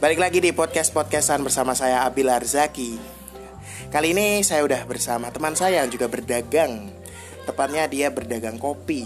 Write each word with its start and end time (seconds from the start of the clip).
Balik 0.00 0.16
lagi 0.16 0.40
di 0.40 0.48
podcast-podcastan 0.48 1.44
bersama 1.44 1.76
saya 1.76 2.08
Abil 2.08 2.24
Arzaki. 2.24 2.96
Kali 3.92 4.16
ini 4.16 4.40
saya 4.40 4.64
udah 4.64 4.88
bersama 4.88 5.28
teman 5.28 5.52
saya 5.52 5.84
yang 5.84 5.92
juga 5.92 6.08
berdagang. 6.08 6.88
Tepatnya 7.44 7.84
dia 7.84 8.08
berdagang 8.08 8.56
kopi. 8.56 9.04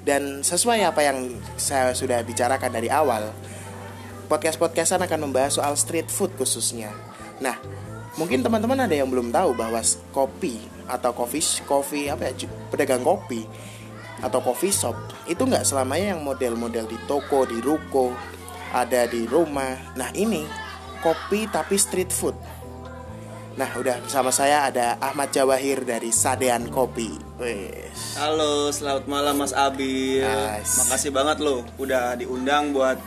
Dan 0.00 0.40
sesuai 0.40 0.88
apa 0.88 1.04
yang 1.04 1.36
saya 1.60 1.92
sudah 1.92 2.24
bicarakan 2.24 2.72
dari 2.72 2.88
awal 2.88 3.28
Podcast-podcastan 4.32 5.04
akan 5.04 5.28
membahas 5.28 5.60
soal 5.60 5.76
street 5.76 6.08
food 6.08 6.32
khususnya. 6.40 6.96
Nah, 7.44 7.60
mungkin 8.16 8.40
teman-teman 8.40 8.88
ada 8.88 8.96
yang 8.96 9.12
belum 9.12 9.28
tahu 9.28 9.52
bahwa 9.52 9.84
kopi 10.16 10.56
atau 10.88 11.12
coffee 11.12 11.60
coffee 11.68 12.08
apa 12.08 12.32
ya 12.32 12.48
pedagang 12.72 13.04
kopi 13.04 13.44
atau 14.24 14.40
coffee 14.40 14.72
shop 14.72 14.96
itu 15.28 15.44
nggak 15.44 15.68
selamanya 15.68 16.16
yang 16.16 16.24
model-model 16.24 16.88
di 16.88 16.96
toko 17.04 17.44
di 17.44 17.60
ruko 17.60 18.16
ada 18.72 19.06
di 19.06 19.26
rumah. 19.28 19.94
Nah 19.94 20.10
ini 20.14 20.46
kopi 21.04 21.46
tapi 21.46 21.76
street 21.78 22.10
food. 22.10 22.34
Nah 23.56 23.72
udah 23.78 24.04
bersama 24.04 24.28
saya 24.28 24.68
ada 24.68 25.00
Ahmad 25.00 25.32
Jawahir 25.32 25.86
dari 25.86 26.12
Sadean 26.12 26.68
Kopi. 26.68 27.08
Wes. 27.40 28.20
Halo, 28.20 28.68
selamat 28.68 29.08
malam 29.08 29.40
Mas 29.40 29.56
Abil. 29.56 30.24
Nice. 30.24 30.84
Makasih 30.84 31.12
banget 31.12 31.40
loh 31.40 31.64
udah 31.80 32.16
diundang 32.20 32.76
buat 32.76 33.00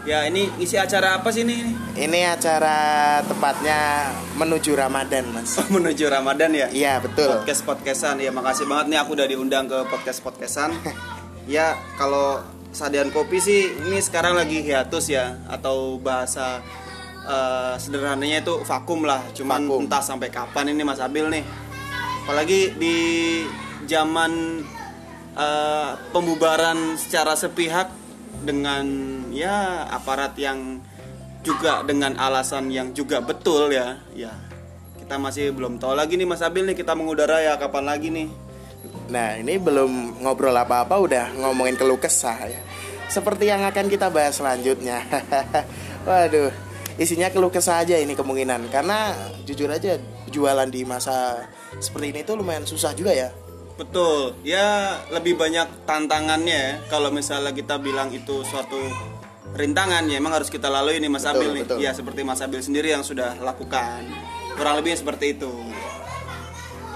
Ya 0.00 0.24
ini 0.24 0.48
isi 0.56 0.80
acara 0.80 1.20
apa 1.20 1.28
sih 1.28 1.44
ini? 1.44 1.76
Ini 1.92 2.32
acara 2.32 3.20
tepatnya 3.20 4.08
menuju 4.40 4.72
Ramadan 4.72 5.28
mas. 5.28 5.60
menuju 5.76 6.08
Ramadan 6.08 6.56
ya? 6.56 6.72
Iya 6.72 7.04
betul. 7.04 7.28
Podcast 7.28 7.68
podcastan 7.68 8.16
ya 8.16 8.32
makasih 8.32 8.64
banget 8.64 8.96
nih 8.96 8.98
aku 9.04 9.12
udah 9.12 9.28
diundang 9.28 9.68
ke 9.68 9.76
podcast 9.92 10.24
podcastan. 10.24 10.72
ya 11.44 11.76
kalau 12.00 12.40
Sadian 12.70 13.10
Kopi 13.10 13.42
sih 13.42 13.74
ini 13.82 13.98
sekarang 13.98 14.38
lagi 14.38 14.62
hiatus 14.62 15.10
ya 15.10 15.42
atau 15.50 15.98
bahasa 15.98 16.62
uh, 17.26 17.74
sederhananya 17.74 18.46
itu 18.46 18.62
vakum 18.62 19.02
lah. 19.02 19.22
Cuman 19.34 19.66
Vakum. 19.66 19.86
entah 19.86 20.02
sampai 20.02 20.30
kapan 20.30 20.70
ini 20.70 20.82
Mas 20.86 21.02
Abil 21.02 21.26
nih. 21.26 21.44
Apalagi 22.24 22.78
di 22.78 22.96
zaman 23.90 24.62
uh, 25.34 25.98
pembubaran 26.14 26.94
secara 26.94 27.34
sepihak 27.34 27.90
dengan 28.46 28.86
ya 29.34 29.84
aparat 29.90 30.38
yang 30.38 30.78
juga 31.42 31.82
dengan 31.82 32.14
alasan 32.20 32.70
yang 32.70 32.94
juga 32.94 33.18
betul 33.18 33.74
ya. 33.74 33.98
Ya. 34.14 34.30
Kita 34.94 35.18
masih 35.18 35.50
belum 35.50 35.82
tahu 35.82 35.98
lagi 35.98 36.14
nih 36.14 36.28
Mas 36.28 36.38
Abil 36.38 36.70
nih 36.70 36.78
kita 36.78 36.94
mengudara 36.94 37.42
ya 37.42 37.58
kapan 37.58 37.84
lagi 37.90 38.14
nih. 38.14 38.30
Nah 39.10 39.36
ini 39.36 39.58
belum 39.58 40.22
ngobrol 40.22 40.54
apa-apa 40.54 40.94
udah 41.02 41.24
ngomongin 41.34 41.74
keluh 41.74 41.98
kesah 41.98 42.38
ya. 42.46 42.60
Seperti 43.10 43.50
yang 43.50 43.66
akan 43.66 43.90
kita 43.90 44.06
bahas 44.08 44.38
selanjutnya. 44.38 45.02
Waduh, 46.08 46.54
isinya 46.94 47.26
keluh 47.34 47.50
kesah 47.50 47.82
aja 47.82 47.98
ini 47.98 48.14
kemungkinan. 48.14 48.70
Karena 48.70 49.10
jujur 49.42 49.66
aja 49.66 49.98
jualan 50.30 50.70
di 50.70 50.86
masa 50.86 51.42
seperti 51.82 52.14
ini 52.14 52.20
tuh 52.22 52.38
lumayan 52.38 52.62
susah 52.62 52.94
juga 52.94 53.10
ya. 53.10 53.34
Betul, 53.74 54.36
ya 54.46 55.00
lebih 55.10 55.34
banyak 55.34 55.88
tantangannya 55.88 56.54
ya. 56.54 56.72
Kalau 56.86 57.10
misalnya 57.10 57.50
kita 57.50 57.82
bilang 57.82 58.14
itu 58.14 58.46
suatu 58.46 58.78
rintangan 59.50 60.06
ya 60.06 60.22
emang 60.22 60.38
harus 60.38 60.46
kita 60.46 60.70
lalui 60.70 61.02
nih 61.02 61.10
Mas 61.10 61.26
Betul, 61.26 61.34
Abil 61.34 61.50
nih. 61.50 61.62
betul. 61.66 61.78
Ya 61.82 61.90
seperti 61.90 62.20
Mas 62.22 62.38
Abil 62.44 62.62
sendiri 62.62 62.94
yang 62.94 63.02
sudah 63.02 63.34
lakukan. 63.42 64.06
Kurang 64.54 64.78
lebih 64.78 64.94
seperti 64.94 65.34
itu. 65.34 65.50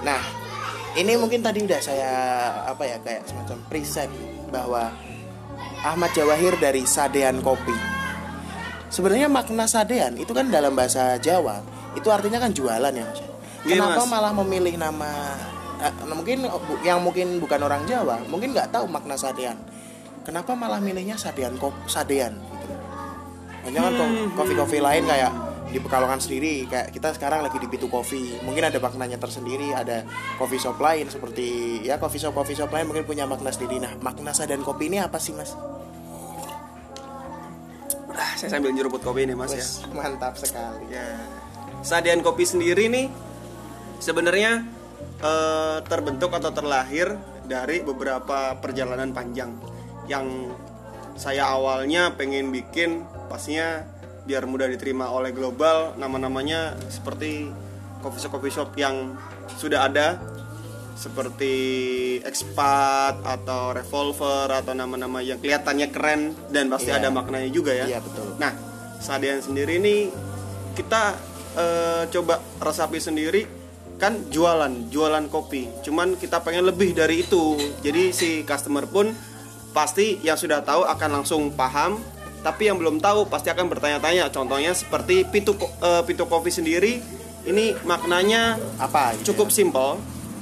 Nah, 0.05 0.20
ini 0.95 1.12
mungkin 1.14 1.41
tadi 1.41 1.61
udah 1.61 1.81
saya 1.81 2.12
apa 2.64 2.83
ya 2.84 2.97
kayak 2.98 3.27
semacam 3.27 3.59
preset 3.67 4.11
bahwa 4.48 4.95
Ahmad 5.83 6.11
Jawahir 6.12 6.55
dari 6.56 6.83
Sadean 6.84 7.39
Kopi. 7.41 7.75
Sebenarnya 8.89 9.27
makna 9.27 9.67
sadean 9.67 10.14
itu 10.14 10.31
kan 10.31 10.47
dalam 10.48 10.70
bahasa 10.73 11.19
Jawa 11.19 11.59
itu 11.92 12.07
artinya 12.08 12.39
kan 12.39 12.55
jualan 12.55 12.89
ya 12.91 13.02
mas. 13.02 13.20
Iya, 13.64 13.74
Kenapa 13.74 14.01
Mas. 14.01 14.08
malah 14.08 14.33
memilih 14.36 14.74
nama 14.77 15.11
eh, 15.80 15.91
mungkin 16.07 16.46
bu- 16.46 16.79
yang 16.80 17.02
mungkin 17.02 17.36
bukan 17.36 17.58
orang 17.58 17.83
Jawa 17.85 18.23
mungkin 18.24 18.55
nggak 18.55 18.70
tahu 18.70 18.86
makna 18.86 19.18
sadean. 19.18 19.58
Kenapa 20.23 20.55
malah 20.55 20.79
milihnya 20.79 21.18
sadean 21.18 21.58
kop 21.58 21.74
sadean 21.85 22.39
gitu. 22.63 22.74
Banyak 23.67 23.83
kan 23.83 23.92
ko- 23.92 24.14
kopi-kopi 24.39 24.79
lain 24.79 25.05
kayak 25.05 25.33
di 25.74 25.83
Pekalongan 25.83 26.23
sendiri 26.23 26.70
kayak 26.70 26.95
kita 26.95 27.11
sekarang 27.18 27.42
lagi 27.42 27.58
di 27.58 27.67
Pitu 27.67 27.90
Coffee 27.90 28.39
mungkin 28.46 28.70
ada 28.70 28.79
maknanya 28.79 29.18
tersendiri 29.18 29.74
ada 29.74 30.07
coffee 30.39 30.62
shop 30.62 30.79
lain 30.79 31.11
seperti 31.11 31.83
ya 31.83 31.98
coffee 31.98 32.23
shop 32.23 32.30
coffee 32.30 32.55
shop 32.55 32.70
lain 32.70 32.86
mungkin 32.86 33.02
punya 33.02 33.27
makna 33.27 33.51
sendiri 33.51 33.83
nah 33.83 33.90
makna 33.98 34.30
sadean 34.30 34.62
kopi 34.62 34.86
ini 34.86 35.02
apa 35.02 35.18
sih 35.18 35.35
mas? 35.35 35.58
Ah, 38.14 38.39
saya 38.39 38.55
sambil 38.55 38.70
nyeruput 38.70 39.02
kopi 39.02 39.27
nih 39.27 39.35
Mas 39.35 39.51
ya. 39.51 39.58
Wes, 39.58 39.83
mantap 39.90 40.39
sekali 40.39 40.86
Ya. 40.86 41.18
Sadian 41.83 42.23
kopi 42.23 42.46
sendiri 42.46 42.86
nih 42.86 43.11
sebenarnya 43.98 44.62
eh, 45.18 45.79
terbentuk 45.91 46.30
atau 46.30 46.55
terlahir 46.55 47.18
dari 47.45 47.83
beberapa 47.83 48.55
perjalanan 48.62 49.11
panjang 49.11 49.58
yang 50.06 50.55
saya 51.18 51.51
awalnya 51.51 52.14
pengen 52.14 52.55
bikin 52.55 53.02
pastinya 53.27 53.83
biar 54.24 54.48
mudah 54.48 54.67
diterima 54.67 55.12
oleh 55.12 55.30
global 55.30 55.92
nama-namanya 55.96 56.77
seperti 56.89 57.52
coffee 58.01 58.20
shop 58.20 58.33
coffee 58.33 58.52
shop 58.52 58.70
yang 58.74 59.17
sudah 59.57 59.85
ada 59.85 60.17
seperti 60.95 61.55
expat 62.23 63.18
atau 63.20 63.74
revolver 63.74 64.46
atau 64.48 64.73
nama-nama 64.73 65.18
yang 65.20 65.42
kelihatannya 65.42 65.89
keren 65.90 66.20
dan 66.48 66.70
pasti 66.70 66.89
Iya. 66.89 67.02
ada 67.02 67.08
maknanya 67.11 67.51
juga 67.51 67.74
ya. 67.74 67.85
Iya, 67.90 67.98
betul. 68.01 68.39
Nah, 68.39 68.55
Sadian 69.02 69.42
sendiri 69.42 69.83
nih 69.83 70.08
kita 70.73 71.18
eh, 71.55 72.02
coba 72.11 72.41
resapi 72.58 72.98
sendiri 72.98 73.46
kan 73.95 74.27
jualan, 74.27 74.91
jualan 74.91 75.29
kopi. 75.29 75.70
Cuman 75.83 76.17
kita 76.17 76.42
pengen 76.42 76.67
lebih 76.67 76.95
dari 76.95 77.23
itu. 77.23 77.55
Jadi 77.79 78.11
si 78.11 78.42
customer 78.42 78.86
pun 78.86 79.14
pasti 79.70 80.18
yang 80.23 80.35
sudah 80.35 80.62
tahu 80.62 80.83
akan 80.83 81.11
langsung 81.20 81.55
paham, 81.55 81.98
tapi 82.44 82.68
yang 82.68 82.77
belum 82.77 83.00
tahu 83.00 83.27
pasti 83.27 83.48
akan 83.48 83.66
bertanya-tanya. 83.66 84.28
Contohnya 84.28 84.70
seperti 84.70 85.24
pitu 85.24 85.56
ko- 85.56 85.72
eh, 85.74 86.05
pitu 86.05 86.24
kopi 86.24 86.52
sendiri 86.52 87.00
ini 87.44 87.72
maknanya 87.82 88.56
apa 88.78 89.12
gitu 89.14 89.32
cukup 89.32 89.48
ya? 89.48 89.55
simpel 89.55 89.88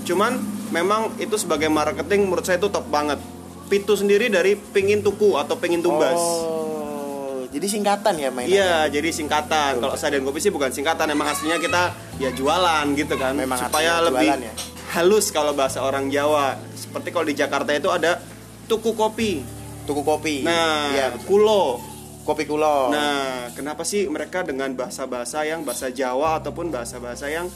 cuman 0.03 0.39
memang 0.69 1.11
itu 1.17 1.35
sebagai 1.37 1.67
marketing 1.67 2.27
menurut 2.27 2.43
saya 2.43 2.57
itu 2.57 2.67
top 2.67 2.87
banget 2.87 3.19
pitu 3.67 3.93
sendiri 3.93 4.27
dari 4.27 4.55
pingin 4.55 4.99
tuku 4.99 5.35
atau 5.35 5.55
pingin 5.57 5.79
tumbas 5.79 6.15
Oh, 6.15 7.43
jadi 7.49 7.67
singkatan 7.69 8.15
ya 8.17 8.31
mainannya. 8.31 8.51
iya 8.53 8.75
jadi 8.89 9.11
singkatan 9.11 9.79
kalau 9.79 9.95
saya 9.95 10.15
dan 10.15 10.23
kopi 10.23 10.39
sih 10.39 10.51
bukan 10.51 10.71
singkatan 10.71 11.07
emang 11.09 11.27
aslinya 11.29 11.59
kita 11.59 11.91
ya 12.17 12.31
jualan 12.31 12.87
gitu 12.95 13.15
kan 13.15 13.35
Memang 13.35 13.59
supaya 13.61 13.99
lebih 14.01 14.23
jualan 14.25 14.41
ya? 14.41 14.55
halus 14.93 15.31
kalau 15.31 15.51
bahasa 15.53 15.83
orang 15.83 16.07
Jawa 16.07 16.55
seperti 16.73 17.11
kalau 17.11 17.27
di 17.27 17.35
Jakarta 17.35 17.71
itu 17.73 17.89
ada 17.89 18.23
tuku 18.65 18.93
kopi 18.93 19.43
Tuku 19.83 19.99
kopi. 20.01 20.43
nah 20.43 20.95
betul. 21.11 21.43
kulo 21.43 21.83
kopi 22.23 22.47
kulo. 22.47 22.91
Nah, 22.95 23.51
kenapa 23.53 23.83
sih 23.83 24.07
mereka 24.07 24.47
dengan 24.47 24.71
bahasa-bahasa 24.75 25.43
yang 25.47 25.67
bahasa 25.67 25.91
Jawa 25.91 26.39
ataupun 26.39 26.71
bahasa-bahasa 26.71 27.27
yang 27.29 27.51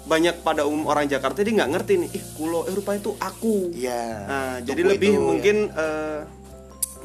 banyak 0.00 0.42
pada 0.42 0.64
umum 0.64 0.88
orang 0.88 1.06
Jakarta 1.06 1.44
dia 1.44 1.54
nggak 1.54 1.72
ngerti 1.76 1.92
nih, 2.00 2.10
ih 2.16 2.24
kulo, 2.34 2.66
eh 2.66 2.74
rupanya 2.74 3.00
itu 3.04 3.12
aku. 3.20 3.56
Iya. 3.76 4.04
Nah, 4.26 4.52
jadi 4.64 4.82
lebih 4.82 5.12
itu, 5.14 5.20
mungkin 5.20 5.56
eh, 5.70 6.20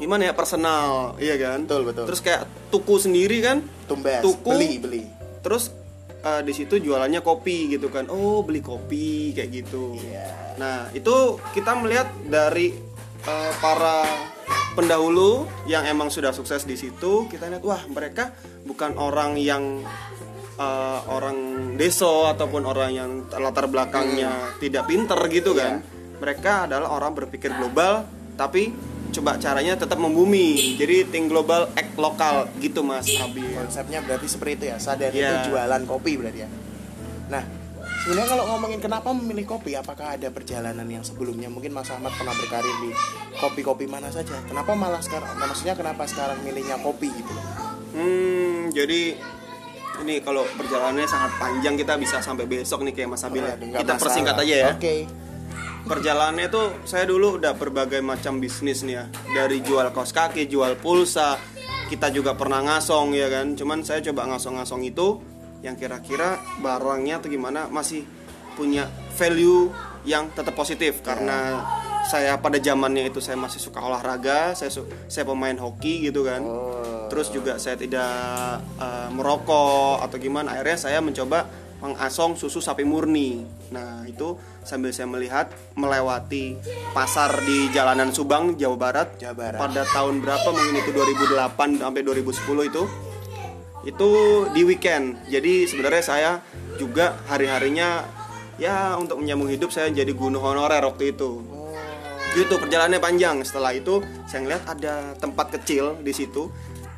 gimana 0.00 0.32
ya 0.32 0.34
personal, 0.34 1.14
iya 1.20 1.36
kan? 1.36 1.68
Betul, 1.68 1.82
betul. 1.86 2.04
Terus 2.08 2.20
kayak 2.24 2.42
tuku 2.72 2.94
sendiri 2.96 3.38
kan, 3.44 3.62
ya. 3.62 3.86
tumbas. 3.86 4.22
tuku. 4.24 4.50
Beli, 4.50 4.72
beli. 4.80 5.02
terus 5.44 5.70
eh, 6.24 6.42
di 6.42 6.52
situ 6.56 6.82
jualannya 6.82 7.20
kopi 7.22 7.76
gitu 7.76 7.92
kan. 7.92 8.08
Oh, 8.10 8.42
beli 8.42 8.64
kopi 8.64 9.36
kayak 9.36 9.50
gitu. 9.52 9.94
Iya. 10.00 10.58
Nah, 10.58 10.90
itu 10.90 11.38
kita 11.52 11.76
melihat 11.78 12.10
dari 12.26 12.72
eh, 13.28 13.52
para 13.60 14.02
pendahulu 14.74 15.48
yang 15.64 15.88
emang 15.88 16.12
sudah 16.12 16.30
sukses 16.30 16.62
di 16.62 16.76
situ, 16.76 17.26
kita 17.26 17.48
lihat 17.48 17.64
wah, 17.64 17.82
mereka 17.88 18.30
bukan 18.62 18.94
orang 19.00 19.40
yang 19.40 19.80
eh, 20.56 21.00
orang 21.08 21.36
deso 21.76 22.28
ataupun 22.28 22.62
orang 22.64 22.90
yang 22.92 23.10
latar 23.32 23.66
belakangnya 23.66 24.56
tidak 24.60 24.86
pinter 24.86 25.18
gitu 25.32 25.56
kan. 25.56 25.80
Mereka 26.16 26.68
adalah 26.68 26.92
orang 26.92 27.12
berpikir 27.12 27.52
global 27.52 28.08
tapi 28.36 28.72
coba 29.12 29.40
caranya 29.40 29.80
tetap 29.80 29.96
membumi. 29.96 30.76
Jadi 30.76 31.08
think 31.08 31.32
global 31.32 31.72
act 31.72 31.96
lokal 31.96 32.48
gitu 32.60 32.84
Mas 32.84 33.08
Abi. 33.16 33.44
Konsepnya 33.56 34.04
berarti 34.04 34.28
seperti 34.28 34.52
itu 34.60 34.64
ya. 34.72 34.76
Sadar 34.76 35.08
Iya. 35.12 35.44
itu 35.44 35.56
jualan 35.56 35.82
kopi 35.88 36.20
berarti 36.20 36.40
ya. 36.44 36.48
Nah, 37.32 37.42
sebenarnya 38.06 38.38
kalau 38.38 38.44
ngomongin 38.54 38.78
kenapa 38.78 39.10
memilih 39.10 39.58
kopi, 39.58 39.74
apakah 39.74 40.14
ada 40.14 40.30
perjalanan 40.30 40.86
yang 40.86 41.02
sebelumnya 41.02 41.50
mungkin 41.50 41.74
Mas 41.74 41.90
Ahmad 41.90 42.14
pernah 42.14 42.30
berkarir 42.38 42.70
di 42.86 42.94
kopi-kopi 43.34 43.90
mana 43.90 44.14
saja? 44.14 44.38
Kenapa 44.46 44.78
malah 44.78 45.02
sekarang? 45.02 45.34
Maksudnya 45.42 45.74
kenapa 45.74 46.06
sekarang 46.06 46.38
milihnya 46.46 46.78
kopi 46.78 47.10
gitu? 47.10 47.34
Hmm, 47.98 48.70
jadi 48.70 49.18
ini 50.06 50.22
kalau 50.22 50.46
perjalanannya 50.54 51.10
sangat 51.10 51.34
panjang 51.34 51.74
kita 51.74 51.98
bisa 51.98 52.22
sampai 52.22 52.46
besok 52.46 52.86
nih 52.86 52.94
kayak 52.94 53.10
Mas 53.10 53.26
Abil 53.26 53.42
ya. 53.42 53.58
Nggak 53.58 53.82
Kita 53.82 53.92
masalah. 53.98 53.98
persingkat 54.06 54.36
aja 54.38 54.54
ya. 54.54 54.70
Oke. 54.70 54.94
Perjalanannya 55.86 56.46
tuh 56.46 56.66
saya 56.86 57.10
dulu 57.10 57.42
udah 57.42 57.58
berbagai 57.58 58.06
macam 58.06 58.38
bisnis 58.38 58.86
nih 58.86 59.02
ya. 59.02 59.04
Dari 59.34 59.66
jual 59.66 59.90
kaos 59.90 60.14
kaki, 60.14 60.46
jual 60.46 60.78
pulsa, 60.78 61.42
kita 61.90 62.14
juga 62.14 62.38
pernah 62.38 62.62
ngasong 62.62 63.14
ya 63.18 63.26
kan 63.30 63.54
cuman 63.54 63.82
saya 63.86 64.02
coba 64.10 64.26
ngasong-ngasong 64.34 64.82
itu 64.82 65.22
yang 65.66 65.74
kira-kira 65.74 66.38
barangnya 66.62 67.18
atau 67.18 67.26
gimana 67.26 67.66
masih 67.66 68.06
punya 68.54 68.86
value 69.18 69.74
yang 70.06 70.30
tetap 70.30 70.54
positif. 70.54 71.02
Karena 71.02 71.66
saya 72.06 72.38
pada 72.38 72.62
zamannya 72.62 73.10
itu 73.10 73.18
saya 73.18 73.34
masih 73.34 73.58
suka 73.58 73.82
olahraga 73.82 74.54
saya 74.54 74.70
su- 74.70 74.86
saya 75.10 75.26
pemain 75.26 75.58
hoki 75.58 76.06
gitu 76.06 76.22
kan. 76.22 76.38
Oh. 76.46 77.10
terus 77.10 77.30
juga 77.30 77.54
saya 77.58 77.78
tidak 77.78 78.14
eh, 78.78 79.08
merokok 79.10 80.02
atau 80.02 80.16
gimana. 80.18 80.54
Akhirnya 80.54 80.78
saya 80.78 80.98
mencoba 81.02 81.46
mengasong 81.76 82.34
susu 82.34 82.58
sapi 82.58 82.82
murni. 82.82 83.42
Nah 83.70 84.02
itu 84.06 84.34
sambil 84.62 84.90
saya 84.90 85.06
melihat 85.06 85.50
melewati 85.78 86.56
pasar 86.90 87.42
di 87.44 87.68
jalanan 87.70 88.10
Subang 88.10 88.56
Jawa 88.56 88.74
Barat 88.74 89.08
Jawa 89.20 89.34
Barat. 89.38 89.58
pada 89.60 89.82
tahun 89.86 90.18
berapa? 90.18 90.48
Mungkin 90.50 90.82
itu 90.82 90.90
2008 90.90 91.78
sampai 91.78 92.00
2010 92.02 92.70
itu 92.70 92.82
itu 93.86 94.10
di 94.50 94.66
weekend. 94.66 95.14
Jadi 95.30 95.70
sebenarnya 95.70 96.02
saya 96.02 96.30
juga 96.76 97.14
hari 97.30 97.46
harinya 97.46 98.02
ya 98.58 98.98
untuk 98.98 99.22
menyambung 99.22 99.48
hidup 99.48 99.70
saya 99.70 99.88
jadi 99.94 100.10
guru 100.10 100.42
honorer 100.42 100.82
waktu 100.82 101.14
itu. 101.14 101.40
Itu 102.36 102.54
perjalanannya 102.58 103.00
panjang. 103.00 103.36
Setelah 103.46 103.72
itu 103.72 104.02
saya 104.26 104.44
ngeliat 104.44 104.62
ada 104.66 105.14
tempat 105.16 105.54
kecil 105.54 106.02
di 106.02 106.10
situ. 106.12 106.50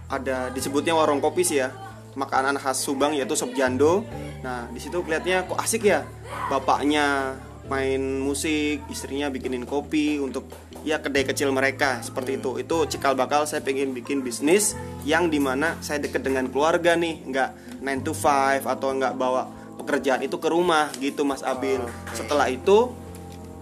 Ada 0.09 0.49
disebutnya 0.51 0.97
warung 0.97 1.21
kopi 1.21 1.45
sih 1.45 1.61
ya. 1.61 1.71
Makanan 2.17 2.59
khas 2.59 2.81
Subang 2.81 3.13
yaitu 3.15 3.37
sop 3.37 3.53
jando. 3.53 4.03
Nah 4.41 4.67
di 4.73 4.81
situ 4.81 5.05
kelihatnya 5.05 5.45
kok 5.47 5.61
asik 5.61 5.87
ya. 5.87 6.09
Bapaknya 6.49 7.37
main 7.69 8.01
musik 8.25 8.81
istrinya 8.89 9.29
bikinin 9.29 9.69
kopi 9.69 10.17
untuk 10.17 10.49
ya 10.87 11.03
kedai 11.03 11.25
kecil 11.27 11.51
mereka 11.51 12.03
seperti 12.05 12.39
itu. 12.39 12.59
Itu 12.61 12.87
cikal 12.87 13.15
bakal 13.19 13.47
saya 13.49 13.65
pengen 13.65 13.95
bikin 13.95 14.23
bisnis 14.23 14.79
yang 15.03 15.31
di 15.33 15.39
mana 15.43 15.79
saya 15.83 16.03
deket 16.03 16.27
dengan 16.27 16.51
keluarga 16.51 16.95
nih 16.95 17.25
nggak 17.27 17.81
9 17.83 18.07
to 18.07 18.13
5 18.15 18.67
atau 18.67 18.89
nggak 18.95 19.15
bawa 19.15 19.49
pekerjaan 19.81 20.21
itu 20.27 20.37
ke 20.37 20.49
rumah 20.51 20.91
gitu 20.99 21.25
Mas 21.25 21.41
Abil. 21.47 21.81
Setelah 22.13 22.51
itu 22.51 22.93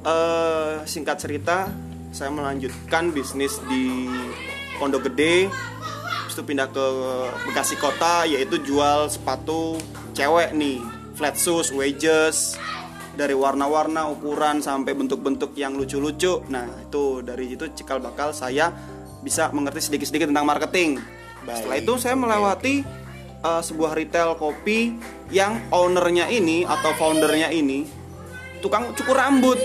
eh 0.07 0.83
singkat 0.87 1.19
cerita 1.19 1.71
saya 2.15 2.33
melanjutkan 2.33 3.13
bisnis 3.13 3.61
di 3.69 4.09
Pondok 4.81 5.13
Gede. 5.13 5.51
Itu 6.29 6.45
pindah 6.45 6.69
ke 6.69 6.87
Bekasi 7.49 7.81
Kota 7.81 8.29
yaitu 8.29 8.61
jual 8.61 9.09
sepatu 9.09 9.81
cewek 10.13 10.53
nih. 10.53 10.85
Flat 11.17 11.33
shoes 11.33 11.73
wedges 11.73 12.61
dari 13.17 13.33
warna-warna 13.33 14.13
ukuran 14.13 14.61
sampai 14.61 14.93
bentuk-bentuk 14.93 15.57
yang 15.57 15.75
lucu-lucu. 15.75 16.45
Nah 16.53 16.69
itu 16.85 17.25
dari 17.25 17.57
itu 17.57 17.65
cikal 17.73 17.99
bakal 17.99 18.37
saya 18.37 18.71
bisa 19.25 19.49
mengerti 19.51 19.91
sedikit-sedikit 19.91 20.29
tentang 20.31 20.47
marketing. 20.47 21.01
Baik. 21.47 21.63
setelah 21.63 21.79
itu 21.79 21.93
saya 22.03 22.15
melewati 22.19 22.75
eh, 23.41 23.63
sebuah 23.63 23.95
retail 23.95 24.35
kopi 24.35 24.99
yang 25.31 25.63
ownernya 25.71 26.27
ini 26.27 26.67
atau 26.67 26.91
foundernya 26.99 27.55
ini 27.55 27.87
tukang 28.61 28.93
cukur 28.99 29.17
rambut. 29.17 29.59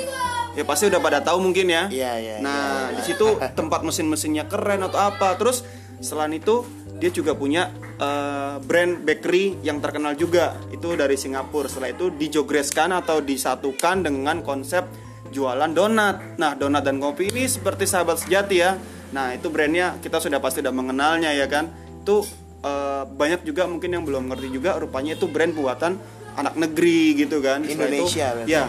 Ya 0.51 0.68
pasti 0.68 0.92
udah 0.92 1.00
pada 1.00 1.24
tahu 1.24 1.39
mungkin 1.39 1.71
ya. 1.71 1.88
Iya, 1.88 2.12
iya, 2.19 2.36
nah 2.44 2.92
di 2.92 3.00
situ 3.07 3.39
tempat 3.56 3.88
mesin-mesinnya 3.88 4.51
keren 4.51 4.83
atau 4.83 5.00
apa. 5.00 5.39
Terus 5.39 5.63
selain 6.03 6.36
itu 6.36 6.68
dia 7.00 7.07
juga 7.07 7.31
punya 7.31 7.71
eh, 8.01 8.56
brand 8.59 9.06
bakery 9.06 9.62
yang 9.62 9.77
terkenal 9.77 10.18
juga. 10.18 10.57
Itu 10.74 10.98
dari 10.98 11.13
Singapura. 11.15 11.69
Setelah 11.69 11.94
itu 11.94 12.09
dijogreskan 12.09 12.89
atau 12.92 13.21
disatukan 13.21 14.01
dengan 14.01 14.42
konsep 14.42 14.89
jualan 15.30 15.71
donat. 15.71 16.36
Nah 16.36 16.57
donat 16.57 16.83
dan 16.83 16.98
kopi 16.98 17.30
ini 17.30 17.45
seperti 17.45 17.86
sahabat 17.86 18.19
sejati 18.19 18.57
ya. 18.57 18.75
Nah 19.13 19.31
itu 19.31 19.48
brandnya 19.48 20.01
kita 20.01 20.18
sudah 20.18 20.42
pasti 20.42 20.59
udah 20.59 20.74
mengenalnya 20.74 21.31
ya 21.31 21.45
kan. 21.45 21.69
Itu 22.01 22.25
eh, 22.62 23.03
banyak 23.06 23.45
juga 23.45 23.69
mungkin 23.69 23.94
yang 23.94 24.03
belum 24.03 24.27
ngerti 24.27 24.50
juga 24.50 24.75
rupanya 24.75 25.15
itu 25.15 25.30
brand 25.30 25.53
buatan 25.53 25.95
anak 26.31 26.56
negeri 26.57 27.15
gitu 27.15 27.38
kan. 27.39 27.62
Setelah 27.63 27.88
itu- 27.88 28.07
Indonesia 28.07 28.27
berarti. 28.33 28.50
ya. 28.51 28.65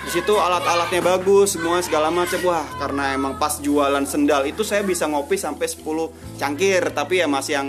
Di 0.00 0.08
situ 0.08 0.32
alat-alatnya 0.32 1.04
bagus 1.04 1.60
semua 1.60 1.84
segala 1.84 2.08
macam. 2.08 2.40
Wah 2.40 2.64
karena 2.80 3.12
emang 3.12 3.36
pas 3.36 3.60
jualan 3.60 4.00
sendal 4.08 4.48
itu 4.48 4.64
saya 4.64 4.80
bisa 4.80 5.04
ngopi 5.04 5.36
sampai 5.36 5.68
10 5.68 6.08
cangkir. 6.40 6.80
Tapi 6.90 7.20
ya 7.20 7.28
masih 7.28 7.52
yang 7.60 7.68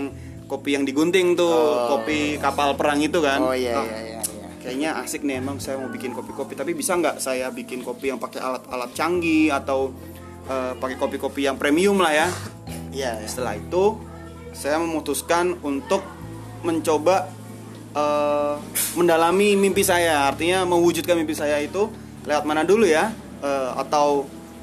kopi 0.52 0.76
yang 0.76 0.84
digunting 0.84 1.32
tuh 1.32 1.48
kopi 1.88 2.36
kapal 2.36 2.76
perang 2.76 3.00
itu 3.00 3.24
kan 3.24 3.40
Oh 3.40 3.56
iya 3.56 3.80
iya 3.80 3.98
iya. 4.04 4.20
iya. 4.20 4.48
kayaknya 4.60 4.90
asik 5.00 5.24
nih 5.24 5.40
emang 5.40 5.56
saya 5.56 5.80
mau 5.80 5.88
bikin 5.88 6.12
kopi-kopi 6.12 6.52
tapi 6.52 6.76
bisa 6.76 6.92
nggak 7.00 7.16
saya 7.16 7.48
bikin 7.48 7.80
kopi 7.80 8.12
yang 8.12 8.20
pakai 8.20 8.44
alat-alat 8.44 8.92
canggih 8.92 9.48
atau 9.48 9.88
eh, 10.44 10.76
pakai 10.76 11.00
kopi-kopi 11.00 11.48
yang 11.48 11.56
premium 11.56 11.96
lah 11.96 12.12
ya 12.12 12.28
Iya. 12.92 13.24
iya. 13.24 13.24
setelah 13.24 13.56
itu 13.56 13.96
saya 14.52 14.76
memutuskan 14.76 15.56
untuk 15.64 16.04
mencoba 16.60 17.32
eh, 17.96 18.54
mendalami 19.00 19.56
mimpi 19.56 19.80
saya 19.80 20.28
artinya 20.28 20.68
mewujudkan 20.68 21.16
mimpi 21.16 21.32
saya 21.32 21.56
itu 21.64 21.88
lewat 22.28 22.44
mana 22.44 22.68
dulu 22.68 22.84
ya 22.84 23.08
Eh, 23.42 23.70
atau 23.74 24.22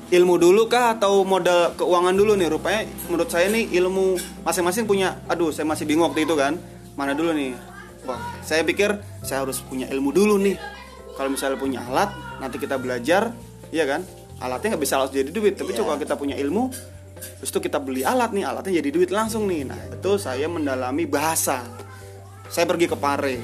ilmu 0.10 0.42
dulu 0.42 0.66
kah 0.66 0.98
atau 0.98 1.22
modal 1.22 1.78
keuangan 1.78 2.18
dulu 2.18 2.34
nih 2.34 2.50
rupanya 2.50 2.82
menurut 3.06 3.30
saya 3.30 3.46
nih 3.54 3.70
ilmu 3.78 4.18
masing-masing 4.42 4.90
punya 4.90 5.22
aduh 5.30 5.54
saya 5.54 5.70
masih 5.70 5.86
bingung 5.86 6.10
waktu 6.10 6.26
itu 6.26 6.34
kan 6.34 6.58
mana 6.98 7.14
dulu 7.14 7.30
nih 7.30 7.54
wah 8.10 8.18
saya 8.42 8.66
pikir 8.66 8.98
saya 9.22 9.46
harus 9.46 9.62
punya 9.62 9.86
ilmu 9.94 10.10
dulu 10.10 10.42
nih 10.42 10.58
kalau 11.14 11.30
misalnya 11.30 11.62
punya 11.62 11.86
alat 11.86 12.10
nanti 12.42 12.58
kita 12.58 12.82
belajar 12.82 13.38
iya 13.70 13.86
kan 13.86 14.02
alatnya 14.42 14.74
nggak 14.74 14.84
bisa 14.84 14.98
langsung 14.98 15.18
jadi 15.22 15.30
duit 15.30 15.54
tapi 15.54 15.78
Iya. 15.78 15.86
coba 15.86 16.02
kita 16.02 16.18
punya 16.18 16.36
ilmu 16.42 16.74
Terus 17.20 17.52
itu 17.52 17.60
kita 17.68 17.84
beli 17.84 18.00
alat 18.08 18.32
nih, 18.32 18.48
alatnya 18.48 18.80
jadi 18.80 18.90
duit 18.96 19.12
langsung 19.12 19.44
nih. 19.44 19.68
Nah, 19.68 19.80
itu 19.92 20.16
saya 20.16 20.48
mendalami 20.48 21.04
bahasa. 21.04 21.68
Saya 22.48 22.64
pergi 22.64 22.88
ke 22.88 22.96
Pare. 22.96 23.36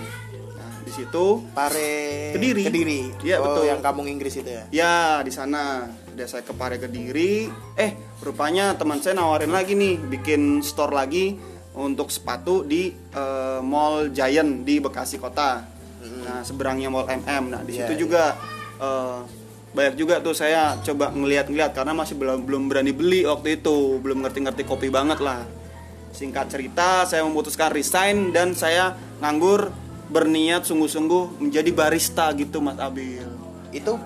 Nah, 0.56 0.80
di 0.80 0.92
situ 0.96 1.44
Pare 1.52 2.32
Kediri. 2.32 2.64
Kediri. 2.64 3.02
Iya, 3.20 3.44
oh, 3.44 3.52
betul. 3.52 3.64
yang 3.68 3.84
kampung 3.84 4.08
Inggris 4.08 4.40
itu 4.40 4.48
ya. 4.48 4.64
ya 4.72 4.96
di 5.20 5.32
sana 5.32 5.92
udah 6.16 6.28
saya 6.32 6.48
ke 6.48 6.56
Pare 6.56 6.80
Kediri. 6.80 7.52
Eh, 7.76 7.92
rupanya 8.24 8.72
teman 8.80 9.04
saya 9.04 9.20
nawarin 9.20 9.52
lagi 9.52 9.76
nih 9.76 10.00
bikin 10.00 10.64
store 10.64 10.96
lagi 10.96 11.36
untuk 11.76 12.08
sepatu 12.08 12.64
di 12.64 12.88
eh, 12.96 13.60
Mall 13.60 14.16
Giant 14.16 14.64
di 14.64 14.80
Bekasi 14.80 15.20
Kota. 15.20 15.68
Nah, 16.24 16.40
seberangnya 16.48 16.88
Mall 16.88 17.12
MM. 17.12 17.52
Nah, 17.52 17.62
di 17.68 17.76
Iya, 17.76 17.84
situ 17.84 17.94
iya. 17.94 18.00
juga 18.00 18.24
eh, 18.80 19.20
banyak 19.76 19.96
juga 20.00 20.24
tuh 20.24 20.32
saya 20.32 20.80
coba 20.80 21.12
ngeliat-ngeliat 21.12 21.76
karena 21.76 21.92
masih 21.92 22.16
belum 22.16 22.48
belum 22.48 22.64
berani 22.72 22.96
beli 22.96 23.28
waktu 23.28 23.60
itu, 23.60 24.00
belum 24.00 24.24
ngerti-ngerti 24.24 24.64
kopi 24.64 24.88
banget 24.88 25.20
lah. 25.20 25.44
Singkat 26.16 26.48
cerita, 26.48 27.04
saya 27.04 27.28
memutuskan 27.28 27.76
resign 27.76 28.32
dan 28.32 28.56
saya 28.56 28.96
nganggur 29.20 29.68
berniat 30.08 30.64
sungguh-sungguh 30.64 31.44
menjadi 31.44 31.76
barista 31.76 32.32
gitu 32.40 32.64
Mas 32.64 32.80
Abil. 32.80 33.28
Itu 33.76 34.00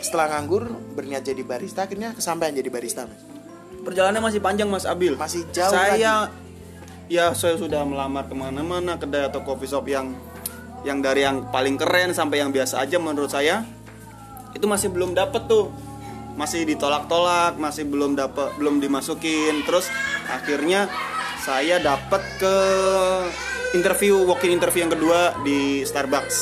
setelah 0.00 0.32
nganggur 0.32 0.68
berniat 0.96 1.22
jadi 1.22 1.44
barista 1.44 1.84
akhirnya 1.84 2.16
kesampaian 2.16 2.52
jadi 2.56 2.68
barista 2.72 3.04
Mas. 3.04 3.20
Perjalanannya 3.80 4.22
masih 4.24 4.40
panjang 4.44 4.68
Mas 4.68 4.84
Abil. 4.84 5.16
Masih 5.16 5.48
jauh 5.52 5.72
Saya 5.72 6.28
ya 7.10 7.34
saya 7.34 7.58
sudah 7.58 7.82
melamar 7.82 8.30
ke 8.30 8.34
mana-mana 8.38 8.94
kedai 9.00 9.26
atau 9.26 9.42
coffee 9.42 9.66
shop 9.66 9.88
yang 9.90 10.14
yang 10.86 11.02
dari 11.02 11.26
yang 11.26 11.50
paling 11.50 11.74
keren 11.74 12.14
sampai 12.14 12.40
yang 12.40 12.54
biasa 12.54 12.80
aja 12.80 12.96
menurut 13.02 13.28
saya 13.28 13.66
itu 14.54 14.64
masih 14.64 14.94
belum 14.94 15.12
dapet 15.12 15.44
tuh 15.50 15.74
masih 16.38 16.62
ditolak-tolak 16.64 17.58
masih 17.58 17.84
belum 17.90 18.14
dapet 18.14 18.54
belum 18.56 18.78
dimasukin 18.78 19.66
terus 19.66 19.90
akhirnya 20.30 20.86
saya 21.42 21.82
dapet 21.82 22.22
ke 22.38 22.56
interview 23.74 24.22
walk-in 24.24 24.54
interview 24.54 24.86
yang 24.86 24.94
kedua 24.94 25.34
di 25.42 25.82
Starbucks 25.82 26.36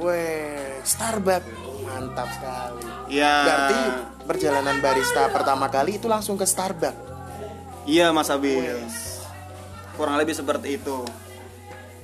Weh, 0.00 0.80
Starbucks 0.86 1.46
mantap 1.84 2.26
sekali. 2.34 2.91
Ya 3.12 3.34
Berarti 3.44 3.78
perjalanan 4.24 4.76
barista 4.78 5.28
pertama 5.28 5.68
kali 5.68 6.00
itu 6.00 6.08
langsung 6.08 6.34
ke 6.34 6.42
Starbucks. 6.42 6.96
iya 7.84 8.08
Mas 8.10 8.32
Abil 8.32 8.80
kurang 9.92 10.16
lebih 10.16 10.32
seperti 10.32 10.80
itu 10.80 11.04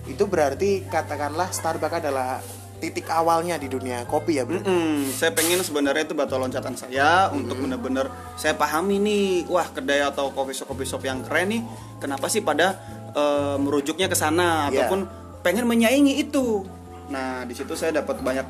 Itu 0.05 0.25
berarti 0.25 0.85
katakanlah 0.85 1.49
Starbucks 1.49 1.99
adalah 1.99 2.41
titik 2.79 3.11
awalnya 3.11 3.59
di 3.59 3.67
dunia 3.67 4.07
kopi 4.07 4.39
ya, 4.39 4.47
Bro. 4.47 4.63
Mm-mm, 4.63 5.11
saya 5.11 5.35
pengen 5.35 5.59
sebenarnya 5.61 6.07
itu 6.07 6.15
batu 6.15 6.39
loncatan 6.39 6.79
saya 6.79 7.27
untuk 7.29 7.59
bener-bener 7.59 8.07
saya 8.39 8.55
pahami 8.55 8.97
nih, 8.99 9.27
wah 9.49 9.67
kedai 9.67 9.99
atau 10.01 10.31
coffee 10.31 10.55
shop 10.55 10.71
coffee 10.71 10.87
shop 10.87 11.03
yang 11.03 11.27
keren 11.27 11.51
nih, 11.51 11.63
kenapa 11.99 12.31
sih 12.31 12.39
pada 12.39 12.79
eh, 13.11 13.57
merujuknya 13.59 14.07
ke 14.07 14.15
sana 14.15 14.71
Iya. 14.71 14.87
ataupun 14.87 15.11
pengen 15.43 15.67
menyaingi 15.67 16.23
itu. 16.23 16.63
Nah 17.11 17.43
di 17.43 17.53
situ 17.53 17.75
saya 17.75 17.99
dapat 17.99 18.23
banyak 18.23 18.47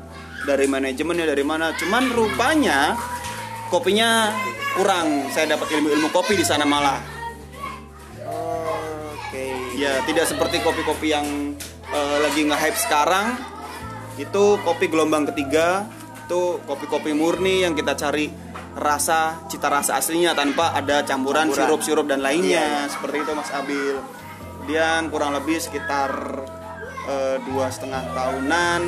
dari 0.49 0.65
manajemen 0.65 1.21
ya 1.21 1.29
dari 1.29 1.45
mana, 1.45 1.77
cuman 1.77 2.09
rupanya 2.09 2.97
kopinya 3.69 4.33
kurang. 4.73 5.29
Saya 5.29 5.53
dapat 5.53 5.69
ilmu-ilmu 5.77 6.09
kopi 6.09 6.33
di 6.33 6.45
sana 6.45 6.65
malah. 6.65 6.97
Oke. 8.25 9.77
Ya 9.77 10.01
tidak 10.09 10.25
seperti 10.25 10.57
kopi-kopi 10.65 11.13
yang 11.13 11.53
eh, 11.93 12.17
lagi 12.25 12.49
nge-hype 12.49 12.79
sekarang. 12.81 13.37
Itu 14.17 14.57
kopi 14.65 14.89
gelombang 14.89 15.29
ketiga. 15.29 15.85
Itu 16.25 16.57
kopi-kopi 16.65 17.13
murni 17.13 17.61
yang 17.61 17.77
kita 17.77 17.93
cari 17.93 18.29
rasa 18.77 19.45
cita 19.49 19.65
rasa 19.69 19.97
aslinya 19.97 20.37
tanpa 20.37 20.73
ada 20.73 21.01
campuran 21.05 21.49
sirup-sirup 21.53 22.09
dan 22.09 22.25
lainnya. 22.25 22.85
Iya, 22.85 22.89
Seperti 22.89 23.21
itu 23.21 23.31
Mas 23.37 23.51
Abil. 23.53 23.97
kemudian 24.59 25.09
kurang 25.09 25.33
lebih 25.33 25.57
sekitar 25.57 26.13
eh, 27.09 27.41
dua 27.49 27.73
setengah 27.73 28.05
tahunan 28.13 28.81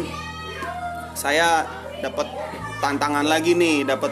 saya 1.21 1.69
dapat 2.01 2.25
tantangan 2.81 3.21
lagi 3.23 3.53
nih 3.53 3.85
dapat 3.85 4.09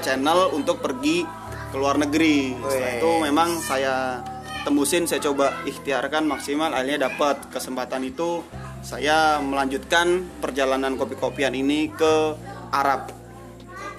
channel 0.00 0.48
untuk 0.50 0.80
pergi 0.80 1.20
ke 1.68 1.76
luar 1.76 2.00
negeri 2.00 2.56
setelah 2.56 2.92
itu 2.96 3.10
memang 3.20 3.48
saya 3.60 4.24
tembusin 4.62 5.04
saya 5.04 5.20
coba 5.20 5.60
ikhtiarkan 5.62 6.24
maksimal 6.24 6.72
akhirnya 6.72 7.06
dapat 7.06 7.52
kesempatan 7.52 8.02
itu 8.02 8.40
saya 8.80 9.36
melanjutkan 9.38 10.24
perjalanan 10.40 10.96
kopi-kopian 10.96 11.52
ini 11.52 11.92
ke 11.92 12.32
Arab 12.72 13.12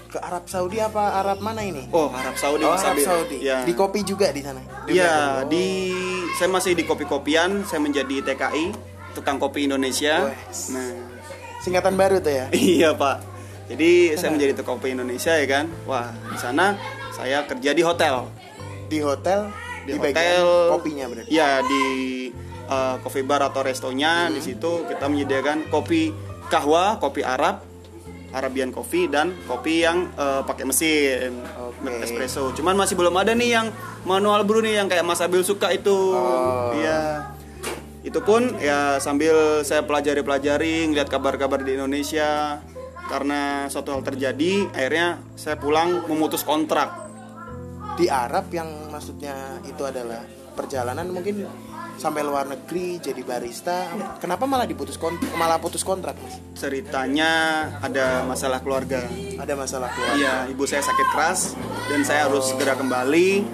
Ke 0.07 0.17
Arab 0.17 0.47
Saudi 0.47 0.79
apa 0.79 1.19
Arab 1.19 1.43
mana 1.43 1.59
ini? 1.61 1.91
oh 1.91 2.07
Arab 2.09 2.39
Saudi 2.39 2.63
Oh, 2.63 2.71
Mas 2.71 2.81
Arab. 2.81 2.95
Saudi. 2.97 3.43
ya 3.43 3.67
Di 3.67 3.75
kopi 3.75 4.01
juga 4.01 4.31
di 4.31 4.39
sana. 4.39 4.63
Iya, 4.87 5.43
di 5.43 5.91
saya 6.33 6.47
masih 6.47 6.71
di 6.71 6.87
kopi-kopian, 6.87 7.67
saya 7.67 7.83
menjadi 7.83 8.23
TKI, 8.23 8.71
tukang 9.11 9.35
kopi 9.35 9.67
Indonesia. 9.67 10.31
Nah, 10.71 11.16
Singkatan 11.61 11.97
baru 11.97 12.21
tuh 12.21 12.33
ya. 12.33 12.45
iya, 12.77 12.89
Pak. 12.93 13.37
Jadi 13.67 14.15
saya 14.15 14.31
menjadi 14.31 14.53
tukang 14.55 14.79
kopi 14.79 14.95
Indonesia 14.95 15.35
ya 15.35 15.45
kan. 15.47 15.65
Wah, 15.83 16.15
di 16.31 16.37
sana 16.39 16.79
saya 17.11 17.43
kerja 17.43 17.75
di 17.75 17.83
hotel. 17.83 18.31
Di 18.87 19.03
hotel 19.03 19.51
Di, 19.83 19.95
di, 19.95 19.99
hotel 19.99 20.43
kopinya 20.71 21.05
berarti. 21.11 21.29
Iya, 21.31 21.63
di 21.63 21.83
uh, 22.67 22.95
coffee 23.03 23.23
bar 23.23 23.43
atau 23.43 23.63
restonya 23.63 24.31
di 24.31 24.39
situ 24.43 24.87
kita 24.87 25.07
menyediakan 25.07 25.67
kopi 25.71 26.11
kahwa, 26.47 26.99
kopi 26.99 27.23
Arab, 27.23 27.63
Arabian 28.31 28.71
coffee 28.75 29.07
dan 29.07 29.35
kopi 29.47 29.83
yang 29.83 30.11
uh, 30.19 30.43
pakai 30.43 30.67
mesin 30.67 31.39
Oke. 31.55 32.03
espresso. 32.03 32.51
Cuman 32.55 32.75
masih 32.75 32.99
belum 32.99 33.15
ada 33.15 33.31
nih 33.31 33.49
yang 33.55 33.67
manual 34.03 34.43
brew 34.43 34.63
nih 34.63 34.83
yang 34.83 34.87
kayak 34.91 35.03
Mas 35.07 35.23
Abil 35.23 35.43
suka 35.43 35.71
itu. 35.71 35.95
Oh. 36.15 36.71
Itu 38.07 38.23
pun 38.23 38.55
ya 38.63 39.03
sambil 39.03 39.67
saya 39.67 39.83
pelajari-pelajari 39.83 40.87
ngeliat 40.87 41.11
kabar-kabar 41.11 41.59
di 41.59 41.75
Indonesia 41.75 42.63
karena 43.11 43.67
suatu 43.67 43.91
hal 43.91 44.03
terjadi 44.07 44.71
akhirnya 44.71 45.19
saya 45.35 45.59
pulang 45.59 46.07
memutus 46.11 46.43
kontrak 46.43 47.07
Di 47.99 48.07
Arab 48.07 48.47
yang 48.51 48.67
maksudnya 48.91 49.59
itu 49.67 49.83
adalah 49.83 50.23
perjalanan 50.55 51.11
mungkin 51.11 51.49
sampai 51.97 52.21
luar 52.21 52.45
negeri 52.45 53.01
jadi 53.01 53.25
barista. 53.25 53.89
Kenapa 54.21 54.45
malah 54.45 54.69
diputus 54.69 55.01
kontrak, 55.01 55.33
malah 55.33 55.57
putus 55.57 55.81
kontrak, 55.81 56.13
Mas? 56.21 56.37
ceritanya 56.53 57.65
ada 57.81 58.21
masalah 58.29 58.61
keluarga. 58.61 59.01
Ada 59.41 59.53
masalah 59.57 59.89
keluarga. 59.97 60.17
Iya, 60.17 60.35
ibu 60.53 60.63
saya 60.69 60.85
sakit 60.85 61.07
keras 61.09 61.57
dan 61.89 62.05
saya 62.05 62.29
harus 62.29 62.53
segera 62.53 62.77
kembali. 62.77 63.49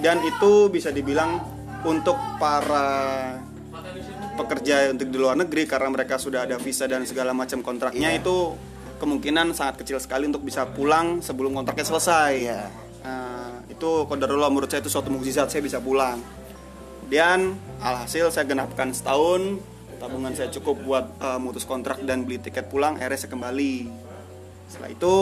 Dan 0.00 0.24
itu 0.24 0.72
bisa 0.72 0.88
dibilang 0.88 1.40
untuk 1.84 2.16
para 2.40 3.36
pekerja 4.36 4.92
untuk 4.92 5.08
di 5.08 5.16
luar 5.16 5.34
negeri 5.34 5.64
karena 5.64 5.88
mereka 5.88 6.20
sudah 6.20 6.44
ada 6.44 6.60
visa 6.60 6.84
dan 6.84 7.02
segala 7.08 7.32
macam 7.32 7.64
kontraknya 7.64 8.12
Iya. 8.12 8.20
itu 8.20 8.36
kemungkinan 8.96 9.52
sangat 9.52 9.80
kecil 9.84 9.96
sekali 9.98 10.28
untuk 10.28 10.44
bisa 10.44 10.68
pulang 10.68 11.20
sebelum 11.20 11.52
kontraknya 11.52 11.84
selesai. 11.84 12.32
Iya. 12.36 12.62
Nah, 13.02 13.64
itu 13.68 14.04
kodarullah 14.04 14.48
menurut 14.48 14.68
saya 14.68 14.80
itu 14.80 14.92
suatu 14.92 15.08
mukjizat 15.08 15.48
saya 15.48 15.60
bisa 15.64 15.80
pulang. 15.80 16.20
Kemudian 17.00 17.54
alhasil 17.78 18.34
saya 18.34 18.44
genapkan 18.44 18.90
setahun, 18.90 19.62
tabungan 19.96 20.34
saya 20.34 20.50
cukup 20.50 20.76
buat 20.82 21.04
eh, 21.18 21.38
mutus 21.38 21.62
kontrak 21.62 22.02
dan 22.02 22.26
beli 22.26 22.42
tiket 22.42 22.66
pulang, 22.66 22.98
akhirnya 22.98 23.20
saya 23.20 23.30
kembali. 23.30 23.74
Setelah 24.66 24.90
itu 24.90 25.14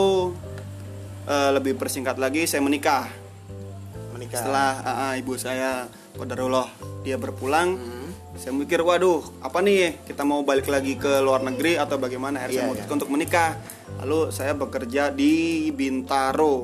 eh, 1.25 1.49
lebih 1.53 1.77
persingkat 1.77 2.17
lagi 2.17 2.49
saya 2.49 2.63
menikah. 2.65 3.05
Menikah. 4.17 4.39
Setelah 4.39 4.69
ah, 4.81 5.01
ah, 5.09 5.13
ibu 5.19 5.35
saya 5.37 5.85
kodarullah 6.15 6.71
dia 7.03 7.19
berpulang, 7.19 7.75
Hmm. 7.77 8.04
Saya 8.35 8.51
mikir 8.51 8.83
waduh 8.83 9.23
apa 9.39 9.63
nih? 9.63 10.03
Kita 10.03 10.27
mau 10.27 10.43
balik 10.43 10.67
lagi 10.67 10.95
ke 10.95 11.23
luar 11.23 11.41
negeri 11.41 11.79
atau 11.79 11.95
bagaimana? 11.95 12.43
Akhirnya 12.43 12.51
Iya, 12.51 12.59
saya 12.59 12.67
memutuskan 12.67 12.95
untuk 12.99 13.11
menikah. 13.11 13.49
Lalu 14.03 14.19
saya 14.29 14.51
bekerja 14.53 15.03
di 15.09 15.33
Bintaro. 15.71 16.59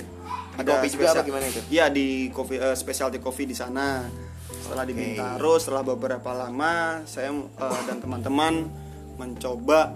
Kopi 0.51 0.87
juga 0.93 1.15
apa 1.15 1.23
gimana 1.23 1.47
itu? 1.47 1.63
Iya 1.71 1.87
di 1.87 2.29
coffee 2.29 2.59
eh, 2.59 2.75
specialty 2.75 3.17
coffee 3.17 3.47
di 3.47 3.55
sana. 3.55 4.03
Setelah 4.61 4.83
di. 4.83 4.93
Bintaro 4.93 5.53
setelah 5.57 5.83
beberapa 5.87 6.29
lama 6.35 7.01
saya 7.07 7.31
eh, 7.33 7.81
dan 7.87 7.97
teman-teman 7.97 8.67
mencoba. 9.15 9.95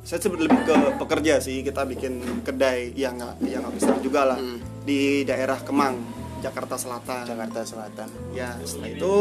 Saya 0.00 0.16
sebut 0.18 0.40
lebih 0.42 0.64
ke 0.64 0.74
pekerja 0.96 1.38
sih 1.38 1.60
kita 1.60 1.84
bikin 1.84 2.18
kedai 2.42 2.96
yang 2.96 3.20
nggak 3.20 3.36
yang 3.46 3.60
nggak 3.62 3.74
besar 3.76 3.96
juga 4.00 4.24
lah 4.24 4.38
Hmm. 4.40 4.58
di 4.82 5.22
daerah 5.22 5.60
Kemang 5.60 6.00
Jakarta 6.40 6.74
Selatan. 6.74 7.28
Jakarta 7.28 7.60
Selatan. 7.62 8.08
Ya, 8.32 8.56
setelah 8.64 8.90
itu 8.90 9.12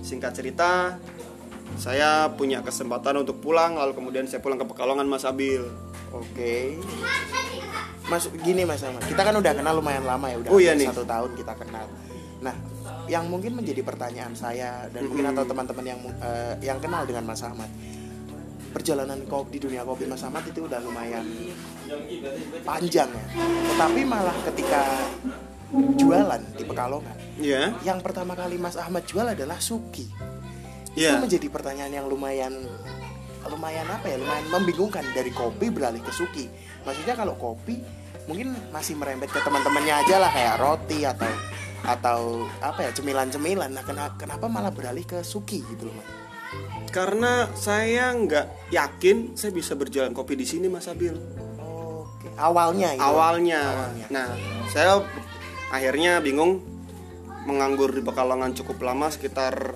singkat 0.00 0.32
cerita 0.34 0.96
saya 1.76 2.26
punya 2.32 2.64
kesempatan 2.64 3.22
untuk 3.22 3.38
pulang 3.38 3.76
lalu 3.76 3.92
kemudian 3.94 4.24
saya 4.24 4.40
pulang 4.40 4.58
ke 4.58 4.66
Pekalongan 4.66 5.06
Mas 5.06 5.22
Abil. 5.22 5.62
Oke. 6.10 6.80
Mas 8.08 8.24
gini 8.40 8.64
Mas 8.64 8.80
Ahmad, 8.80 9.04
kita 9.04 9.20
kan 9.20 9.36
udah 9.36 9.52
kenal 9.52 9.76
lumayan 9.76 10.02
lama 10.08 10.32
ya, 10.32 10.40
udah 10.40 10.50
Oh, 10.50 10.58
iya 10.58 10.72
nih. 10.72 10.88
satu 10.88 11.04
tahun 11.04 11.36
kita 11.36 11.52
kenal. 11.60 11.84
Nah, 12.40 12.56
yang 13.04 13.28
mungkin 13.28 13.52
menjadi 13.52 13.84
pertanyaan 13.84 14.32
saya 14.32 14.88
dan 14.88 15.04
mungkin 15.12 15.28
atau 15.28 15.44
teman-teman 15.44 15.84
yang 15.84 16.00
eh, 16.24 16.54
yang 16.64 16.80
kenal 16.80 17.04
dengan 17.04 17.28
Mas 17.28 17.44
Ahmad, 17.44 17.68
perjalanan 18.72 19.20
kopi 19.28 19.60
di 19.60 19.68
dunia 19.68 19.84
kopi 19.84 20.08
Mas 20.08 20.24
Ahmad 20.24 20.40
itu 20.48 20.64
udah 20.64 20.80
lumayan 20.80 21.28
panjang 22.64 23.12
ya. 23.12 23.24
Tetapi 23.76 24.00
malah 24.08 24.36
ketika 24.48 24.82
jualan 26.00 26.42
di 26.56 26.64
Pekalongan, 26.64 27.17
Iya. 27.38 27.70
yang 27.80 28.02
pertama 28.02 28.34
kali 28.34 28.58
Mas 28.58 28.74
Ahmad 28.74 29.02
jual 29.02 29.24
adalah 29.24 29.58
Suki. 29.58 30.06
Itu 30.90 30.98
Iya. 30.98 31.22
menjadi 31.22 31.46
pertanyaan 31.46 31.92
yang 31.92 32.06
lumayan 32.06 32.54
lumayan 33.46 33.86
apa 33.86 34.06
ya? 34.06 34.16
Lumayan 34.18 34.46
membingungkan 34.50 35.06
dari 35.14 35.30
kopi 35.30 35.70
beralih 35.70 36.02
ke 36.02 36.10
Suki. 36.10 36.50
Maksudnya 36.82 37.14
kalau 37.14 37.32
kopi 37.34 37.78
mungkin 38.26 38.52
masih 38.68 38.92
merembet 38.92 39.30
ke 39.30 39.40
teman-temannya 39.40 40.04
aja 40.04 40.18
lah 40.18 40.28
kayak 40.28 40.56
roti 40.58 41.00
atau 41.02 41.30
atau 41.80 42.20
apa 42.58 42.84
ya 42.84 42.90
cemilan-cemilan. 42.90 43.70
Nah, 43.70 43.80
kena- 43.80 44.12
kenapa 44.14 44.50
malah 44.50 44.68
beralih 44.68 45.06
ke 45.06 45.22
Suki 45.22 45.62
gitu 45.64 45.88
loh, 45.88 45.94
Mas? 45.94 46.08
Karena 46.88 47.46
saya 47.54 48.10
nggak 48.10 48.72
yakin 48.72 49.32
saya 49.32 49.52
bisa 49.52 49.72
berjualan 49.72 50.10
kopi 50.10 50.34
di 50.34 50.44
sini 50.44 50.66
Mas 50.66 50.88
Abil. 50.88 51.14
Oke. 51.56 52.28
Awalnya 52.34 52.96
itu. 52.96 53.00
Awalnya. 53.00 53.60
Awalnya. 53.62 54.06
Nah, 54.10 54.28
saya 54.66 55.00
akhirnya 55.68 56.18
bingung 56.18 56.60
menganggur 57.48 57.88
di 57.90 58.04
Pekalongan 58.04 58.52
cukup 58.52 58.84
lama 58.84 59.08
sekitar 59.08 59.72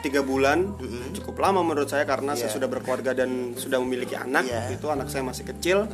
tiga 0.00 0.20
bulan. 0.22 0.78
Mm-mm. 0.78 1.16
cukup 1.16 1.40
lama 1.40 1.64
menurut 1.64 1.88
saya 1.88 2.04
karena 2.04 2.36
saya 2.36 2.52
Iya. 2.52 2.54
sudah 2.60 2.68
berkeluarga 2.70 3.10
dan 3.16 3.58
sudah 3.58 3.80
memiliki 3.82 4.14
anak. 4.14 4.46
Iya. 4.46 4.70
itu 4.70 4.86
anak 4.86 5.10
saya 5.10 5.26
masih 5.26 5.48
kecil. 5.50 5.88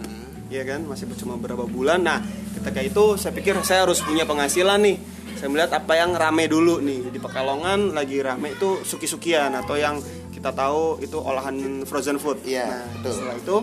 Ya 0.51 0.67
kan? 0.67 0.83
Masih 0.83 1.07
cuma 1.15 1.39
beberapa 1.39 1.63
bulan. 1.65 2.03
Nah 2.03 2.19
ketika 2.59 2.83
itu 2.83 3.15
saya 3.17 3.33
pikir 3.33 3.55
saya 3.63 3.87
harus 3.87 4.03
punya 4.03 4.27
penghasilan 4.27 4.83
nih. 4.83 4.99
Saya 5.39 5.47
melihat 5.49 5.73
apa 5.79 5.95
yang 5.95 6.11
rame 6.13 6.51
dulu 6.51 6.83
nih. 6.83 7.07
Di 7.09 7.23
Pekalongan 7.23 7.95
lagi 7.95 8.19
rame 8.19 8.59
itu 8.59 8.83
suki-sukian 8.83 9.55
atau 9.55 9.79
yang 9.79 10.03
kita 10.35 10.51
tahu 10.51 10.99
itu 10.99 11.17
olahan 11.17 11.87
frozen 11.87 12.19
food. 12.19 12.43
Iya, 12.43 12.67
nah 12.67 12.83
betul. 12.99 13.13
setelah 13.15 13.37
itu 13.39 13.57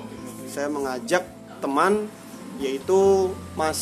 saya 0.47 0.67
mengajak 0.71 1.23
teman 1.59 2.07
yaitu 2.57 3.29
Mas 3.59 3.79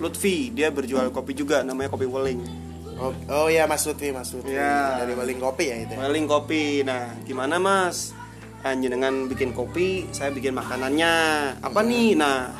Lutfi. 0.00 0.48
Dia 0.48 0.72
berjual 0.72 1.12
kopi 1.12 1.36
juga 1.36 1.60
namanya 1.60 1.92
kopi 1.92 2.08
Weling 2.08 2.65
Oh, 2.96 3.12
oh 3.28 3.46
ya 3.52 3.68
Mas 3.68 3.84
Lutfi, 3.84 4.08
Mas 4.08 4.32
Lutfi. 4.32 4.56
Iya. 4.56 5.04
Dari 5.04 5.12
Weling 5.12 5.40
Kopi 5.40 5.64
ya 5.68 5.76
itu. 5.84 5.92
ya? 5.92 5.98
Weling 6.00 6.26
kopi. 6.26 6.80
Nah, 6.80 7.12
gimana 7.28 7.60
Mas? 7.60 8.16
Hanya 8.64 8.88
dengan 8.88 9.28
bikin 9.28 9.52
kopi, 9.52 10.08
saya 10.10 10.32
bikin 10.32 10.56
makanannya. 10.56 11.14
Apa 11.60 11.84
nih? 11.84 12.16
Nah, 12.16 12.50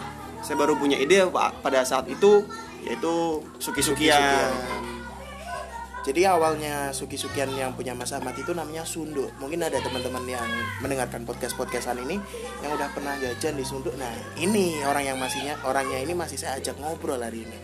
saya 0.45 0.55
baru 0.61 0.77
punya 0.79 1.01
ide 1.01 1.25
Pak 1.27 1.65
pada 1.65 1.83
saat 1.83 2.07
itu 2.07 2.45
yaitu 2.87 3.43
suki-sukian. 3.59 4.53
Jadi 6.07 6.23
awalnya 6.23 6.95
Suki-Sukian 6.95 7.51
yang 7.59 7.75
punya 7.75 7.91
Mas 7.91 8.15
Ahmad 8.15 8.39
itu 8.39 8.55
namanya 8.55 8.87
Sunduk. 8.87 9.27
Mungkin 9.43 9.59
ada 9.59 9.83
teman-teman 9.83 10.23
yang 10.23 10.47
mendengarkan 10.79 11.27
podcast-podcastan 11.27 11.99
ini 12.07 12.15
yang 12.63 12.71
udah 12.79 12.95
pernah 12.95 13.19
jajan 13.19 13.59
di 13.59 13.67
Sunduk. 13.67 13.91
Nah, 13.99 14.15
ini 14.39 14.87
orang 14.87 15.03
yang 15.03 15.19
masihnya 15.19 15.59
orangnya 15.67 15.99
ini 15.99 16.15
masih 16.15 16.39
saya 16.39 16.63
ajak 16.63 16.79
ngobrol 16.79 17.19
hari 17.19 17.43
ini. 17.43 17.59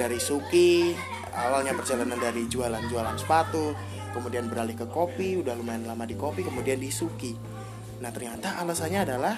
Dari 0.00 0.16
Suki, 0.16 0.96
awalnya 1.34 1.72
perjalanan 1.74 2.16
dari 2.16 2.46
jualan-jualan 2.48 3.16
sepatu, 3.20 3.72
kemudian 4.12 4.48
beralih 4.48 4.76
ke 4.76 4.86
kopi, 4.88 5.40
udah 5.40 5.54
lumayan 5.54 5.84
lama 5.84 6.04
di 6.08 6.16
kopi, 6.16 6.44
kemudian 6.44 6.80
di 6.80 6.88
Suki. 6.88 7.32
Nah, 7.98 8.10
ternyata 8.14 8.60
alasannya 8.62 9.00
adalah 9.04 9.36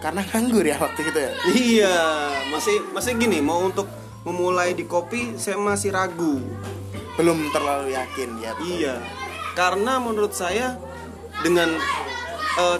karena 0.00 0.24
nganggur 0.24 0.64
ya 0.64 0.76
waktu 0.80 1.00
itu 1.04 1.18
ya. 1.18 1.32
Iya, 1.52 1.96
masih 2.52 2.76
masih 2.92 3.12
gini, 3.20 3.38
mau 3.44 3.60
untuk 3.64 3.88
memulai 4.24 4.76
di 4.76 4.84
kopi 4.84 5.36
saya 5.36 5.56
masih 5.60 5.92
ragu. 5.92 6.40
Belum 7.16 7.50
terlalu 7.52 7.92
yakin 7.92 8.30
ya. 8.40 8.52
betul. 8.56 8.68
Iya, 8.80 8.94
karena 9.56 10.00
menurut 10.00 10.32
saya 10.32 10.76
dengan 11.40 11.72
eh, 12.60 12.78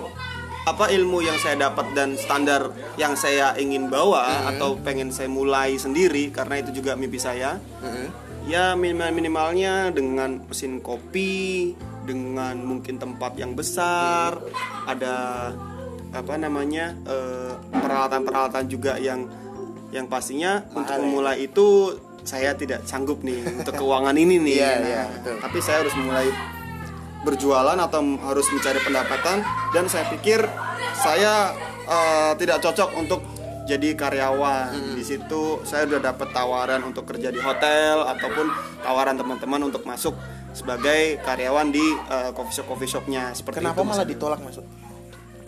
apa 0.70 0.88
ilmu 0.88 1.18
yang 1.20 1.34
saya 1.36 1.58
dapat 1.60 1.90
dan 1.92 2.14
standar 2.14 2.70
yang 2.94 3.14
saya 3.14 3.52
ingin 3.54 3.86
bawa 3.86 4.48
atau 4.48 4.78
pengen 4.78 5.10
saya 5.10 5.26
mulai 5.26 5.74
sendiri 5.74 6.30
karena 6.30 6.58
itu 6.58 6.70
juga 6.72 6.94
mimpi 6.94 7.18
saya. 7.18 7.58
Mhm. 7.80 8.06
Ya 8.46 8.72
minimal 8.72 9.12
minimalnya 9.12 9.90
dengan 9.90 10.40
mesin 10.42 10.80
kopi, 10.80 11.74
dengan 12.02 12.56
mungkin 12.58 12.96
tempat 12.96 13.36
yang 13.36 13.52
besar 13.52 14.40
ada 14.84 15.16
apa 16.10 16.34
namanya 16.34 16.96
eh, 17.04 17.52
peralatan-peralatan 17.70 18.64
juga 18.66 18.96
yang 18.96 19.28
yang 19.90 20.06
pastinya 20.06 20.64
untuk 20.70 20.86
Mahal 20.88 20.98
ya. 20.98 21.04
memulai 21.04 21.36
itu 21.44 21.66
saya 22.22 22.52
tidak 22.52 22.82
sanggup 22.84 23.20
nih 23.20 23.42
untuk 23.56 23.74
keuangan 23.76 24.14
ini 24.14 24.36
nih 24.38 24.56
Iya, 24.56 24.70
Nah, 24.76 25.06
betul. 25.12 25.36
tapi 25.40 25.58
saya 25.58 25.76
harus 25.82 25.94
mulai 25.96 26.26
berjualan 27.24 27.76
atau 27.76 28.00
harus 28.24 28.46
mencari 28.52 28.80
pendapatan 28.80 29.44
dan 29.76 29.84
saya 29.86 30.08
pikir 30.08 30.40
saya 30.96 31.52
eh, 31.84 32.32
tidak 32.40 32.64
cocok 32.64 32.90
untuk 32.96 33.20
jadi 33.68 33.94
karyawan 33.94 34.98
di 34.98 35.04
situ 35.04 35.62
saya 35.62 35.86
udah 35.86 36.10
dapat 36.10 36.34
tawaran 36.34 36.82
untuk 36.82 37.06
kerja 37.06 37.30
di 37.30 37.38
hotel 37.38 38.02
ataupun 38.02 38.50
tawaran 38.82 39.14
teman-teman 39.14 39.70
untuk 39.70 39.86
masuk 39.86 40.16
sebagai 40.50 41.22
karyawan 41.22 41.70
di 41.70 41.84
eh, 42.10 42.30
coffee 42.34 42.56
shop 42.56 42.66
coffee 42.66 42.90
shopnya 42.90 43.30
seperti 43.36 43.62
Kenapa 43.62 43.84
itu 43.84 43.88
malah 43.88 44.06
ditolak 44.08 44.40
masuk? 44.42 44.64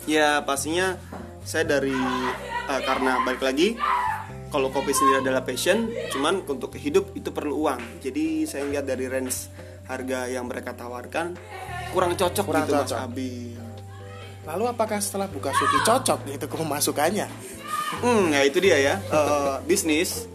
Ya 0.07 0.39
pastinya 0.45 0.95
saya 1.43 1.67
dari 1.67 1.95
eh, 2.69 2.81
karena 2.87 3.19
balik 3.27 3.43
lagi 3.43 3.75
kalau 4.53 4.69
kopi 4.69 4.93
sendiri 4.93 5.25
adalah 5.25 5.41
passion, 5.41 5.89
cuman 6.13 6.45
untuk 6.45 6.77
hidup 6.77 7.17
itu 7.17 7.33
perlu 7.33 7.65
uang. 7.65 7.81
Jadi 8.05 8.45
saya 8.45 8.69
lihat 8.69 8.85
dari 8.85 9.09
range 9.09 9.49
harga 9.83 10.19
yang 10.27 10.45
mereka 10.45 10.71
tawarkan 10.71 11.35
kurang 11.91 12.13
cocok 12.13 12.43
Kurang 12.43 12.63
gitu 12.63 12.73
Mas 12.73 12.81
cocok. 12.85 12.97
Abi. 12.99 13.35
Lalu 14.43 14.63
apakah 14.67 14.99
setelah 14.99 15.27
buka 15.27 15.51
suki 15.51 15.79
cocok 15.81 16.19
gitu 16.27 16.45
kemasukannya? 16.47 17.27
Hmm, 17.95 18.27
ya 18.29 18.41
itu 18.41 18.57
dia 18.57 18.77
ya 18.77 18.95
Eh, 19.13 19.55
bisnis 19.63 20.25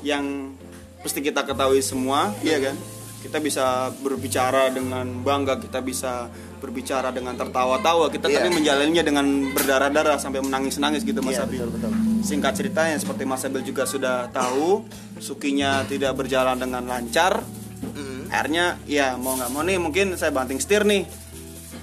yang 0.00 0.52
mesti 1.00 1.20
kita 1.20 1.44
ketahui 1.44 1.80
semua, 1.80 2.32
iya 2.40 2.60
kan? 2.60 2.76
Kita 3.20 3.40
bisa 3.40 3.64
berbicara 3.94 4.68
dengan 4.68 5.04
bangga, 5.20 5.56
kita 5.56 5.80
bisa 5.80 6.28
berbicara 6.60 7.08
dengan 7.08 7.32
tertawa-tawa, 7.34 8.08
kita 8.08 8.26
Iya. 8.26 8.36
tapi 8.38 8.48
menjalaninya 8.52 9.00
dengan 9.00 9.26
berdarah-darah 9.50 10.16
sampai 10.16 10.40
menangis-nangis 10.40 11.04
gitu 11.04 11.20
Mas 11.20 11.36
Iya, 11.36 11.44
Abi. 11.44 11.56
betul 11.56 11.70
betul. 11.72 11.92
Singkat 12.20 12.52
ceritanya 12.54 12.96
seperti 12.96 13.22
Mas 13.22 13.44
Abel 13.44 13.60
juga 13.60 13.84
sudah 13.84 14.28
tahu, 14.28 14.84
Sukinya 15.16 15.84
tidak 15.84 16.16
berjalan 16.16 16.56
dengan 16.56 16.84
lancar. 16.84 17.40
Mm. 17.84 18.13
Akhirnya 18.34 18.82
ya 18.90 19.14
mau 19.14 19.38
nggak 19.38 19.50
mau 19.54 19.62
nih 19.62 19.78
mungkin 19.78 20.18
saya 20.18 20.34
banting 20.34 20.58
setir 20.58 20.82
nih 20.82 21.06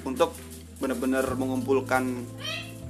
untuk 0.04 0.36
benar-benar 0.84 1.24
mengumpulkan 1.40 2.28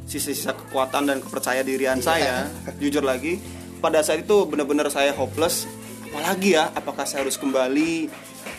sisa-sisa 0.09 0.57
kekuatan 0.57 1.07
dan 1.07 1.17
kepercaya 1.21 1.61
dirian 1.61 2.01
saya. 2.01 2.49
Jujur 2.81 3.05
lagi, 3.05 3.37
pada 3.79 4.01
saat 4.01 4.25
itu 4.25 4.49
benar-benar 4.49 4.89
saya 4.89 5.13
hopeless. 5.13 5.69
Apalagi 6.11 6.59
ya, 6.59 6.67
apakah 6.75 7.07
saya 7.07 7.23
harus 7.23 7.39
kembali 7.39 8.11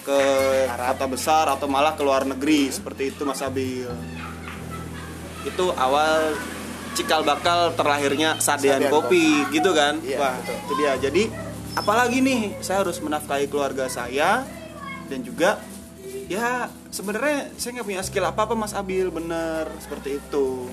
ke 0.07 0.21
kota 0.71 1.07
besar 1.11 1.45
atau 1.53 1.69
malah 1.69 1.93
ke 1.93 2.01
luar 2.01 2.25
negeri 2.25 2.73
seperti 2.73 3.13
itu 3.13 3.29
Mas 3.29 3.45
Abil. 3.45 3.93
Itu 5.45 5.75
awal 5.77 6.39
cikal 6.97 7.27
bakal 7.27 7.77
terlahirnya 7.77 8.41
Sadean 8.41 8.89
Sadean 8.89 8.93
Kopi 8.93 9.45
gitu 9.53 9.77
kan. 9.77 10.01
Iya, 10.01 10.19
Wah, 10.21 10.37
betul. 10.41 10.57
itu 10.57 10.73
dia. 10.81 10.93
Jadi 10.97 11.23
apalagi 11.77 12.25
nih 12.25 12.41
saya 12.65 12.85
harus 12.85 12.97
menafkahi 13.01 13.49
keluarga 13.53 13.89
saya 13.93 14.45
dan 15.13 15.21
juga 15.21 15.61
ya 16.33 16.73
sebenarnya 16.89 17.53
saya 17.61 17.77
nggak 17.77 17.89
punya 17.93 18.01
skill 18.01 18.25
apa 18.25 18.49
apa 18.49 18.55
Mas 18.57 18.73
Abil 18.73 19.13
bener 19.13 19.69
seperti 19.77 20.17
itu. 20.17 20.73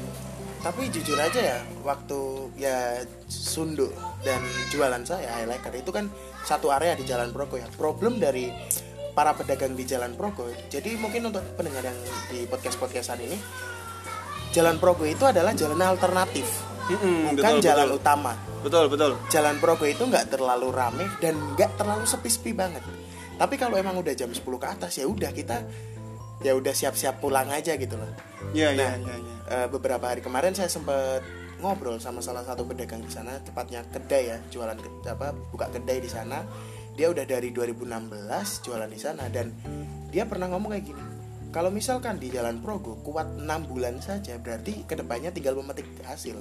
Tapi 0.60 0.92
jujur 0.92 1.16
aja 1.16 1.40
ya, 1.40 1.60
waktu 1.88 2.52
ya 2.60 3.00
sunduk 3.32 3.96
dan 4.28 4.44
jualan 4.68 5.00
saya 5.08 5.40
highlighter 5.40 5.72
itu 5.72 5.88
kan 5.96 6.12
satu 6.44 6.68
area 6.68 7.00
di 7.00 7.08
Jalan 7.08 7.32
Progo 7.32 7.56
ya. 7.56 7.64
Problem 7.80 8.20
dari 8.20 8.52
para 9.16 9.32
pedagang 9.32 9.72
di 9.80 9.88
Jalan 9.88 10.20
Progo. 10.20 10.52
Jadi 10.68 11.00
mungkin 11.00 11.32
untuk 11.32 11.44
pendengar 11.56 11.88
yang 11.88 11.96
di 12.28 12.44
podcast-podcastan 12.44 13.24
ini, 13.24 13.40
Jalan 14.52 14.84
Progo 14.84 15.08
itu 15.08 15.24
adalah 15.24 15.56
jalan 15.56 15.80
alternatif, 15.80 16.44
Mm-mm, 16.92 17.40
bukan 17.40 17.56
betul, 17.56 17.64
jalan 17.64 17.88
betul. 17.88 18.00
utama. 18.04 18.34
Betul 18.60 18.86
betul. 18.92 19.12
Jalan 19.32 19.56
Progo 19.64 19.86
itu 19.88 20.04
nggak 20.04 20.28
terlalu 20.28 20.76
rame 20.76 21.08
dan 21.24 21.40
nggak 21.56 21.80
terlalu 21.80 22.04
sepi-sepi 22.04 22.52
banget. 22.52 22.84
Tapi 23.40 23.56
kalau 23.56 23.80
emang 23.80 23.96
udah 23.96 24.12
jam 24.12 24.28
10 24.28 24.44
ke 24.44 24.68
atas 24.68 25.00
ya 25.00 25.08
udah 25.08 25.32
kita 25.32 25.64
ya 26.40 26.56
udah 26.56 26.72
siap-siap 26.72 27.20
pulang 27.20 27.48
aja 27.48 27.74
gitu 27.74 27.96
loh. 27.96 28.12
Iya 28.52 28.72
iya 28.72 28.88
Nah, 28.92 28.96
iya. 29.00 29.16
iya. 29.16 29.36
eh, 29.56 29.68
beberapa 29.68 30.06
hari 30.06 30.20
kemarin 30.20 30.52
saya 30.52 30.68
sempat 30.68 31.24
ngobrol 31.60 32.00
sama 32.00 32.20
salah 32.20 32.44
satu 32.44 32.64
pedagang 32.64 33.00
di 33.00 33.12
sana, 33.12 33.40
tepatnya 33.40 33.84
kedai 33.86 34.24
ya, 34.26 34.38
jualan 34.48 34.76
ke- 34.76 35.08
apa 35.10 35.32
buka 35.52 35.68
kedai 35.70 36.00
di 36.00 36.08
sana. 36.08 36.44
Dia 36.96 37.08
udah 37.08 37.24
dari 37.24 37.52
2016 37.52 38.12
jualan 38.62 38.88
di 38.88 39.00
sana 39.00 39.28
dan 39.28 39.56
dia 40.10 40.24
pernah 40.24 40.48
ngomong 40.48 40.72
kayak 40.72 40.86
gini. 40.86 41.04
Kalau 41.50 41.68
misalkan 41.68 42.16
di 42.16 42.30
Jalan 42.30 42.60
Progo 42.60 43.00
kuat 43.02 43.26
6 43.36 43.44
bulan 43.66 44.00
saja, 44.00 44.36
berarti 44.38 44.84
ke 44.84 44.94
depannya 44.94 45.32
tinggal 45.32 45.56
memetik 45.56 45.88
hasil. 46.02 46.38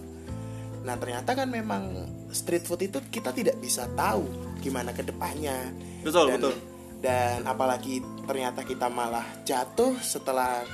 Nah 0.78 0.94
ternyata 0.94 1.32
kan 1.32 1.48
memang 1.48 2.06
street 2.30 2.62
food 2.62 2.82
itu 2.82 2.98
kita 3.08 3.32
tidak 3.32 3.58
bisa 3.58 3.88
tahu 3.92 4.26
gimana 4.58 4.92
ke 4.92 5.02
depannya. 5.02 5.74
Betul, 6.04 6.28
dan, 6.28 6.38
betul. 6.38 6.54
Dan 6.98 7.46
apalagi 7.46 8.02
ternyata 8.26 8.66
kita 8.66 8.90
malah 8.90 9.24
jatuh 9.46 9.94
setelah 10.02 10.66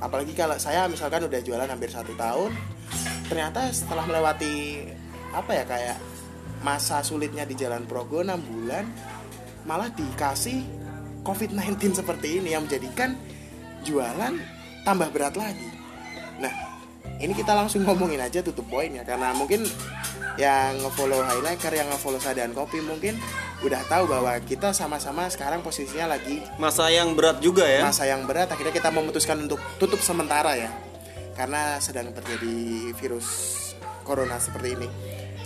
apalagi 0.00 0.32
kalau 0.32 0.56
saya 0.56 0.88
misalkan 0.88 1.26
udah 1.28 1.40
jualan 1.44 1.68
hampir 1.68 1.92
satu 1.92 2.16
tahun 2.16 2.56
ternyata 3.28 3.68
setelah 3.68 4.08
melewati 4.08 4.88
apa 5.36 5.50
ya 5.52 5.64
kayak 5.68 5.98
masa 6.64 7.04
sulitnya 7.04 7.44
di 7.44 7.52
jalan 7.52 7.84
Progo 7.84 8.24
6 8.24 8.32
bulan 8.48 8.84
malah 9.68 9.92
dikasih 9.92 10.64
COVID-19 11.20 12.00
seperti 12.00 12.40
ini 12.40 12.56
yang 12.56 12.64
menjadikan 12.64 13.12
jualan 13.84 14.40
tambah 14.88 15.12
berat 15.12 15.36
lagi. 15.36 15.68
Nah 16.40 16.69
ini 17.20 17.32
kita 17.36 17.52
langsung 17.52 17.84
ngomongin 17.84 18.18
aja 18.18 18.40
tutup 18.40 18.64
poin 18.66 18.88
ya 18.88 19.04
karena 19.04 19.36
mungkin 19.36 19.68
yang 20.40 20.80
ngefollow 20.80 21.20
highlighter 21.20 21.68
yang 21.76 21.88
ngefollow 21.92 22.16
sadan 22.16 22.56
kopi 22.56 22.80
mungkin 22.80 23.20
udah 23.60 23.84
tahu 23.92 24.08
bahwa 24.08 24.32
kita 24.40 24.72
sama-sama 24.72 25.28
sekarang 25.28 25.60
posisinya 25.60 26.16
lagi 26.16 26.40
Masa 26.56 26.88
yang 26.88 27.12
berat 27.12 27.44
juga 27.44 27.68
ya. 27.68 27.84
masa 27.84 28.08
yang 28.08 28.24
berat 28.24 28.48
akhirnya 28.48 28.72
kita 28.72 28.88
memutuskan 28.88 29.36
untuk 29.44 29.60
tutup 29.76 30.00
sementara 30.00 30.56
ya 30.56 30.72
karena 31.36 31.76
sedang 31.76 32.08
terjadi 32.16 32.56
virus 32.96 33.28
corona 34.00 34.40
seperti 34.40 34.80
ini 34.80 34.88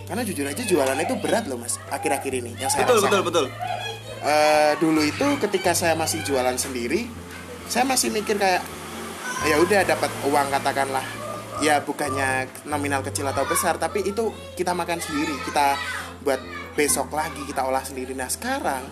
karena 0.07 0.23
jujur 0.23 0.47
aja 0.47 0.63
jualan 0.63 0.99
itu 1.03 1.15
berat 1.19 1.51
loh 1.51 1.59
mas 1.59 1.75
akhir-akhir 1.91 2.33
ini 2.39 2.55
yang 2.55 2.71
saya 2.71 2.87
betul 2.87 3.03
rasakan. 3.03 3.11
betul 3.11 3.23
betul. 3.27 3.47
Eh, 4.25 4.73
dulu 4.81 5.01
itu 5.05 5.27
ketika 5.43 5.77
saya 5.77 5.99
masih 5.99 6.23
jualan 6.23 6.55
sendiri 6.55 7.11
saya 7.67 7.83
masih 7.83 8.15
mikir 8.15 8.39
kayak 8.39 8.63
ya 9.43 9.59
udah 9.59 9.83
dapat 9.83 10.09
uang 10.31 10.49
katakanlah 10.55 11.05
ya 11.63 11.83
bukannya 11.83 12.51
nominal 12.67 13.05
kecil 13.07 13.29
atau 13.31 13.47
besar 13.47 13.79
tapi 13.79 14.03
itu 14.03 14.33
kita 14.59 14.75
makan 14.75 14.99
sendiri 14.99 15.35
kita 15.47 15.79
buat 16.25 16.41
besok 16.75 17.15
lagi 17.15 17.43
kita 17.47 17.63
olah 17.63 17.83
sendiri. 17.87 18.13
Nah 18.19 18.27
sekarang 18.27 18.83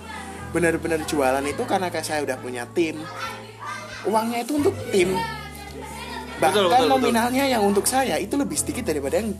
benar-benar 0.55 1.03
jualan 1.09 1.43
itu 1.43 1.63
karena 1.67 1.91
kayak 1.91 2.07
saya 2.07 2.21
udah 2.23 2.39
punya 2.39 2.65
tim. 2.71 3.01
Uangnya 4.07 4.47
itu 4.47 4.59
untuk 4.59 4.75
tim. 4.91 5.15
Bahkan 6.39 6.63
Betul, 6.67 6.71
betul, 6.71 6.87
betul. 6.87 6.91
nominalnya 6.91 7.45
yang 7.47 7.63
untuk 7.63 7.87
saya 7.87 8.19
itu 8.19 8.35
lebih 8.35 8.59
sedikit 8.59 8.87
daripada 8.87 9.23
yang 9.23 9.35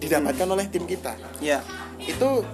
didapatkan 0.00 0.48
oleh 0.48 0.66
tim 0.68 0.84
kita. 0.84 1.16
Ya. 1.40 1.60
itu 1.98 2.46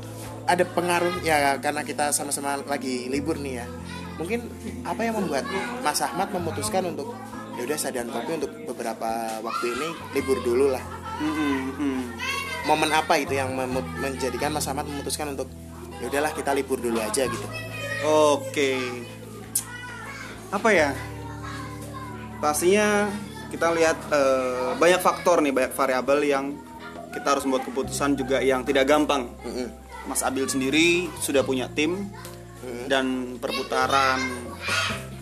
ada 0.48 0.64
pengaruh 0.64 1.20
ya 1.20 1.56
karena 1.60 1.84
kita 1.84 2.10
sama-sama 2.10 2.58
lagi 2.64 3.06
libur 3.12 3.38
nih 3.38 3.62
ya. 3.62 3.66
Mungkin 4.18 4.40
apa 4.86 5.02
yang 5.04 5.18
membuat 5.18 5.46
Mas 5.82 6.00
Ahmad 6.00 6.30
memutuskan 6.30 6.86
untuk 6.90 7.14
ya 7.54 7.62
udah 7.66 7.78
sadian 7.78 8.10
kopi 8.10 8.38
untuk 8.38 8.50
beberapa 8.74 9.38
waktu 9.42 9.66
ini 9.74 9.88
libur 10.18 10.38
dulu 10.42 10.74
lah 10.74 10.82
mm. 11.22 12.04
momen 12.66 12.90
apa 12.90 13.20
itu 13.20 13.38
yang 13.38 13.54
menjadikan 14.00 14.50
Mas 14.50 14.66
Ahmad 14.66 14.90
memutuskan 14.90 15.32
untuk 15.32 15.46
ya 16.02 16.10
udahlah 16.10 16.34
kita 16.34 16.50
libur 16.50 16.82
dulu 16.82 16.98
aja 16.98 17.24
gitu 17.26 17.46
Oke. 18.04 18.76
Apa 20.52 20.68
ya? 20.76 20.92
Pastinya 22.36 23.08
kita 23.48 23.72
lihat 23.72 23.96
eh, 24.12 24.76
banyak 24.76 25.00
faktor 25.00 25.40
nih, 25.40 25.56
banyak 25.56 25.72
variabel 25.72 26.20
yang 26.20 26.52
kita 27.16 27.32
harus 27.32 27.48
membuat 27.48 27.64
keputusan 27.64 28.20
juga 28.20 28.44
yang 28.44 28.60
tidak 28.60 28.84
gampang. 28.84 29.32
Mm-mm. 29.40 29.72
Mas 30.04 30.20
Abil 30.20 30.44
sendiri 30.44 31.08
sudah 31.16 31.40
punya 31.40 31.72
tim 31.72 32.12
dan 32.92 33.36
perputaran 33.40 34.20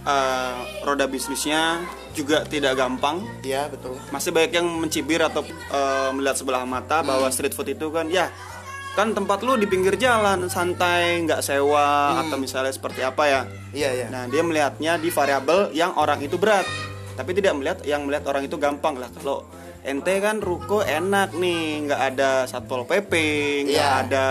eh, 0.02 0.58
roda 0.82 1.06
bisnisnya 1.06 1.78
juga 2.12 2.44
tidak 2.44 2.74
gampang. 2.74 3.24
Iya 3.40 3.66
betul 3.66 3.96
Masih 4.08 4.30
banyak 4.30 4.52
yang 4.52 4.68
mencibir 4.68 5.20
atau 5.20 5.40
eh, 5.46 6.10
melihat 6.12 6.36
sebelah 6.36 6.62
mata 6.62 7.00
bahwa 7.00 7.26
street 7.28 7.52
food 7.52 7.70
itu 7.70 7.88
kan 7.88 8.06
ya 8.06 8.28
kan 8.92 9.10
tempat 9.10 9.40
lu 9.40 9.56
di 9.56 9.64
pinggir 9.64 9.96
jalan 9.96 10.46
santai 10.46 11.24
nggak 11.24 11.40
sewa 11.40 12.20
atau 12.20 12.36
misalnya 12.36 12.68
seperti 12.68 13.00
apa 13.00 13.24
ya. 13.24 13.40
iya 13.72 13.88
iya 13.90 14.06
Nah 14.06 14.28
dia 14.28 14.44
melihatnya 14.44 14.96
di 14.96 15.08
variabel 15.08 15.72
yang 15.72 15.96
orang 15.96 16.20
itu 16.20 16.36
berat, 16.36 16.68
tapi 17.14 17.32
tidak 17.32 17.56
melihat 17.56 17.80
yang 17.82 18.04
melihat 18.04 18.28
orang 18.28 18.44
itu 18.44 18.60
gampang 18.60 19.00
lah. 19.00 19.08
Kalau 19.08 19.48
ente 19.80 20.12
kan 20.20 20.38
ruko 20.38 20.84
enak 20.84 21.32
nih, 21.32 21.88
nggak 21.88 22.00
ada 22.12 22.44
satpol 22.44 22.84
pp, 22.84 23.08
nggak 23.64 23.80
Iya. 23.80 24.04
ada 24.04 24.26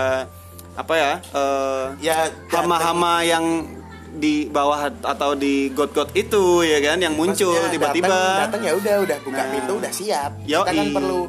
apa 0.72 0.94
ya, 0.94 1.12
eh, 1.18 1.84
ya 2.00 2.16
hama-hama 2.48 3.26
yang 3.26 3.66
di 4.12 4.44
bawah 4.46 4.92
atau 5.00 5.32
di 5.32 5.72
got-got 5.72 6.12
itu 6.12 6.60
ya 6.62 6.78
kan 6.84 7.00
yang 7.00 7.16
muncul 7.16 7.56
tiba-tiba. 7.72 8.08
datang, 8.08 8.52
datang 8.52 8.60
ya 8.60 8.72
udah 8.76 8.94
udah 9.00 9.18
buka 9.24 9.40
Nah. 9.40 9.50
pintu 9.50 9.72
udah 9.80 9.92
siap 9.92 10.30
Yoi. 10.44 10.60
kita 10.60 10.72
kan 10.76 10.88
perlu 10.92 11.20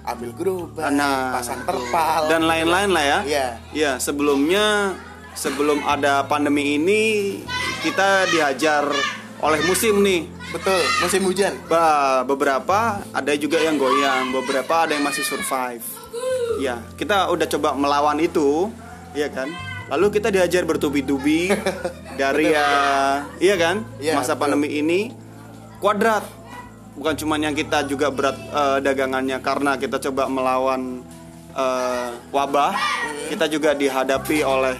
ambil 0.00 0.30
gerobak 0.32 0.88
Nah, 0.90 1.36
pasang 1.36 1.60
terpal 1.66 2.20
dan 2.30 2.46
lain-lain 2.46 2.90
lah 2.90 3.04
ya. 3.04 3.18
Iya. 3.26 3.46
Ya, 3.74 3.92
sebelumnya 3.98 4.94
sebelum 5.34 5.82
ada 5.84 6.24
pandemi 6.24 6.78
ini 6.78 7.02
kita 7.82 8.30
dihajar 8.30 8.86
oleh 9.40 9.60
musim 9.64 10.00
nih. 10.00 10.28
betul 10.50 10.82
musim 10.98 11.22
hujan 11.24 11.54
Ba, 11.70 12.20
beberapa 12.26 12.98
ada 13.14 13.32
juga 13.38 13.62
yang 13.62 13.78
goyang, 13.78 14.34
beberapa 14.34 14.86
ada 14.86 14.98
yang 14.98 15.06
masih 15.06 15.22
survive. 15.22 15.82
Ya, 16.58 16.82
kita 16.94 17.30
udah 17.30 17.46
coba 17.46 17.72
melawan 17.72 18.18
itu, 18.18 18.68
ya 19.14 19.30
kan? 19.30 19.48
Lalu 19.90 20.06
kita 20.14 20.30
diajar 20.30 20.62
bertubi-tubi 20.62 21.50
dari 22.20 22.54
ya, 22.54 22.70
iya 23.42 23.54
kan? 23.58 23.82
Iya, 23.98 24.14
Masa 24.14 24.32
betul. 24.32 24.40
pandemi 24.46 24.70
ini 24.72 25.10
kuadrat. 25.82 26.22
Bukan 26.94 27.14
cuma 27.16 27.34
yang 27.36 27.54
kita 27.54 27.82
juga 27.84 28.08
berat 28.08 28.36
eh, 28.36 28.78
dagangannya 28.80 29.38
karena 29.40 29.74
kita 29.74 29.98
coba 30.00 30.30
melawan 30.30 31.02
eh, 31.50 32.08
wabah, 32.30 32.72
kita 33.26 33.50
juga 33.50 33.74
dihadapi 33.74 34.38
oleh 34.40 34.76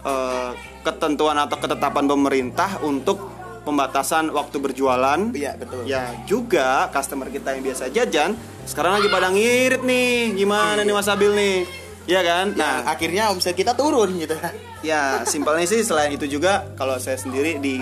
eh, 0.00 0.50
ketentuan 0.80 1.36
atau 1.36 1.56
ketetapan 1.56 2.04
pemerintah 2.06 2.80
untuk 2.80 3.32
pembatasan 3.64 4.28
waktu 4.28 4.60
berjualan. 4.60 5.32
iya 5.32 5.56
betul 5.56 5.84
Ya 5.84 6.12
juga 6.24 6.88
customer 6.88 7.28
kita 7.28 7.56
yang 7.56 7.64
biasa 7.64 7.88
jajan 7.88 8.36
sekarang 8.64 9.00
lagi 9.00 9.08
pada 9.08 9.28
ngirit 9.28 9.80
nih 9.80 10.36
gimana 10.36 10.84
nih 10.84 10.92
Mas 10.92 11.08
Abil 11.08 11.32
nih 11.32 11.64
ya 12.04 12.20
kan? 12.20 12.52
Nah 12.56 12.84
nah. 12.84 12.92
akhirnya 12.92 13.32
omset 13.32 13.56
kita 13.56 13.76
turun 13.76 14.16
gitu. 14.20 14.36
Ya 14.84 15.24
simpelnya 15.24 15.64
sih 15.64 15.80
selain 15.80 16.12
itu 16.12 16.28
juga 16.28 16.68
kalau 16.76 17.00
saya 17.00 17.16
sendiri 17.16 17.56
di 17.56 17.80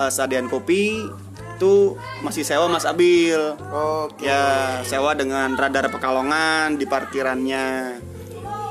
eh, 0.00 0.08
Sadian 0.08 0.48
Kopi 0.48 1.04
itu 1.56 1.92
masih 2.24 2.40
sewa 2.40 2.72
Mas 2.72 2.88
Abil. 2.88 3.36
Oke. 3.68 4.24
Ya 4.24 4.80
sewa 4.88 5.12
dengan 5.12 5.52
radar 5.52 5.92
Pekalongan 5.92 6.80
di 6.80 6.88
parkirannya. 6.88 8.00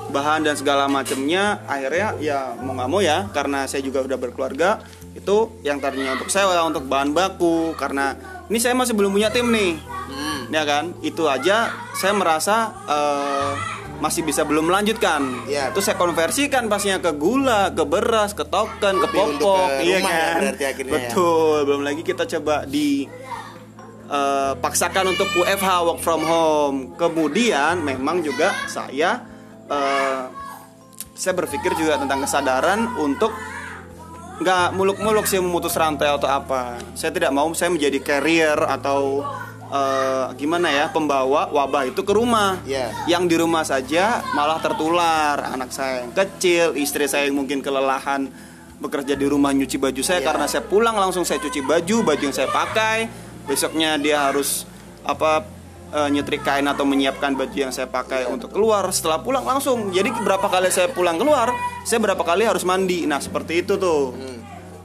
Bahan 0.09 0.41
dan 0.41 0.57
segala 0.57 0.89
macamnya 0.89 1.61
akhirnya 1.69 2.17
ya 2.17 2.57
mau 2.57 2.73
nggak 2.73 2.89
mau 2.89 3.01
ya 3.03 3.29
karena 3.29 3.69
saya 3.69 3.85
juga 3.85 4.01
udah 4.05 4.17
berkeluarga 4.17 4.81
itu 5.13 5.59
yang 5.61 5.77
tadinya 5.77 6.15
untuk 6.17 6.33
sewa 6.33 6.55
untuk 6.65 6.87
bahan 6.89 7.11
baku 7.13 7.77
karena 7.77 8.15
ini 8.49 8.57
saya 8.57 8.73
masih 8.73 8.97
belum 8.97 9.13
punya 9.13 9.29
tim 9.29 9.53
nih. 9.53 9.77
Hmm. 10.05 10.49
ya 10.49 10.65
kan? 10.65 10.97
Itu 11.05 11.29
aja 11.29 11.69
saya 11.93 12.13
merasa 12.17 12.73
eh, 12.89 13.74
masih 13.99 14.21
bisa 14.27 14.43
belum 14.43 14.67
melanjutkan. 14.67 15.47
Iya. 15.47 15.71
itu 15.71 15.79
saya 15.79 15.95
konversikan 15.95 16.67
pasnya 16.67 16.99
ke 16.99 17.15
gula 17.15 17.71
ke 17.71 17.83
beras 17.87 18.35
ke 18.35 18.43
token 18.43 18.99
ke 18.99 19.07
popok 19.07 19.67
ke 19.79 19.83
iya 19.87 19.97
rumah 19.99 20.11
ya 20.59 20.71
kan 20.75 20.85
ya. 20.85 20.91
betul. 20.91 21.55
Belum 21.63 21.81
lagi 21.83 22.01
kita 22.03 22.23
coba 22.27 22.67
di 22.67 23.07
eh, 24.09 24.53
paksakan 24.59 25.15
untuk 25.15 25.27
WFH 25.33 25.69
work 25.87 25.99
from 26.03 26.21
home. 26.23 26.77
Kemudian 26.99 27.81
memang 27.81 28.19
juga 28.19 28.51
saya 28.67 29.23
eh, 29.71 30.23
saya 31.15 31.33
berpikir 31.33 31.71
juga 31.79 31.95
tentang 31.95 32.27
kesadaran 32.27 32.99
untuk 32.99 33.31
nggak 34.35 34.75
muluk-muluk 34.75 35.23
sih 35.23 35.39
memutus 35.39 35.79
rantai 35.79 36.11
atau 36.11 36.27
apa. 36.27 36.75
Saya 36.91 37.15
tidak 37.15 37.31
mau 37.31 37.47
saya 37.55 37.71
menjadi 37.71 38.03
carrier 38.03 38.59
atau 38.59 39.23
eh, 39.75 40.25
gimana 40.39 40.71
ya 40.71 40.87
pembawa 40.87 41.51
wabah 41.51 41.91
itu 41.91 42.01
ke 42.01 42.13
rumah. 42.15 42.63
Iya. 42.63 42.95
yang 43.11 43.27
di 43.27 43.35
rumah 43.35 43.67
saja 43.67 44.23
malah 44.31 44.63
tertular. 44.63 45.51
Anak 45.51 45.75
saya 45.75 46.07
yang 46.07 46.13
kecil 46.15 46.79
istri 46.79 47.05
saya 47.11 47.27
yang 47.27 47.35
mungkin 47.35 47.59
kelelahan 47.59 48.31
bekerja 48.79 49.15
di 49.15 49.27
rumah 49.27 49.51
nyuci 49.51 49.75
baju 49.75 50.01
saya. 50.01 50.23
Iya. 50.23 50.27
karena 50.31 50.45
saya 50.47 50.63
pulang 50.63 50.95
langsung 50.95 51.27
saya 51.27 51.43
cuci 51.43 51.59
baju 51.61 51.95
baju 52.07 52.23
yang 52.23 52.35
saya 52.35 52.47
pakai. 52.47 53.11
Besoknya 53.45 53.99
dia 53.99 54.31
harus 54.31 54.63
apa 55.05 55.45
eh, 55.93 56.09
nyetrikain 56.09 56.65
atau 56.65 56.87
menyiapkan 56.87 57.35
baju 57.35 57.57
yang 57.69 57.73
saya 57.75 57.91
pakai 57.91 58.25
untuk 58.31 58.55
keluar. 58.55 58.87
Setelah 58.95 59.19
pulang 59.21 59.43
langsung. 59.43 59.91
Jadi 59.91 60.09
berapa 60.23 60.47
kali 60.47 60.71
saya 60.71 60.89
pulang 60.89 61.19
keluar 61.19 61.51
saya 61.85 62.01
berapa 62.01 62.23
kali 62.25 62.49
harus 62.49 62.65
mandi. 62.65 63.05
Nah 63.05 63.21
seperti 63.21 63.61
itu 63.61 63.77
tuh 63.77 64.17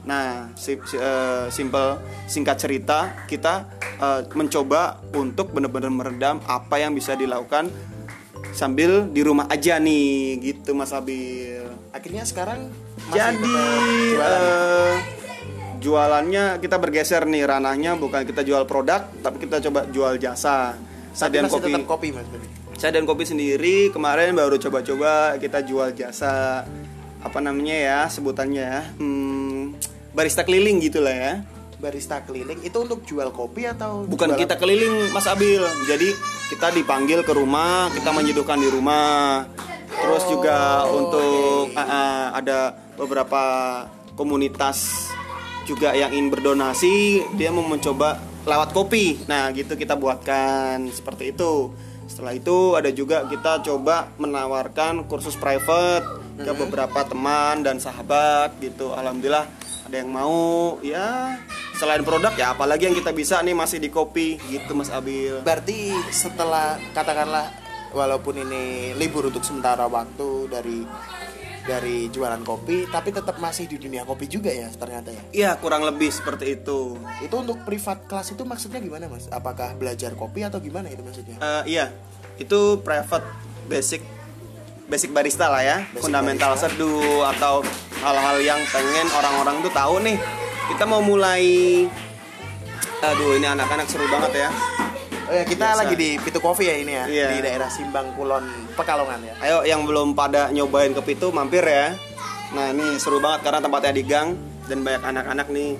nah 0.01 0.49
si, 0.57 0.81
si- 0.81 0.97
eh, 0.97 1.45
simple 1.53 2.01
singkat 2.25 2.57
cerita 2.57 3.13
kita 3.29 3.69
eh, 4.01 4.21
mencoba 4.33 4.97
untuk 5.13 5.53
benar-benar 5.53 5.93
meredam 5.93 6.41
apa 6.43 6.81
yang 6.81 6.97
bisa 6.97 7.13
dilakukan 7.13 7.69
sambil 8.51 9.05
di 9.07 9.21
rumah 9.21 9.47
aja 9.47 9.77
nih 9.79 10.41
gitu 10.41 10.73
Mas 10.75 10.91
Abil. 10.91 11.63
Akhirnya 11.93 12.25
sekarang 12.25 12.67
masih 13.07 13.15
jadi 13.15 13.53
jualan. 14.11 14.41
eh, 14.41 14.93
jualannya 15.81 16.45
kita 16.59 16.77
bergeser 16.77 17.23
nih 17.25 17.47
ranahnya 17.47 17.95
bukan 17.95 18.25
kita 18.25 18.41
jual 18.41 18.65
produk 18.65 19.07
tapi 19.21 19.37
kita 19.41 19.61
coba 19.69 19.85
jual 19.87 20.17
jasa. 20.17 20.75
Masih 21.11 21.27
kopi. 21.51 21.67
tetap 21.69 21.83
kopi 21.87 22.07
mas 22.15 22.27
saya 22.81 22.97
dan 22.97 23.05
kopi 23.05 23.29
sendiri 23.29 23.93
kemarin 23.93 24.33
baru 24.33 24.57
coba-coba 24.57 25.37
kita 25.37 25.61
jual 25.61 25.93
jasa 25.93 26.65
apa 27.21 27.37
namanya 27.37 27.75
ya 27.77 27.99
sebutannya 28.09 28.63
ya 28.65 28.81
hmm, 28.97 29.77
barista 30.11 30.43
keliling 30.43 30.81
gitulah 30.81 31.13
ya. 31.13 31.33
Barista 31.81 32.21
keliling 32.21 32.61
itu 32.61 32.77
untuk 32.77 33.01
jual 33.09 33.33
kopi 33.33 33.65
atau 33.65 34.05
bukan 34.05 34.37
jualan- 34.37 34.41
kita 34.45 34.53
keliling 34.61 35.09
Mas 35.09 35.25
Abil. 35.25 35.65
Jadi 35.89 36.13
kita 36.53 36.69
dipanggil 36.69 37.25
ke 37.25 37.33
rumah 37.33 37.89
kita 37.89 38.13
menyeduhkan 38.13 38.61
di 38.61 38.69
rumah. 38.69 39.49
Terus 39.89 40.23
juga 40.29 40.85
untuk 40.85 41.73
ah, 41.73 41.81
ah, 41.81 42.23
ada 42.37 42.77
beberapa 42.93 43.41
komunitas 44.13 45.09
juga 45.65 45.97
yang 45.97 46.13
ingin 46.13 46.29
berdonasi 46.29 47.25
dia 47.33 47.49
mau 47.49 47.65
mencoba 47.65 48.21
lewat 48.45 48.77
kopi. 48.77 49.25
Nah 49.25 49.49
gitu 49.49 49.73
kita 49.73 49.97
buatkan 49.97 50.85
seperti 50.93 51.33
itu. 51.33 51.73
Setelah 52.05 52.37
itu 52.37 52.77
ada 52.77 52.93
juga 52.93 53.25
kita 53.25 53.65
coba 53.65 54.13
menawarkan 54.21 55.09
kursus 55.09 55.33
private 55.33 56.20
ke 56.41 56.51
beberapa 56.53 56.99
teman 57.05 57.61
dan 57.61 57.77
sahabat 57.77 58.57
gitu. 58.59 58.91
Alhamdulillah 58.91 59.45
ada 59.87 59.95
yang 59.95 60.09
mau. 60.09 60.77
Ya 60.81 61.37
selain 61.77 62.05
produk 62.05 62.29
ya 62.37 62.53
apalagi 62.53 62.85
yang 62.85 62.93
kita 62.93 63.09
bisa 63.09 63.41
nih 63.41 63.57
masih 63.57 63.81
di 63.81 63.89
kopi 63.89 64.37
gitu 64.49 64.77
Mas 64.77 64.93
Abil. 64.93 65.41
Berarti 65.41 65.93
setelah 66.13 66.77
katakanlah 66.93 67.49
walaupun 67.91 68.37
ini 68.37 68.93
libur 68.95 69.27
untuk 69.27 69.41
sementara 69.41 69.89
waktu 69.89 70.47
dari 70.47 70.79
dari 71.61 72.09
jualan 72.09 72.41
kopi 72.41 72.89
tapi 72.89 73.13
tetap 73.13 73.37
masih 73.37 73.69
di 73.69 73.77
dunia 73.77 74.01
kopi 74.01 74.25
juga 74.25 74.49
ya 74.49 74.69
ternyata 74.73 75.13
ya? 75.13 75.21
Iya 75.33 75.51
kurang 75.61 75.85
lebih 75.85 76.09
seperti 76.09 76.57
itu. 76.61 76.97
Itu 77.21 77.35
untuk 77.41 77.61
privat 77.65 78.05
kelas 78.09 78.33
itu 78.33 78.41
maksudnya 78.45 78.81
gimana 78.81 79.05
mas? 79.09 79.29
Apakah 79.29 79.77
belajar 79.77 80.13
kopi 80.17 80.41
atau 80.41 80.57
gimana 80.57 80.89
itu 80.89 81.01
maksudnya? 81.05 81.37
Eh, 81.37 81.77
Iya. 81.77 81.93
Itu 82.41 82.81
private 82.81 83.25
basic 83.69 84.01
basic 84.91 85.09
barista 85.09 85.47
lah 85.47 85.63
ya 85.63 85.77
Basic 85.87 86.03
fundamental 86.03 86.51
barista. 86.51 86.67
seduh 86.67 87.23
atau 87.31 87.63
hal-hal 87.97 88.37
yang 88.43 88.59
pengen 88.67 89.07
orang-orang 89.09 89.63
tuh 89.63 89.71
tahu 89.71 90.03
nih 90.03 90.19
kita 90.67 90.83
mau 90.83 90.99
mulai 90.99 91.43
aduh 93.01 93.33
ini 93.33 93.47
anak-anak 93.47 93.87
seru 93.87 94.05
banget 94.05 94.45
ya 94.45 94.49
oh 95.25 95.33
ya 95.33 95.43
kita 95.43 95.65
Biasa. 95.65 95.79
lagi 95.79 95.95
di 95.95 96.09
Pitu 96.19 96.37
Coffee 96.37 96.67
ya 96.67 96.75
ini 96.75 96.91
ya 96.91 97.05
Iya. 97.07 97.27
di 97.31 97.37
daerah 97.39 97.69
Simbang 97.71 98.11
Kulon 98.13 98.45
Pekalongan 98.71 99.19
ya 99.23 99.33
Ayo 99.39 99.57
yang 99.63 99.81
belum 99.83 100.11
pada 100.11 100.51
nyobain 100.51 100.91
kopi 100.91 101.15
itu 101.15 101.31
mampir 101.31 101.63
ya. 101.63 101.95
Nah 102.51 102.69
ini 102.69 102.99
seru 102.99 103.17
banget 103.17 103.47
karena 103.47 103.59
tempatnya 103.59 103.91
di 103.91 104.03
gang 104.03 104.35
dan 104.67 104.83
banyak 104.83 105.01
anak-anak 105.01 105.47
nih. 105.49 105.71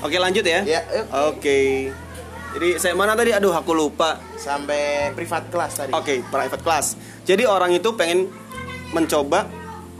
Oke 0.00 0.16
lanjut 0.16 0.44
ya. 0.44 0.60
Ya. 0.64 0.80
Oke. 1.28 1.92
Jadi 2.52 2.68
saya 2.76 2.92
mana 2.92 3.12
tadi? 3.12 3.30
Aduh 3.30 3.52
aku 3.52 3.72
lupa. 3.72 4.16
sampai 4.36 5.10
privat 5.12 5.50
kelas 5.50 5.72
tadi 5.76 5.92
Oke 5.92 6.24
private 6.24 6.62
class. 6.62 6.96
Jadi 7.22 7.44
orang 7.44 7.74
itu 7.74 7.92
pengen 7.92 8.32
mencoba 8.90 9.46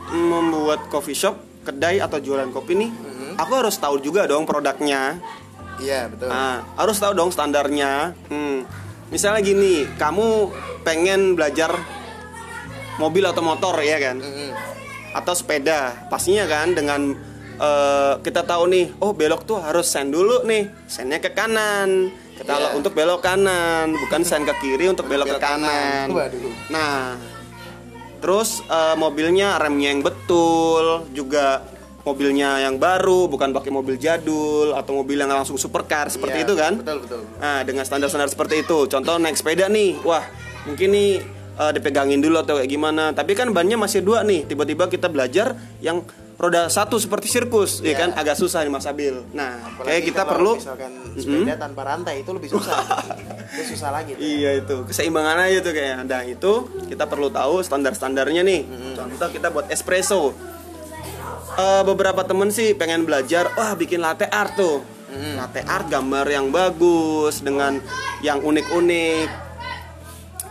membuat 0.09 0.87
coffee 0.87 1.14
shop, 1.14 1.35
kedai 1.62 1.99
atau 1.99 2.18
jualan 2.18 2.49
kopi 2.49 2.75
nih. 2.77 2.90
Aku 3.37 3.53
harus 3.53 3.77
tahu 3.77 3.99
juga 3.99 4.25
dong 4.25 4.44
produknya. 4.44 5.18
iya 5.77 6.09
betul 6.09 6.27
Nah, 6.27 6.64
harus 6.75 6.96
tahu 6.96 7.12
dong 7.12 7.29
standarnya. 7.29 8.16
Hmm. 8.27 8.64
Misalnya 9.07 9.38
gini, 9.40 9.85
kamu 9.92 10.51
pengen 10.83 11.35
belajar 11.35 11.68
mobil 12.96 13.22
atau 13.22 13.38
motor 13.40 13.77
ya 13.79 14.01
kan? 14.01 14.16
Mm-mm. 14.16 14.51
Atau 15.12 15.33
sepeda, 15.33 16.09
pastinya 16.09 16.44
kan 16.44 16.72
dengan 16.72 17.12
eh, 17.57 18.14
kita 18.18 18.42
tahu 18.42 18.68
nih, 18.68 18.87
oh 18.99 19.12
belok 19.12 19.44
tuh 19.44 19.57
harus 19.59 19.85
sen 19.85 20.09
dulu 20.09 20.44
nih, 20.44 20.68
sennya 20.87 21.16
ke 21.18 21.31
kanan. 21.31 22.09
Kita 22.37 22.53
Iya. 22.53 22.68
untuk 22.72 22.92
belok 22.92 23.20
kanan, 23.20 23.96
bukan 23.96 24.20
sen 24.20 24.44
ke 24.44 24.53
kiri 24.59 24.88
untuk 24.88 25.09
belok 25.09 25.25
ke 25.27 25.37
Belok 25.37 25.44
kanan. 25.44 26.07
kanan. 26.09 26.09
Waduh. 26.12 26.53
Nah, 26.68 27.16
terus 28.26 28.58
eh, 28.66 28.98
mobilnya 28.98 29.54
remnya 29.54 29.94
yang 29.94 30.02
betul, 30.02 31.06
juga 31.14 31.62
mobilnya 32.02 32.58
yang 32.58 32.74
baru, 32.74 33.30
bukan 33.30 33.54
pakai 33.54 33.70
mobil 33.70 33.94
jadul 34.02 34.74
atau 34.74 34.98
mobil 34.98 35.14
yang 35.14 35.30
langsung 35.30 35.54
supercar 35.54 36.10
seperti 36.10 36.42
Iya, 36.42 36.46
itu 36.50 36.54
kan? 36.58 36.72
betul 36.82 36.98
betul 37.06 37.22
Nah, 37.38 37.62
dengan 37.62 37.86
standar-standar 37.86 38.26
seperti 38.26 38.66
itu. 38.66 38.90
Contoh 38.90 39.14
naik 39.22 39.38
sepeda 39.38 39.70
nih. 39.70 40.02
Wah, 40.02 40.26
mungkin 40.66 40.90
nih 40.90 41.22
eh, 41.54 41.70
dipegangin 41.78 42.18
dulu 42.18 42.42
atau 42.42 42.58
kayak 42.58 42.66
gimana. 42.66 43.14
Tapi 43.14 43.38
kan 43.38 43.54
bannya 43.54 43.78
masih 43.78 44.02
dua 44.02 44.26
nih. 44.26 44.42
Tiba-tiba 44.42 44.90
kita 44.90 45.06
belajar 45.06 45.54
yang 45.78 46.02
roda 46.37 46.68
satu 46.68 46.96
seperti 46.96 47.27
sirkus 47.27 47.81
ya 47.81 47.90
Iya. 47.90 47.96
kan 47.96 48.11
agak 48.14 48.37
susah 48.37 48.61
nih 48.61 48.68
Mas 48.68 48.85
Abil 48.85 49.25
nah 49.33 49.57
Apalagi 49.57 49.88
kayak 49.88 50.03
kita 50.05 50.22
perlu 50.22 50.53
misalkan 50.55 50.92
sepeda 51.16 51.55
tanpa 51.57 51.81
rantai 51.83 52.14
itu 52.20 52.31
lebih 52.31 52.49
susah. 52.51 52.77
itu 53.49 53.62
susah 53.72 53.88
lagi. 53.90 54.12
tuh. 54.12 54.20
Iya 54.20 54.51
itu 54.61 54.77
keseimbangan 54.85 55.37
aja 55.42 55.59
tuh 55.61 55.72
kayaknya. 55.72 56.05
Dan 56.05 56.22
itu 56.29 56.53
kita 56.87 57.05
perlu 57.05 57.29
tahu 57.29 57.61
standar-standarnya 57.61 58.42
nih. 58.42 58.61
Contoh 58.92 59.29
kita 59.31 59.49
buat 59.49 59.66
espresso. 59.68 60.37
Eh, 61.57 61.83
beberapa 61.83 62.20
temen 62.20 62.53
sih 62.53 62.77
pengen 62.77 63.09
belajar, 63.09 63.49
wah 63.57 63.72
bikin 63.72 64.05
latte 64.05 64.29
art 64.29 64.53
tuh. 64.55 64.85
Latte 65.33 65.64
art 65.64 65.88
gambar 65.88 66.29
yang 66.29 66.53
bagus 66.53 67.40
dengan 67.40 67.81
yang 68.20 68.44
unik-unik 68.44 69.29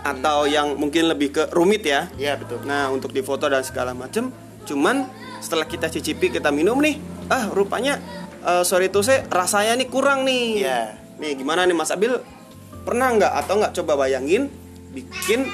atau 0.02 0.46
yang 0.46 0.74
mungkin 0.74 1.06
lebih 1.06 1.30
ke 1.32 1.44
rumit 1.52 1.82
ya. 1.84 2.10
Iya 2.16 2.38
betul. 2.38 2.62
Nah 2.64 2.90
untuk 2.90 3.10
difoto 3.10 3.46
dan 3.46 3.62
segala 3.62 3.94
macem. 3.94 4.34
Cuman 4.66 5.06
setelah 5.46 5.70
kita 5.70 5.94
cicipi 5.94 6.34
kita 6.34 6.50
minum 6.50 6.82
nih, 6.82 6.98
ah 7.30 7.54
rupanya 7.54 8.02
eh, 8.42 8.66
sorry 8.66 8.90
tuh 8.90 9.06
saya 9.06 9.30
rasanya 9.30 9.78
nih 9.78 9.88
kurang 9.94 10.26
nih. 10.26 10.66
Iya. 10.66 10.82
Nih 11.22 11.38
gimana 11.38 11.70
nih 11.70 11.78
Mas 11.78 11.94
Abil? 11.94 12.18
Pernah 12.82 13.14
nggak 13.14 13.34
atau 13.46 13.54
nggak 13.62 13.74
coba 13.78 13.94
bayangin 14.06 14.50
bikin 14.90 15.46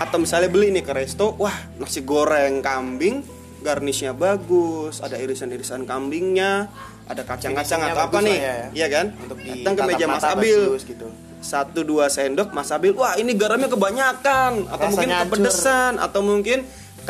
atau 0.00 0.16
misalnya 0.16 0.48
beli 0.48 0.72
nih 0.72 0.84
ke 0.84 0.92
resto, 0.96 1.36
wah 1.36 1.52
nasi 1.76 2.00
goreng 2.00 2.64
kambing, 2.64 3.20
garnishnya 3.60 4.16
bagus, 4.16 5.04
ada 5.04 5.20
irisan-irisan 5.20 5.84
kambingnya, 5.84 6.72
ada 7.04 7.20
kacang-kacang 7.20 7.84
atau 7.84 8.08
apa 8.08 8.18
nih, 8.24 8.38
ya. 8.40 8.56
iya 8.72 8.86
kan? 8.88 9.12
Untuk 9.20 9.36
di 9.44 9.60
Datang 9.60 9.76
ke 9.76 9.82
meja 9.92 10.06
Mas 10.08 10.24
Abil, 10.24 10.72
bagus 10.72 10.88
gitu. 10.88 11.06
satu 11.44 11.84
dua 11.84 12.08
sendok 12.08 12.48
Mas 12.56 12.72
Abil, 12.72 12.96
wah 12.96 13.12
ini 13.20 13.36
garamnya 13.36 13.68
kebanyakan, 13.68 14.72
atau 14.72 14.88
Rasanya 14.88 14.88
mungkin 14.88 15.10
hancur. 15.12 15.28
kepedesan, 15.36 15.92
atau 16.00 16.20
mungkin 16.24 16.58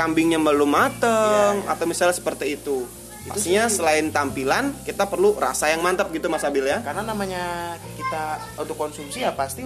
kambingnya 0.01 0.41
belum 0.41 0.73
mateng, 0.73 1.69
atau 1.69 1.85
misalnya 1.85 2.17
seperti 2.17 2.57
itu. 2.57 2.89
Pastinya 3.21 3.69
selain 3.69 4.09
tampilan, 4.09 4.73
kita 4.89 5.05
perlu 5.05 5.37
rasa 5.37 5.69
yang 5.69 5.85
mantap 5.85 6.09
gitu 6.09 6.33
Mas 6.33 6.41
Abil 6.41 6.65
ya. 6.65 6.81
Karena 6.81 7.05
namanya 7.05 7.77
kita 8.01 8.41
untuk 8.57 8.81
konsumsi 8.81 9.21
ya 9.21 9.37
pasti 9.37 9.61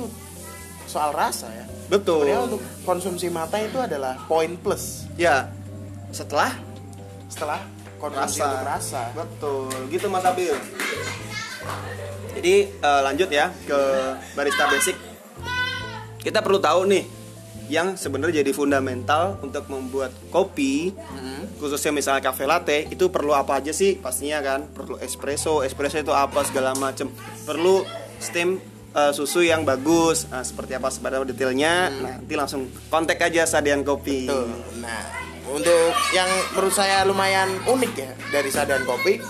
soal 0.91 1.15
rasa 1.15 1.47
ya. 1.55 1.63
Betul. 1.87 2.27
Sebenarnya 2.27 2.43
untuk 2.51 2.61
konsumsi 2.83 3.31
mata 3.31 3.63
itu 3.63 3.79
adalah 3.79 4.19
poin 4.27 4.59
plus 4.59 5.07
Ya, 5.15 5.55
setelah 6.11 6.51
setelah 7.31 7.63
konsumsi 8.03 8.43
rasa. 8.43 8.51
untuk 8.51 8.67
rasa. 8.67 9.03
Betul, 9.15 9.71
gitu 9.95 10.07
Mas 10.11 10.27
Abil. 10.27 10.55
Jadi 12.35 12.55
eh, 12.75 13.01
lanjut 13.07 13.31
ya 13.31 13.55
ke 13.65 13.79
barista 14.35 14.67
basic. 14.67 14.99
Kita 16.19 16.43
perlu 16.43 16.59
tahu 16.59 16.91
nih 16.91 17.07
yang 17.69 17.97
sebenarnya 17.97 18.45
jadi 18.45 18.53
fundamental 18.53 19.41
untuk 19.41 19.65
membuat 19.73 20.13
kopi, 20.29 20.93
khususnya 21.57 21.97
misalnya 21.97 22.21
cafe 22.21 22.45
latte 22.45 22.85
itu 22.93 23.09
perlu 23.09 23.33
apa 23.33 23.61
aja 23.61 23.73
sih? 23.73 23.97
Pastinya 23.97 24.45
kan 24.45 24.69
perlu 24.69 25.01
espresso, 25.01 25.65
espresso 25.65 25.97
itu 26.01 26.13
apa 26.13 26.45
segala 26.45 26.77
macam. 26.77 27.09
Perlu 27.49 27.89
steam 28.21 28.61
eh, 28.93 29.13
susu 29.17 29.41
yang 29.41 29.65
bagus. 29.65 30.29
Nah, 30.29 30.45
seperti 30.45 30.77
apa 30.77 30.93
sebenarnya 30.93 31.25
detailnya? 31.33 31.75
Nanti 31.89 32.35
langsung 32.37 32.69
kontak 32.93 33.21
aja 33.25 33.49
Sadian 33.49 33.81
Kopi. 33.81 34.29
Tuh. 34.29 34.45
Nah, 34.85 35.03
untuk 35.49 35.93
yang 36.13 36.29
menurut 36.57 36.73
saya 36.73 37.05
lumayan 37.05 37.49
unik 37.65 37.93
ya 37.97 38.13
dari 38.33 38.49
Sadan 38.53 38.85
Kopi. 38.85 39.21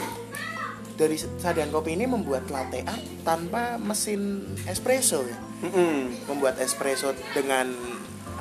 Dari 0.95 1.19
Sadan 1.19 1.75
Kopi 1.75 1.99
ini 1.99 2.07
membuat 2.07 2.47
latte 2.55 2.87
art 2.87 3.03
tanpa 3.27 3.83
mesin 3.83 4.47
espresso 4.71 5.27
ya. 5.27 5.39
Mm-mm. 5.67 6.31
Membuat 6.31 6.63
espresso 6.63 7.11
dengan 7.35 7.94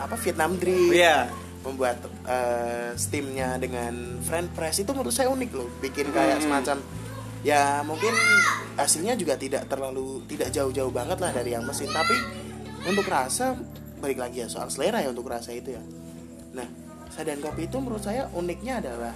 apa 0.03 0.15
Vietnam 0.19 0.59
drip. 0.59 0.91
Iya. 0.91 1.31
Membuat 1.63 2.03
eh, 2.27 2.91
steamnya 2.95 3.55
dengan 3.55 4.19
French 4.19 4.51
press 4.51 4.83
itu 4.83 4.91
menurut 4.91 5.15
saya 5.15 5.31
unik 5.31 5.51
loh. 5.55 5.69
Bikin 5.79 6.11
kayak 6.11 6.43
Hmm. 6.43 6.45
semacam 6.45 6.77
ya 7.43 7.83
mungkin 7.83 8.15
hasilnya 8.79 9.19
juga 9.19 9.35
tidak 9.35 9.67
terlalu 9.67 10.23
tidak 10.31 10.47
jauh-jauh 10.55 10.89
banget 10.89 11.19
lah 11.19 11.27
dari 11.35 11.51
yang 11.51 11.67
mesin 11.67 11.91
tapi 11.91 12.15
untuk 12.87 13.03
rasa 13.03 13.59
balik 13.99 14.23
lagi 14.23 14.43
ya 14.43 14.47
soal 14.47 14.71
selera 14.71 15.03
ya 15.03 15.11
untuk 15.11 15.27
rasa 15.27 15.51
itu 15.51 15.75
ya 15.75 15.83
nah 16.55 16.63
sadan 17.11 17.43
kopi 17.43 17.67
itu 17.67 17.83
menurut 17.83 17.99
saya 17.99 18.31
uniknya 18.31 18.79
adalah 18.79 19.11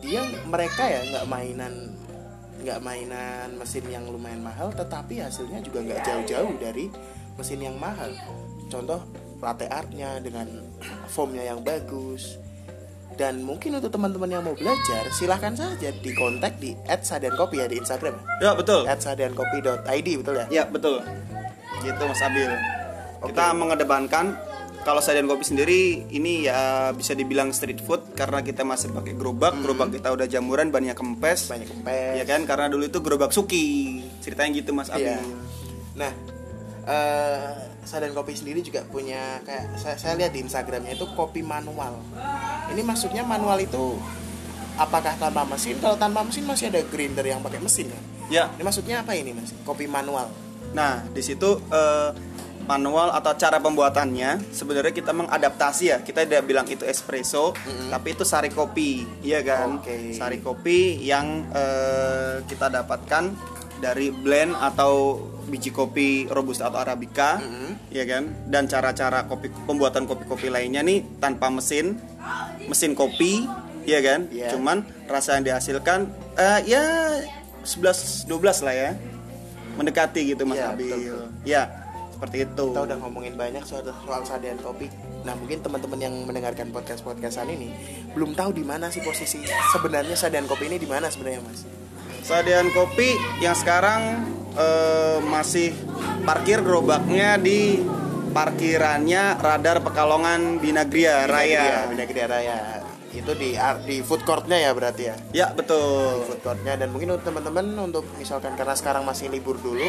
dia 0.00 0.24
mereka 0.48 0.88
ya 0.88 1.04
nggak 1.04 1.24
mainan 1.28 1.72
nggak 2.64 2.80
mainan 2.80 3.48
mesin 3.60 3.84
yang 3.92 4.08
lumayan 4.08 4.40
mahal 4.40 4.72
tetapi 4.72 5.20
hasilnya 5.20 5.60
juga 5.60 5.84
nggak 5.84 6.00
jauh-jauh 6.00 6.56
dari 6.56 6.88
mesin 7.36 7.60
yang 7.60 7.76
mahal 7.76 8.08
contoh 8.72 9.04
latte 9.40 9.66
artnya 9.66 10.20
dengan 10.20 10.46
foamnya 11.08 11.44
yang 11.44 11.64
bagus 11.64 12.36
dan 13.18 13.44
mungkin 13.44 13.76
untuk 13.76 13.92
teman-teman 13.92 14.30
yang 14.32 14.42
mau 14.44 14.56
belajar 14.56 15.04
silahkan 15.12 15.52
saja 15.52 15.92
di 15.92 16.10
kontak 16.16 16.56
di 16.56 16.72
@sadankopi 16.88 17.60
ya 17.60 17.66
di 17.68 17.76
Instagram 17.80 18.16
Ya 18.40 18.56
betul. 18.56 18.86
@sadankopi.id 18.86 20.08
betul 20.24 20.34
ya 20.40 20.46
Ya 20.48 20.64
betul. 20.64 21.04
Gitu 21.80 22.02
Mas 22.04 22.20
Abil. 22.20 22.52
Kita 23.20 23.52
mengedepankan 23.52 24.36
kalau 24.80 25.04
Sadian 25.04 25.28
Kopi 25.28 25.44
sendiri 25.44 26.08
ini 26.08 26.48
ya 26.48 26.90
bisa 26.96 27.12
dibilang 27.12 27.52
street 27.52 27.84
food 27.84 28.16
karena 28.16 28.40
kita 28.40 28.64
masih 28.64 28.88
pakai 28.96 29.12
gerobak, 29.12 29.52
gerobak 29.60 29.92
kita 29.92 30.08
udah 30.08 30.24
jamuran 30.24 30.72
banyak 30.72 30.96
kempes. 30.96 31.52
banyak 31.52 31.68
kempes 31.68 32.16
Ya 32.16 32.24
kan 32.24 32.48
karena 32.48 32.72
dulu 32.72 32.88
itu 32.88 32.98
gerobak 33.04 33.32
suki. 33.32 34.00
Ceritanya 34.24 34.50
gitu 34.56 34.72
Mas 34.72 34.88
Abil. 34.88 35.12
Iya. 35.12 35.20
Nah, 36.00 36.12
eh 36.88 37.52
Sadan 37.90 38.14
Kopi 38.14 38.38
sendiri 38.38 38.62
juga 38.62 38.86
punya 38.86 39.42
kayak 39.42 39.74
saya, 39.74 39.98
saya 39.98 40.14
lihat 40.14 40.30
di 40.30 40.46
Instagramnya 40.46 40.94
itu 40.94 41.10
kopi 41.18 41.42
manual. 41.42 41.98
Ini 42.70 42.86
maksudnya 42.86 43.26
manual 43.26 43.58
itu 43.58 43.98
apakah 44.78 45.18
tanpa 45.18 45.42
mesin? 45.42 45.74
Kalau 45.82 45.98
tanpa 45.98 46.22
mesin 46.22 46.46
masih 46.46 46.70
ada 46.70 46.86
grinder 46.86 47.26
yang 47.26 47.42
pakai 47.42 47.58
mesin 47.58 47.90
kan? 47.90 48.02
Ya. 48.30 48.46
Ini 48.54 48.62
maksudnya 48.62 49.02
apa 49.02 49.18
ini 49.18 49.34
mas? 49.34 49.50
Kopi 49.66 49.90
manual. 49.90 50.30
Nah, 50.70 51.02
di 51.10 51.18
situ 51.18 51.58
eh, 51.66 52.14
manual 52.70 53.10
atau 53.10 53.34
cara 53.34 53.58
pembuatannya 53.58 54.54
sebenarnya 54.54 54.94
kita 54.94 55.10
mengadaptasi 55.10 55.84
ya. 55.90 55.98
Kita 55.98 56.22
tidak 56.22 56.46
bilang 56.46 56.70
itu 56.70 56.86
espresso, 56.86 57.58
tapi 57.90 58.14
itu 58.14 58.22
sari 58.22 58.54
kopi, 58.54 59.02
iya 59.26 59.42
kan? 59.42 59.82
Oke. 59.82 60.14
Sari 60.14 60.38
kopi 60.38 61.02
yang 61.02 61.42
eh, 61.50 62.46
kita 62.46 62.70
dapatkan 62.70 63.58
dari 63.80 64.12
blend 64.12 64.52
atau 64.54 65.18
biji 65.50 65.74
kopi 65.74 66.30
robusta 66.30 66.70
atau 66.70 66.78
arabica, 66.78 67.42
iya 67.90 68.04
kan? 68.06 68.28
Dan 68.46 68.70
cara-cara 68.70 69.26
kopi 69.26 69.50
pembuatan 69.66 70.06
kopi-kopi 70.06 70.46
lainnya 70.46 70.84
nih 70.84 71.02
tanpa 71.18 71.50
mesin, 71.50 71.98
mesin 72.68 72.94
kopi, 72.94 73.48
iya 73.82 73.98
kan? 73.98 74.30
Iya. 74.30 74.54
Cuman 74.54 74.86
rasa 75.10 75.40
yang 75.40 75.48
dihasilkan 75.48 76.06
eh, 76.38 76.60
ya 76.70 76.82
11 77.66 78.30
12 78.30 78.66
lah 78.66 78.74
ya 78.74 78.90
mendekati 79.74 80.34
gitu 80.34 80.42
Mas 80.46 80.60
Abil. 80.60 80.86
betul, 80.92 81.26
Ya, 81.42 81.62
seperti 82.12 82.44
itu. 82.44 82.64
Kita 82.70 82.84
udah 82.84 82.96
ngomongin 83.00 83.34
banyak 83.34 83.64
soal 83.64 83.86
soal 84.04 84.22
Sadan 84.28 84.60
Kopi. 84.60 84.92
Nah 85.24 85.32
mungkin 85.36 85.64
teman-teman 85.64 85.98
yang 86.00 86.14
mendengarkan 86.28 86.68
podcast 86.68 87.00
podcastan 87.00 87.48
ini 87.48 87.72
belum 88.12 88.36
tahu 88.36 88.52
di 88.56 88.64
mana 88.64 88.92
sih 88.92 89.00
posisi 89.00 89.40
sebenarnya 89.72 90.16
Sadan 90.16 90.44
Kopi 90.44 90.68
ini 90.68 90.76
di 90.76 90.88
mana 90.88 91.08
sebenarnya 91.08 91.40
mas? 91.44 91.64
Sadian 92.22 92.68
Kopi 92.70 93.16
yang 93.40 93.56
sekarang 93.56 94.24
eh, 94.54 95.18
masih 95.24 95.72
parkir 96.24 96.60
gerobaknya 96.60 97.40
di 97.40 97.80
parkirannya 98.30 99.40
Radar 99.42 99.82
Pekalongan 99.82 100.62
Binagria 100.62 101.26
Raya. 101.26 101.90
Binagria 101.90 102.26
Raya. 102.30 102.58
Itu 103.10 103.34
di 103.34 103.58
di 103.90 104.06
food 104.06 104.22
courtnya 104.22 104.54
ya 104.54 104.70
berarti 104.70 105.02
ya. 105.10 105.16
Ya, 105.34 105.46
betul. 105.50 106.22
food 106.30 106.40
courtnya 106.46 106.78
dan 106.78 106.94
mungkin 106.94 107.18
untuk 107.18 107.26
teman-teman 107.26 107.66
untuk 107.90 108.06
misalkan 108.14 108.54
karena 108.54 108.78
sekarang 108.78 109.02
masih 109.02 109.26
libur 109.26 109.58
dulu 109.58 109.82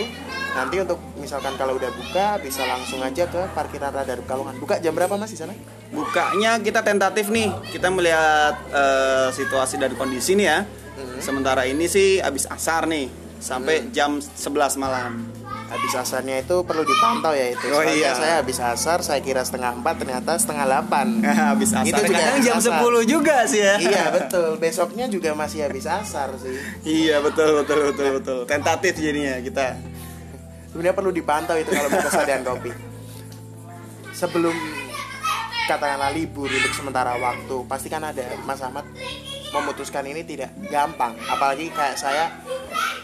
nanti 0.58 0.82
untuk 0.82 0.98
misalkan 1.22 1.54
kalau 1.54 1.78
udah 1.78 1.94
buka 1.94 2.42
bisa 2.42 2.66
langsung 2.66 3.00
aja 3.06 3.30
ke 3.30 3.42
parkiran 3.54 3.94
radar 3.94 4.20
Pekalongan 4.26 4.58
buka 4.58 4.82
jam 4.82 4.98
berapa 4.98 5.16
mas 5.22 5.32
di 5.32 5.38
sana 5.38 5.54
Bukanya 5.92 6.56
kita 6.64 6.82
tentatif 6.82 7.28
nih. 7.28 7.52
Kita 7.68 7.92
melihat 7.92 8.56
eh, 8.72 9.30
situasi 9.36 9.76
dan 9.76 9.92
kondisi 10.00 10.40
nih 10.40 10.48
ya. 10.48 10.60
Sementara 11.22 11.64
ini 11.64 11.86
sih 11.86 12.18
habis 12.18 12.44
asar 12.46 12.86
nih 12.86 13.08
sampai 13.38 13.90
jam 13.90 14.18
11 14.18 14.42
malam. 14.76 15.30
habis 15.72 15.96
asarnya 15.96 16.44
itu 16.44 16.68
perlu 16.68 16.84
dipantau 16.84 17.32
ya 17.32 17.48
itu 17.50 17.64
Oh, 17.66 17.80
Soalnya 17.80 17.96
iya. 17.96 18.12
saya 18.12 18.34
habis 18.38 18.60
asar 18.60 19.00
saya 19.00 19.18
kira 19.20 19.40
setengah 19.40 19.72
empat 19.74 20.04
ternyata 20.04 20.36
setengah 20.36 20.68
delapan 20.68 21.08
habis 21.48 21.72
asar. 21.72 21.88
Itu 21.88 22.02
juga 22.04 22.20
Kadang 22.20 22.28
habis 22.34 22.44
jam 22.44 22.58
asar. 22.60 22.80
10 22.84 23.08
juga 23.08 23.36
sih 23.46 23.62
ya. 23.62 23.76
iya 23.80 24.04
betul 24.12 24.50
besoknya 24.58 25.06
juga 25.08 25.32
masih 25.32 25.64
habis 25.64 25.88
asar 25.88 26.36
sih 26.36 26.60
Iya 26.84 27.24
betul 27.24 27.64
betul 27.64 27.80
betul 27.88 28.08
betul. 28.20 28.40
Tentatif 28.46 29.00
jadinya 29.00 29.40
kita. 29.40 29.80
sebenarnya 30.68 30.92
perlu 30.94 31.10
dipantau 31.10 31.56
itu 31.56 31.68
kalau 31.68 31.88
mau 31.88 32.00
kesadaran 32.02 32.44
kopi 32.44 32.72
sebelum 34.12 34.56
katakanlah 35.64 36.12
libur 36.12 36.48
untuk 36.48 36.74
sementara 36.74 37.16
waktu 37.16 37.56
pasti 37.66 37.88
kan 37.88 38.04
ada 38.04 38.28
Mas 38.44 38.60
Ahmad 38.60 38.84
memutuskan 39.52 40.08
ini 40.08 40.24
tidak 40.24 40.52
gampang. 40.68 41.16
Apalagi 41.28 41.68
kayak 41.72 42.00
saya 42.00 42.32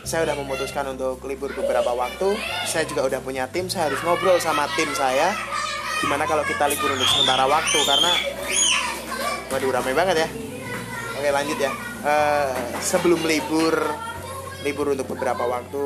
saya 0.07 0.23
udah 0.23 0.35
memutuskan 0.39 0.87
untuk 0.87 1.19
libur 1.27 1.51
beberapa 1.51 1.91
waktu. 1.91 2.39
Saya 2.63 2.87
juga 2.87 3.03
udah 3.03 3.19
punya 3.19 3.47
tim 3.51 3.67
saya 3.67 3.91
harus 3.91 3.99
ngobrol 4.01 4.39
sama 4.39 4.63
tim 4.79 4.87
saya. 4.95 5.35
Gimana 5.99 6.23
kalau 6.23 6.45
kita 6.47 6.69
libur 6.69 6.93
untuk 6.93 7.09
sementara 7.09 7.43
waktu? 7.43 7.79
Karena 7.83 8.11
waduh 9.51 9.71
ramai 9.71 9.91
banget 9.91 10.23
ya. 10.23 10.29
Oke 11.19 11.29
lanjut 11.33 11.57
ya. 11.59 11.71
Eh, 12.07 12.51
sebelum 12.79 13.19
libur 13.25 13.75
libur 14.63 14.93
untuk 14.93 15.11
beberapa 15.11 15.43
waktu 15.43 15.83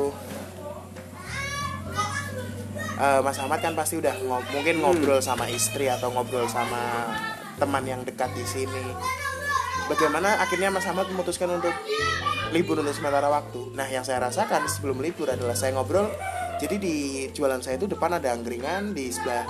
eh, 3.00 3.20
Mas 3.24 3.38
Ahmad 3.40 3.58
kan 3.58 3.74
pasti 3.74 3.98
udah 3.98 4.14
ngo- 4.22 4.46
mungkin 4.52 4.78
ngobrol 4.78 5.18
sama 5.18 5.48
istri 5.50 5.88
atau 5.90 6.12
ngobrol 6.12 6.46
sama 6.46 7.10
teman 7.58 7.82
yang 7.82 8.00
dekat 8.04 8.30
di 8.36 8.44
sini. 8.44 8.84
Bagaimana 9.88 10.40
akhirnya 10.40 10.68
Mas 10.72 10.86
Ahmad 10.88 11.08
memutuskan 11.10 11.48
untuk 11.52 11.74
libur 12.52 12.80
untuk 12.80 12.94
sementara 12.94 13.28
waktu? 13.32 13.72
Nah, 13.72 13.88
yang 13.88 14.04
saya 14.04 14.22
rasakan 14.22 14.68
sebelum 14.68 15.00
libur 15.00 15.28
adalah 15.32 15.56
saya 15.56 15.72
ngobrol. 15.74 16.08
Jadi 16.62 16.76
di 16.78 16.96
jualan 17.34 17.58
saya 17.58 17.74
itu 17.74 17.90
depan 17.90 18.22
ada 18.22 18.30
angkringan, 18.30 18.94
di 18.94 19.10
sebelah 19.10 19.42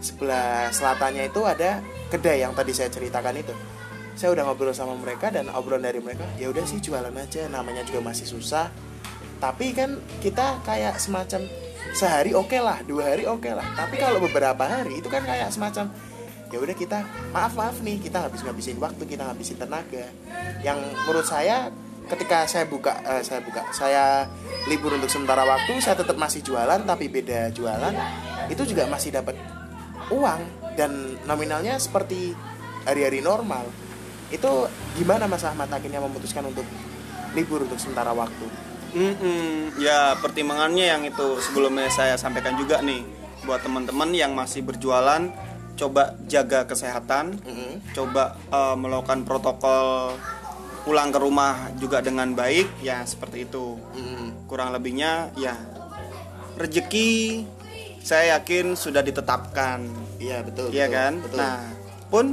sebelah 0.00 0.72
selatannya 0.72 1.28
itu 1.28 1.44
ada 1.44 1.84
kedai 2.08 2.40
yang 2.40 2.56
tadi 2.56 2.72
saya 2.72 2.88
ceritakan 2.88 3.36
itu. 3.36 3.52
Saya 4.14 4.32
udah 4.32 4.48
ngobrol 4.48 4.72
sama 4.72 4.96
mereka 4.96 5.28
dan 5.28 5.50
obrolan 5.52 5.84
dari 5.84 5.98
mereka, 5.98 6.24
ya 6.38 6.48
udah 6.48 6.64
sih 6.64 6.78
jualan 6.80 7.12
aja, 7.12 7.50
namanya 7.50 7.82
juga 7.84 8.00
masih 8.00 8.24
susah. 8.24 8.70
Tapi 9.42 9.76
kan 9.76 10.00
kita 10.24 10.62
kayak 10.64 10.96
semacam 10.96 11.44
sehari 11.92 12.32
oke 12.32 12.56
lah, 12.56 12.80
dua 12.86 13.12
hari 13.12 13.28
oke 13.28 13.50
lah. 13.50 13.66
Tapi 13.76 14.00
kalau 14.00 14.22
beberapa 14.22 14.64
hari 14.64 15.02
itu 15.02 15.10
kan 15.12 15.20
kayak 15.26 15.52
semacam 15.52 15.92
ya 16.52 16.58
udah 16.60 16.76
kita 16.76 17.04
maaf 17.32 17.56
maaf 17.56 17.80
nih 17.80 18.00
kita 18.00 18.28
habis 18.28 18.44
ngabisin 18.44 18.76
waktu 18.80 19.02
kita 19.04 19.22
ngabisin 19.28 19.58
tenaga. 19.60 20.06
Yang 20.60 20.78
menurut 21.06 21.26
saya 21.26 21.68
ketika 22.04 22.44
saya 22.44 22.68
buka 22.68 23.00
eh, 23.00 23.22
saya 23.24 23.40
buka 23.40 23.64
saya 23.72 24.28
libur 24.68 24.92
untuk 24.92 25.08
sementara 25.08 25.44
waktu 25.44 25.80
saya 25.80 25.96
tetap 25.96 26.20
masih 26.20 26.44
jualan 26.44 26.84
tapi 26.84 27.08
beda 27.08 27.48
jualan 27.56 27.94
itu 28.52 28.62
juga 28.68 28.84
masih 28.88 29.16
dapat 29.16 29.36
uang 30.12 30.40
dan 30.76 31.16
nominalnya 31.24 31.80
seperti 31.80 32.36
hari-hari 32.84 33.24
normal. 33.24 33.64
Itu 34.28 34.68
gimana 34.98 35.24
Mas 35.24 35.44
Ahmad 35.46 35.72
akhirnya 35.72 36.02
memutuskan 36.04 36.44
untuk 36.44 36.66
libur 37.32 37.64
untuk 37.64 37.80
sementara 37.80 38.12
waktu? 38.12 38.46
Mm-mm. 38.94 39.74
ya 39.82 40.14
pertimbangannya 40.22 40.86
yang 40.86 41.02
itu 41.02 41.42
sebelumnya 41.42 41.90
saya 41.90 42.14
sampaikan 42.14 42.54
juga 42.54 42.78
nih 42.78 43.02
buat 43.42 43.58
teman-teman 43.58 44.14
yang 44.14 44.38
masih 44.38 44.62
berjualan 44.62 45.34
coba 45.74 46.02
jaga 46.24 46.64
kesehatan 46.64 47.38
Mm-mm. 47.40 47.82
coba 47.92 48.34
eh, 48.46 48.76
melakukan 48.76 49.22
protokol 49.22 50.14
pulang 50.82 51.08
ke 51.08 51.18
rumah 51.18 51.54
juga 51.74 51.98
dengan 51.98 52.30
baik 52.30 52.80
ya 52.80 53.02
seperti 53.02 53.44
itu 53.44 53.74
Mm-mm. 53.92 54.46
kurang 54.46 54.70
lebihnya 54.70 55.32
ya 55.34 55.56
rezeki 56.54 57.42
saya 58.00 58.36
yakin 58.36 58.76
sudah 58.76 59.00
ditetapkan 59.00 59.80
iya 60.18 60.44
betul 60.44 60.68
Iya 60.68 60.86
betul, 60.86 60.94
kan? 60.94 61.12
betul. 61.24 61.38
Nah, 61.40 61.60
pun 62.06 62.26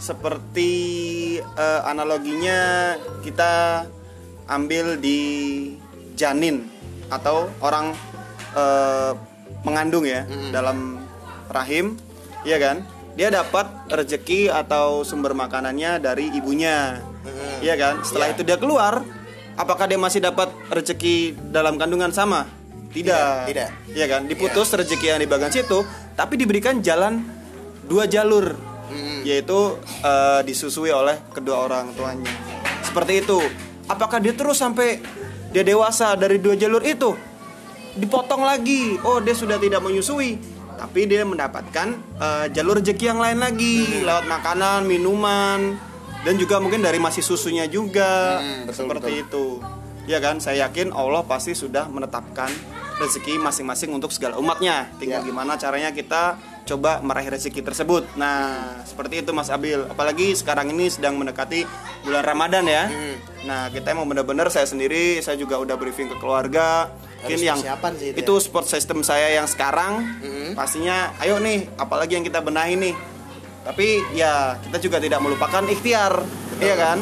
seperti 0.00 0.72
eh, 1.38 1.80
analoginya 1.84 2.92
kita 3.20 3.84
ambil 4.46 4.96
di 4.96 5.20
janin 6.16 6.64
atau 7.06 7.52
orang 7.60 7.92
eh, 8.52 9.12
mengandung 9.60 10.02
ya 10.02 10.24
Mm. 10.24 10.50
dalam 10.50 10.78
rahim, 11.46 12.00
iya 12.42 12.56
kan? 12.56 12.76
Dia 13.14 13.28
dapat 13.28 13.66
rezeki 13.90 14.48
atau 14.48 15.02
sumber 15.02 15.34
makanannya 15.34 15.98
dari 15.98 16.30
ibunya. 16.30 17.02
Iya 17.60 17.74
kan? 17.76 17.94
Setelah 18.00 18.32
Iya. 18.32 18.34
itu 18.38 18.42
dia 18.46 18.56
keluar, 18.56 19.02
apakah 19.54 19.84
dia 19.84 19.98
masih 20.00 20.22
dapat 20.22 20.48
rezeki 20.70 21.36
dalam 21.50 21.76
kandungan 21.76 22.14
sama? 22.14 22.46
Tidak. 22.90 23.46
Tidak, 23.46 23.46
tidak. 23.50 23.70
Iya 23.92 24.06
kan? 24.08 24.20
Diputus 24.24 24.72
rezeki 24.72 25.06
yang 25.10 25.20
di 25.20 25.28
bagian 25.28 25.52
situ, 25.52 25.84
tapi 26.14 26.34
diberikan 26.34 26.80
jalan 26.80 27.22
dua 27.84 28.06
jalur, 28.06 28.56
Mm. 28.90 29.22
yaitu 29.22 29.78
eh, 30.02 30.40
disusui 30.42 30.90
oleh 30.90 31.18
kedua 31.30 31.62
orang 31.62 31.94
tuanya. 31.94 32.30
Seperti 32.82 33.22
itu. 33.22 33.38
Apakah 33.86 34.18
dia 34.18 34.34
terus 34.34 34.58
sampai 34.58 35.02
dia 35.50 35.62
dewasa 35.62 36.14
dari 36.14 36.38
dua 36.38 36.54
jalur 36.54 36.82
itu? 36.82 37.14
Dipotong 37.94 38.42
lagi. 38.42 38.98
Oh, 39.02 39.18
dia 39.18 39.34
sudah 39.34 39.58
tidak 39.58 39.82
menyusui, 39.82 40.38
tapi 40.80 41.04
dia 41.04 41.28
mendapatkan 41.28 41.92
eh, 42.16 42.46
jalur 42.56 42.80
rezeki 42.80 43.12
yang 43.12 43.20
lain 43.20 43.36
lagi 43.36 43.84
lewat 44.00 44.24
makanan, 44.24 44.88
minuman, 44.88 45.76
dan 46.24 46.34
juga 46.40 46.56
mungkin 46.56 46.80
dari 46.80 46.96
masih 46.96 47.20
susunya 47.20 47.68
juga. 47.68 48.40
Hmm, 48.40 48.64
betul, 48.64 48.88
Seperti 48.88 49.12
itu. 49.20 49.46
Ya 50.08 50.16
kan? 50.24 50.40
Saya 50.40 50.66
yakin 50.72 50.96
Allah 50.96 51.20
pasti 51.20 51.52
sudah 51.52 51.84
menetapkan 51.86 52.48
rezeki 52.96 53.36
masing-masing 53.36 53.92
untuk 53.92 54.08
segala 54.08 54.40
umatnya. 54.40 54.88
Tinggal 54.96 55.20
Ya. 55.20 55.28
gimana 55.28 55.60
caranya 55.60 55.92
kita 55.92 56.40
coba 56.64 57.04
meraih 57.04 57.28
rezeki 57.28 57.60
tersebut. 57.60 58.08
Nah, 58.16 58.80
seperti 58.88 59.20
itu 59.20 59.30
Mas 59.36 59.52
Abil. 59.52 59.84
Apalagi 59.84 60.32
sekarang 60.32 60.72
ini 60.72 60.88
sedang 60.88 61.20
mendekati 61.20 61.68
bulan 62.08 62.24
Ramadan 62.24 62.64
ya. 62.64 62.88
Hmm. 62.88 63.16
Nah, 63.44 63.62
kita 63.68 63.92
mau 63.92 64.08
benar-benar 64.08 64.48
saya 64.48 64.64
sendiri 64.64 65.20
saya 65.20 65.36
juga 65.36 65.60
udah 65.60 65.76
briefing 65.76 66.08
ke 66.08 66.16
keluarga. 66.16 66.88
Mungkin 67.20 67.36
Harus 67.36 67.44
yang 67.44 67.58
persiapan 67.60 67.92
sih 67.94 68.06
itu 68.10 68.18
itu 68.18 68.32
ya. 68.32 68.40
support 68.40 68.64
system 68.64 68.98
saya 69.00 69.28
yang 69.30 69.44
sekarang 69.44 70.00
Hmm. 70.20 70.52
pastinya 70.52 71.12
ayo 71.20 71.36
nih 71.36 71.68
apalagi 71.76 72.16
yang 72.16 72.24
kita 72.24 72.40
benahi 72.40 72.74
nih. 72.74 72.94
Tapi 73.60 73.86
ya 74.16 74.56
kita 74.58 74.80
juga 74.80 74.96
tidak 74.96 75.20
melupakan 75.20 75.60
ikhtiar, 75.62 76.16
iya 76.58 76.74
kan? 76.74 76.98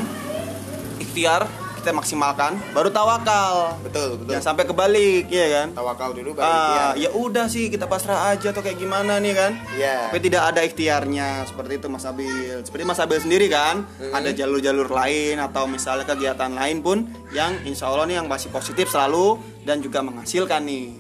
Ikhtiar 0.99 1.47
kita 1.89 1.97
maksimalkan 1.97 2.53
baru 2.77 2.93
tawakal. 2.93 3.81
betul 3.81 4.21
betul 4.21 4.29
Jangan 4.29 4.45
sampai 4.45 4.69
kebalik, 4.69 5.25
iya 5.33 5.47
kan? 5.57 5.69
tawakal 5.73 6.13
dulu 6.13 6.37
baru 6.37 6.45
Ah, 6.45 6.93
ya 6.93 7.09
udah 7.09 7.49
sih 7.49 7.73
kita 7.73 7.89
pasrah 7.89 8.29
aja 8.29 8.53
atau 8.53 8.61
kayak 8.61 8.77
gimana 8.77 9.17
nih 9.17 9.33
kan? 9.33 9.57
Iya. 9.73 10.13
Tapi 10.13 10.21
tidak 10.21 10.43
ada 10.45 10.61
ikhtiarnya 10.61 11.49
seperti 11.49 11.81
itu 11.81 11.89
Mas 11.89 12.05
Abil. 12.05 12.61
Seperti 12.61 12.85
Mas 12.85 13.01
Abil 13.01 13.17
sendiri 13.19 13.49
kan, 13.49 13.89
ada 14.05 14.29
jalur-jalur 14.29 14.85
lain 14.87 15.41
atau 15.41 15.65
misalnya 15.65 16.05
kegiatan 16.05 16.53
lain 16.53 16.85
pun 16.85 17.09
yang 17.33 17.57
insya 17.65 17.89
Allah 17.89 18.05
nih 18.05 18.21
yang 18.21 18.29
masih 18.29 18.53
positif 18.53 18.93
selalu 18.93 19.41
dan 19.65 19.81
juga 19.81 20.05
menghasilkan 20.05 20.61
nih. 20.63 20.93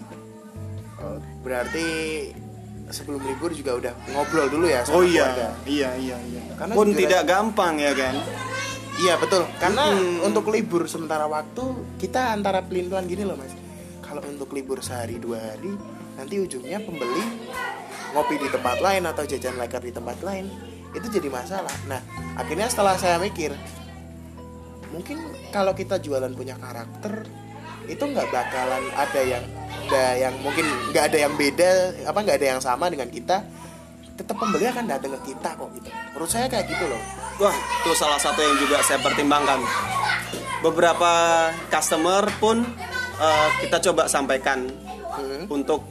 Oh, 0.99 1.21
berarti 1.45 1.87
sebelum 2.89 3.21
libur 3.21 3.53
juga 3.53 3.77
udah 3.77 3.93
ngobrol 4.09 4.49
dulu 4.49 4.65
ya 4.65 4.81
sama 4.81 4.97
Oh 4.97 5.05
iya, 5.05 5.29
keluarga. 5.29 5.49
iya 5.69 5.91
iya 6.01 6.17
iya. 6.25 6.41
Karena 6.57 6.73
pun 6.73 6.87
tidak 6.91 7.23
gampang 7.23 7.77
ya 7.77 7.93
kan? 7.93 8.17
Iya 8.99 9.15
betul. 9.15 9.47
Karena 9.63 9.95
Mm-mm. 9.95 10.27
untuk 10.27 10.51
libur 10.51 10.91
sementara 10.91 11.31
waktu 11.31 11.63
kita 12.03 12.35
antara 12.35 12.67
pelin-pelan 12.67 13.07
gini 13.07 13.23
loh 13.23 13.39
mas. 13.39 13.55
Kalau 14.03 14.25
untuk 14.27 14.51
libur 14.57 14.83
sehari 14.83 15.21
dua 15.23 15.39
hari, 15.39 15.71
nanti 16.19 16.41
ujungnya 16.43 16.83
pembeli 16.83 17.23
ngopi 18.17 18.41
di 18.41 18.49
tempat 18.49 18.81
lain 18.81 19.05
atau 19.05 19.23
jajan 19.29 19.61
leker 19.61 19.85
di 19.85 19.93
tempat 19.93 20.19
lain 20.25 20.49
itu 20.97 21.07
jadi 21.07 21.29
masalah. 21.29 21.73
Nah 21.87 22.01
akhirnya 22.35 22.67
setelah 22.67 22.97
saya 22.97 23.21
mikir, 23.21 23.53
mungkin 24.91 25.21
kalau 25.53 25.77
kita 25.77 26.01
jualan 26.01 26.33
punya 26.33 26.57
karakter 26.57 27.29
itu 27.89 28.03
nggak 28.05 28.29
bakalan 28.33 28.85
ada 28.97 29.21
yang 29.25 29.45
ada 29.89 30.05
yang 30.21 30.35
mungkin 30.45 30.65
nggak 30.93 31.05
ada 31.13 31.19
yang 31.25 31.33
beda 31.37 31.71
apa 32.05 32.19
nggak 32.21 32.37
ada 32.37 32.49
yang 32.57 32.61
sama 32.61 32.93
dengan 32.93 33.09
kita 33.09 33.45
tetap 34.19 34.35
pembeli 34.35 34.67
akan 34.67 34.85
datang 34.85 35.15
ke 35.15 35.33
kita 35.33 35.55
kok 35.55 35.71
gitu 35.73 35.89
menurut 36.11 36.27
saya 36.29 36.47
kayak 36.47 36.67
gitu 36.67 36.85
loh 36.85 36.99
Wah, 37.39 37.55
itu 37.55 37.95
salah 37.95 38.19
satu 38.19 38.43
yang 38.43 38.59
juga 38.59 38.83
saya 38.83 38.99
pertimbangkan. 38.99 39.63
Beberapa 40.59 41.13
customer 41.71 42.27
pun 42.43 42.67
eh, 43.17 43.49
kita 43.63 43.79
coba 43.81 44.11
sampaikan 44.11 44.67
Hmm. 45.09 45.51
untuk 45.51 45.83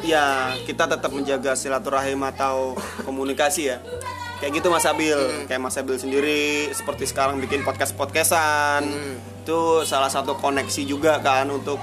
ya 0.00 0.52
kita 0.64 0.88
tetap 0.88 1.12
menjaga 1.12 1.52
silaturahim 1.52 2.24
atau 2.24 2.72
komunikasi 3.04 3.68
ya. 3.68 3.84
Kayak 4.40 4.58
gitu 4.58 4.68
Mas 4.68 4.84
Abil, 4.84 5.18
kayak 5.44 5.60
Mas 5.60 5.76
Abil 5.76 5.96
sendiri 5.96 6.72
seperti 6.72 7.04
sekarang 7.04 7.36
bikin 7.36 7.60
podcast-podcastan. 7.62 8.88
Itu 9.44 9.84
salah 9.84 10.08
satu 10.08 10.34
koneksi 10.34 10.82
juga 10.82 11.20
kan 11.20 11.52
untuk 11.52 11.76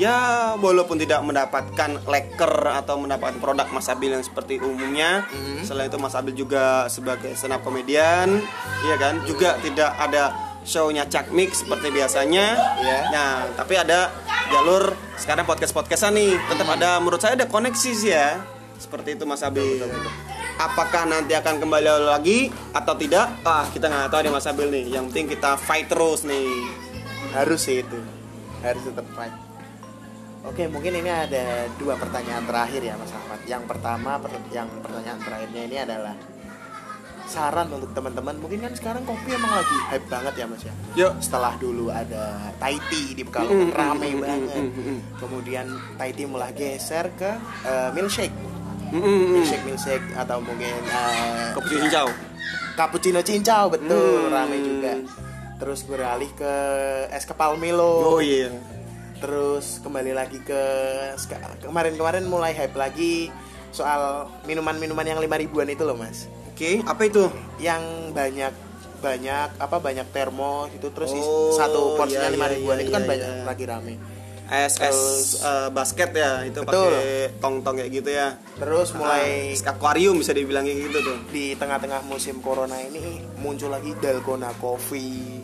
ya 0.00 0.16
walaupun 0.56 0.96
tidak 1.00 1.20
mendapatkan 1.24 2.00
leker 2.06 2.54
atau 2.72 3.00
mendapatkan 3.00 3.36
produk 3.40 3.68
Mas 3.72 3.88
Abil 3.88 4.14
yang 4.14 4.24
seperti 4.24 4.60
umumnya. 4.62 5.26
Selain 5.64 5.88
itu 5.88 5.98
Mas 6.00 6.16
Abil 6.16 6.36
juga 6.36 6.86
sebagai 6.88 7.32
up 7.32 7.62
komedian, 7.64 8.40
iya 8.88 8.96
kan? 8.96 9.20
Juga 9.28 9.58
tidak 9.60 9.92
ada 9.98 10.32
show-nya 10.62 11.06
Cak 11.10 11.34
Mix 11.34 11.66
seperti 11.66 11.90
biasanya. 11.90 12.54
Iya. 12.78 12.98
Nah, 13.10 13.32
tapi 13.58 13.74
ada 13.76 14.14
jalur 14.48 14.94
sekarang 15.18 15.44
podcast-podcastan 15.44 16.14
nih. 16.14 16.38
Tetap 16.48 16.68
ada 16.78 17.02
menurut 17.02 17.20
saya 17.20 17.34
ada 17.34 17.46
koneksi 17.50 17.90
sih 17.92 18.10
ya. 18.14 18.40
Seperti 18.78 19.14
itu 19.18 19.24
Mas 19.26 19.42
Abil. 19.42 19.82
Apakah 20.58 21.08
nanti 21.08 21.34
akan 21.34 21.58
kembali 21.58 22.12
lagi 22.12 22.52
atau 22.70 22.94
tidak? 22.94 23.42
Ah, 23.42 23.66
kita 23.72 23.90
nggak 23.90 24.10
tahu 24.12 24.20
nih 24.22 24.32
Mas 24.32 24.46
Abil 24.46 24.68
nih. 24.70 24.84
Yang 24.94 25.04
penting 25.10 25.26
kita 25.38 25.58
fight 25.58 25.86
terus 25.90 26.22
nih. 26.22 26.50
harus 27.32 27.64
sih 27.64 27.80
itu 27.80 27.96
harus 28.62 28.82
tetap 28.84 29.06
fight 29.16 29.32
oke 30.42 30.62
mungkin 30.68 30.92
ini 30.96 31.08
ada 31.08 31.44
dua 31.74 31.94
pertanyaan 31.94 32.42
terakhir 32.42 32.82
ya 32.82 32.94
mas 32.94 33.10
Ahmad. 33.10 33.40
Yang 33.44 33.62
pertama 33.66 34.10
per- 34.16 34.50
yang 34.50 34.68
pertanyaan 34.78 35.18
terakhirnya 35.18 35.62
ini 35.62 35.76
adalah 35.78 36.14
saran 37.24 37.68
untuk 37.70 37.90
teman-teman. 37.92 38.36
Mungkin 38.36 38.60
kan 38.60 38.72
sekarang 38.72 39.02
kopi 39.02 39.32
emang 39.32 39.48
lagi 39.50 39.76
hype 39.88 40.06
banget 40.06 40.34
ya 40.36 40.44
mas 40.44 40.62
ya? 40.62 40.74
Yuk. 40.94 41.12
setelah 41.18 41.54
dulu 41.56 41.88
ada 41.88 42.24
Thai 42.58 42.76
tea 42.86 43.14
di 43.14 43.22
Pekalongan 43.22 43.68
mm, 43.68 43.74
rame 43.74 44.08
mm, 44.10 44.20
banget. 44.20 44.64
mm, 44.68 44.98
kemudian 45.16 45.66
Thai 45.96 46.10
tea 46.12 46.26
mulai 46.26 46.52
geser 46.52 47.08
ke 47.14 47.30
eh, 47.64 47.90
milkshake. 47.90 48.34
Milkshake 48.92 49.64
milkshake 49.64 50.04
atau 50.12 50.38
mungkin 50.38 50.76
eh, 50.82 51.56
Kopi 51.56 51.80
cincau. 51.80 52.08
cappuccino 52.72 53.20
cincau 53.20 53.68
betul 53.68 54.28
Hmm. 54.28 54.32
rame 54.32 54.56
juga. 54.58 54.92
Terus 55.56 55.86
beralih 55.86 56.28
ke 56.34 56.52
es 57.08 57.22
kepal 57.22 57.54
Milo. 57.54 58.12
Oh 58.12 58.20
iya. 58.20 58.50
Terus 59.22 59.78
kembali 59.78 60.12
lagi 60.12 60.42
ke 60.42 60.62
kemarin-kemarin 61.62 62.26
mulai 62.26 62.50
hype 62.50 62.74
lagi 62.74 63.30
soal 63.70 64.26
minuman-minuman 64.42 65.06
yang 65.06 65.22
lima 65.22 65.38
ribuan 65.38 65.70
itu 65.70 65.86
loh 65.86 65.94
mas 65.94 66.26
Oke, 66.52 66.82
apa 66.84 67.06
itu? 67.06 67.30
yang 67.56 67.80
banyak 68.12 68.52
banyak 68.98 69.48
apa 69.56 69.76
banyak 69.78 70.06
termos 70.10 70.68
itu 70.70 70.90
terus 70.90 71.10
Oh, 71.12 71.50
satu 71.50 71.96
porsinya 71.96 72.28
iya, 72.28 72.34
lima 72.34 72.46
iya, 72.46 72.54
ribuan 72.54 72.76
iya, 72.76 72.82
itu 72.82 72.90
kan 72.90 73.02
iya, 73.02 73.08
banyak 73.08 73.30
iya. 73.30 73.44
lagi 73.46 73.64
rame 73.64 73.94
es 74.52 74.76
Terus- 74.76 75.40
eh, 75.40 75.68
basket 75.72 76.12
ya, 76.12 76.44
itu 76.44 76.60
pakai 76.60 77.32
tong-tong 77.40 77.72
kayak 77.72 77.88
gitu 77.90 78.10
ya. 78.12 78.36
terus 78.60 78.92
mulai 78.92 79.56
Ah, 79.56 79.72
akuarium 79.72 80.20
bisa 80.20 80.36
dibilang 80.36 80.68
kayak 80.68 80.92
gitu 80.92 80.98
tuh. 81.00 81.16
di 81.32 81.56
tengah-tengah 81.56 82.04
musim 82.04 82.36
corona 82.44 82.76
ini 82.76 83.24
muncul 83.40 83.72
lagi 83.72 83.96
dalgona 83.96 84.52
coffee 84.60 85.40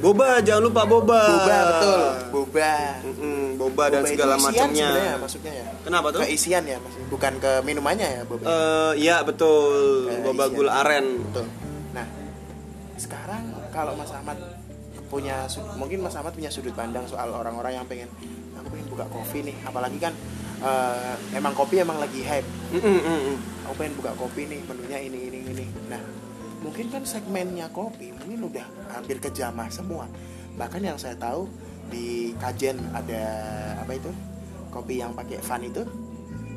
Boba, 0.00 0.40
jangan 0.40 0.62
lupa 0.64 0.82
boba. 0.82 1.20
boba 1.28 1.58
betul 1.68 2.00
boba 2.30 2.74
Mm-mm, 3.02 3.40
boba 3.54 3.84
dan 3.86 4.00
Boba 4.00 4.08
itu 4.08 4.12
segala 4.14 4.34
macamnya. 4.36 4.90
maksudnya 5.16 5.52
ya 5.54 5.66
Kenapa 5.80 6.06
tuh? 6.08 6.20
ke 6.20 6.28
isian 6.30 6.64
ya 6.64 6.76
mas 6.78 6.94
bukan 7.06 7.32
ke 7.36 7.52
minumannya 7.60 8.08
ya 8.10 8.22
boba 8.24 8.44
Eh, 8.44 8.92
iya 8.98 9.20
betul, 9.20 10.08
Kayak 10.08 10.24
boba 10.24 10.44
isian. 10.44 10.56
gula 10.56 10.72
aren. 10.74 11.06
Betul. 11.22 11.46
Nah, 11.90 12.06
sekarang 12.96 13.44
kalau 13.70 13.92
Mas 13.94 14.08
Ahmad 14.10 14.38
punya 15.06 15.44
mungkin 15.74 15.98
Mas 16.00 16.14
Ahmad 16.14 16.32
punya 16.32 16.48
sudut 16.48 16.72
pandang 16.72 17.04
soal 17.04 17.28
orang-orang 17.28 17.72
yang 17.74 17.84
pengen 17.84 18.08
aku 18.54 18.68
pengen 18.70 18.86
buka 18.88 19.04
kopi 19.06 19.42
nih, 19.42 19.56
apalagi 19.62 19.98
kan 19.98 20.14
eh, 20.60 21.14
emang 21.34 21.52
kopi 21.52 21.76
emang 21.78 21.98
lagi 21.98 22.20
hype. 22.20 22.48
Mm-mm, 22.70 22.98
mm-mm. 23.00 23.36
Aku 23.64 23.74
pengen 23.76 23.94
buka 23.96 24.12
kopi 24.14 24.46
nih, 24.46 24.60
menunya 24.62 24.98
ini 24.98 25.18
ini 25.28 25.38
ini. 25.46 25.66
Nah, 25.88 26.00
mungkin 26.60 26.86
kan 26.88 27.02
segmennya 27.02 27.66
kopi 27.68 28.12
mungkin 28.12 28.40
udah 28.46 28.66
hampir 28.90 29.16
kejamah 29.18 29.68
semua. 29.68 30.04
Bahkan 30.52 30.80
yang 30.82 30.96
saya 30.96 31.14
tahu 31.14 31.48
di 31.86 32.36
Kajen 32.36 32.76
ada 32.90 33.22
apa 33.76 33.92
itu? 33.92 34.10
Kopi 34.68 34.94
yang 34.96 35.10
pakai 35.12 35.40
van 35.40 35.62
itu 35.62 35.82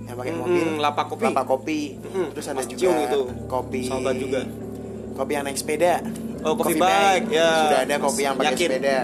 yang 0.03 0.15
pakai 0.15 0.31
Mm-mm, 0.31 0.43
mobil 0.43 0.67
lapak 0.77 1.05
kopi. 1.07 1.23
lapak 1.25 1.45
kopi 1.47 1.79
terus 2.29 2.45
ada 2.45 2.59
Mas 2.59 2.67
juga 2.67 2.91
itu, 3.01 3.21
kopi 3.47 3.81
sahabat 3.83 4.15
juga. 4.19 4.41
kopi 5.13 5.31
yang 5.31 5.43
naik 5.43 5.55
sepeda 5.55 6.03
Oh, 6.43 6.53
kopi 6.53 6.75
Coffee 6.75 6.83
bike, 6.83 7.25
ya. 7.31 7.49
sudah 7.63 7.79
ada 7.81 7.95
kopi 7.97 8.11
Mas 8.13 8.19
yang 8.21 8.35
pakai 8.35 8.51
Yakin. 8.51 8.67
sepeda 8.67 8.97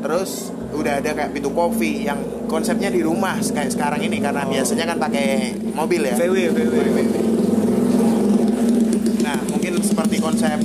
terus 0.00 0.30
udah 0.70 0.92
ada 0.96 1.10
kayak 1.10 1.30
pintu 1.34 1.50
kopi 1.50 2.06
yang 2.06 2.16
konsepnya 2.46 2.88
di 2.88 3.02
rumah 3.02 3.36
kayak 3.36 3.68
sekarang 3.68 4.00
ini 4.00 4.16
karena 4.16 4.46
biasanya 4.46 4.84
kan 4.86 4.98
pakai 5.00 5.26
mobil 5.68 6.00
ya 6.00 6.14
VW, 6.14 6.34
VW. 6.48 6.54
mungkin 6.54 6.66
seperti 6.70 7.00
konsep 10.30 10.58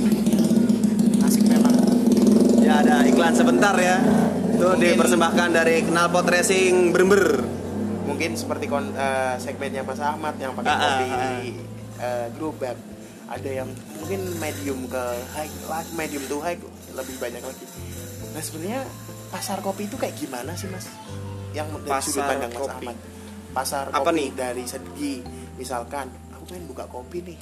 asik 1.20 1.42
memang 1.44 1.74
Ya 2.62 2.80
ada 2.80 3.02
iklan 3.02 3.30
sebentar 3.32 3.74
ya. 3.74 3.98
Itu 4.48 4.62
Mungkin- 4.64 4.94
dipersembahkan 4.94 5.48
dari 5.52 5.82
Knalpot 5.82 6.22
Racing 6.24 6.90
Berber. 6.90 7.42
mungkin 8.06 8.32
seperti 8.32 8.64
kon, 8.64 8.94
eh, 8.94 9.34
segmennya 9.36 9.82
Mas 9.82 9.98
Ahmad 9.98 10.34
yang 10.36 10.54
pakai 10.54 10.66
Ah, 10.68 10.78
ah, 10.78 10.82
kopi 10.88 11.06
ah. 11.10 11.38
eh, 11.98 12.26
gerobak 12.32 12.78
ada 13.26 13.50
yang 13.52 13.66
mungkin 13.96 14.20
medium 14.36 14.86
ke 14.86 15.02
high 15.32 15.50
lah 15.66 15.82
medium 15.92 16.22
to 16.24 16.38
high 16.38 16.54
lebih 16.92 17.16
banyak 17.18 17.42
lagi 17.42 17.66
nah 18.30 18.38
sebenarnya 18.38 18.86
pasar 19.28 19.58
kopi 19.58 19.84
itu 19.84 19.98
kayak 19.98 20.14
gimana 20.14 20.54
sih 20.54 20.70
mas 20.70 20.86
yang 21.50 21.66
dari 21.76 21.98
sudut 21.98 22.22
Pasar 22.22 22.30
pandang 22.30 22.52
Mas 22.52 22.60
kopi. 22.62 22.86
Ahmad 22.86 22.96
pasar 23.52 23.84
Apa 23.90 23.98
kopi 24.06 24.16
nih? 24.16 24.28
dari 24.32 24.64
segi 24.64 25.14
misalkan 25.56 26.06
aku 26.30 26.42
pengen 26.46 26.64
buka 26.64 26.84
kopi 26.86 27.18
nih 27.24 27.38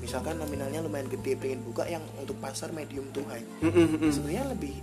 misalkan 0.00 0.36
nominalnya 0.36 0.80
lumayan 0.80 1.06
gede 1.06 1.36
pengen 1.36 1.60
buka 1.62 1.84
yang 1.84 2.00
untuk 2.16 2.36
pasar 2.40 2.72
medium 2.72 3.04
to 3.12 3.20
high 3.28 3.44
sebenarnya 4.08 4.48
lebih 4.48 4.74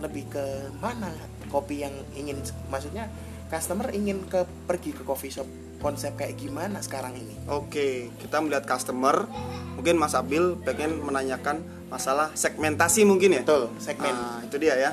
lebih 0.00 0.24
ke 0.30 0.44
mana 0.80 1.12
kopi 1.50 1.82
yang 1.82 1.92
ingin 2.14 2.38
maksudnya 2.70 3.10
customer 3.50 3.90
ingin 3.90 4.22
ke 4.24 4.46
pergi 4.64 4.94
ke 4.94 5.02
coffee 5.02 5.28
shop 5.28 5.46
konsep 5.80 6.14
kayak 6.14 6.36
gimana 6.36 6.78
sekarang 6.80 7.16
ini 7.16 7.34
Oke, 7.48 8.12
kita 8.20 8.38
melihat 8.38 8.62
customer. 8.62 9.26
Mungkin 9.74 9.96
Mas 9.96 10.12
Abil 10.12 10.54
pengen 10.60 11.00
menanyakan 11.00 11.64
masalah 11.88 12.30
segmentasi 12.36 13.02
mungkin 13.02 13.34
ya. 13.34 13.42
betul 13.42 13.72
segmen 13.80 14.12
Nah, 14.12 14.44
itu 14.44 14.56
dia 14.60 14.76
ya. 14.76 14.90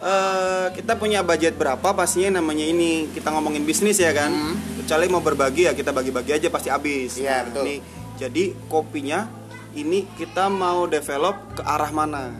Eh, 0.00 0.66
kita 0.72 0.96
punya 0.96 1.20
budget 1.20 1.60
berapa 1.60 1.92
pastinya 1.92 2.40
namanya 2.40 2.64
ini 2.64 3.10
kita 3.12 3.28
ngomongin 3.28 3.66
bisnis 3.68 4.00
ya 4.00 4.14
kan. 4.16 4.32
Kecuali 4.80 5.12
mau 5.12 5.20
berbagi 5.20 5.68
ya 5.68 5.76
kita 5.76 5.92
bagi-bagi 5.92 6.40
aja 6.40 6.48
pasti 6.48 6.72
habis. 6.72 7.18
Hmm. 7.18 7.22
Iya, 7.26 7.34
Nah, 7.36 7.42
betul. 7.50 7.64
Ini, 7.68 7.76
jadi 8.20 8.52
kopinya 8.68 9.24
ini 9.72 10.04
kita 10.20 10.52
mau 10.52 10.84
develop 10.84 11.56
ke 11.56 11.62
arah 11.64 11.88
mana? 11.88 12.36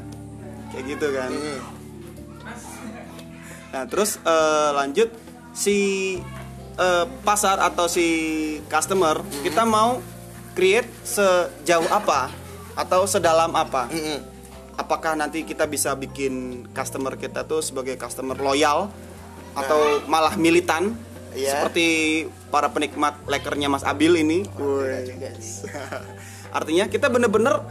Kayak 0.69 0.85
gitu 0.93 1.07
kan. 1.17 1.31
Nah, 3.73 3.85
terus 3.89 4.21
eh, 4.21 4.71
lanjut 4.77 5.09
si 5.57 5.79
eh, 6.77 7.07
pasar 7.25 7.65
atau 7.65 7.89
si 7.89 8.07
customer 8.69 9.25
Hmm. 9.25 9.41
kita 9.41 9.65
mau 9.65 10.05
create 10.53 10.91
sejauh 11.07 11.89
apa 11.89 12.29
atau 12.77 13.09
sedalam 13.09 13.57
apa? 13.57 13.89
Mm-mm. 13.89 14.21
Apakah 14.77 15.17
nanti 15.17 15.49
kita 15.49 15.65
bisa 15.65 15.97
bikin 15.97 16.65
customer 16.77 17.17
kita 17.17 17.49
tuh 17.49 17.65
sebagai 17.65 17.97
customer 17.97 18.37
loyal 18.37 18.93
atau 19.57 20.05
malah 20.07 20.37
militan 20.37 20.93
Iya. 21.35 21.63
seperti 21.63 21.89
para 22.51 22.71
penikmat 22.71 23.15
lekernya 23.27 23.71
Mas 23.71 23.87
Abil 23.87 24.19
ini? 24.21 24.47
Juga. 24.47 25.31
Artinya 26.59 26.85
kita 26.91 27.07
bener-bener 27.07 27.63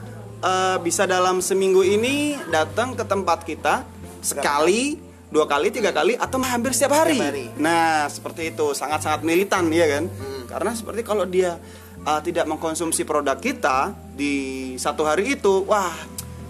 eh, 0.43 0.77
bisa 0.79 1.03
dalam 1.03 1.43
seminggu 1.43 1.83
ini 1.83 2.35
datang 2.47 2.95
ke 2.95 3.03
tempat 3.03 3.43
kita 3.43 3.83
sekali, 4.23 4.99
dua 5.31 5.47
kali, 5.47 5.71
tiga 5.71 5.91
kali, 5.91 6.15
atau 6.15 6.39
hampir 6.43 6.71
setiap 6.75 7.03
hari. 7.03 7.19
Setiap 7.19 7.31
hari. 7.31 7.45
Nah 7.59 8.07
seperti 8.07 8.55
itu 8.55 8.71
sangat-sangat 8.71 9.23
militan 9.23 9.67
ya 9.71 9.87
kan? 9.87 10.05
Hmm. 10.07 10.43
Karena 10.47 10.71
seperti 10.75 11.01
kalau 11.03 11.27
dia 11.27 11.59
eh, 12.03 12.21
tidak 12.23 12.47
mengkonsumsi 12.47 13.03
produk 13.03 13.35
kita 13.39 13.91
di 14.15 14.75
satu 14.79 15.03
hari 15.03 15.35
itu, 15.35 15.67
wah 15.67 15.91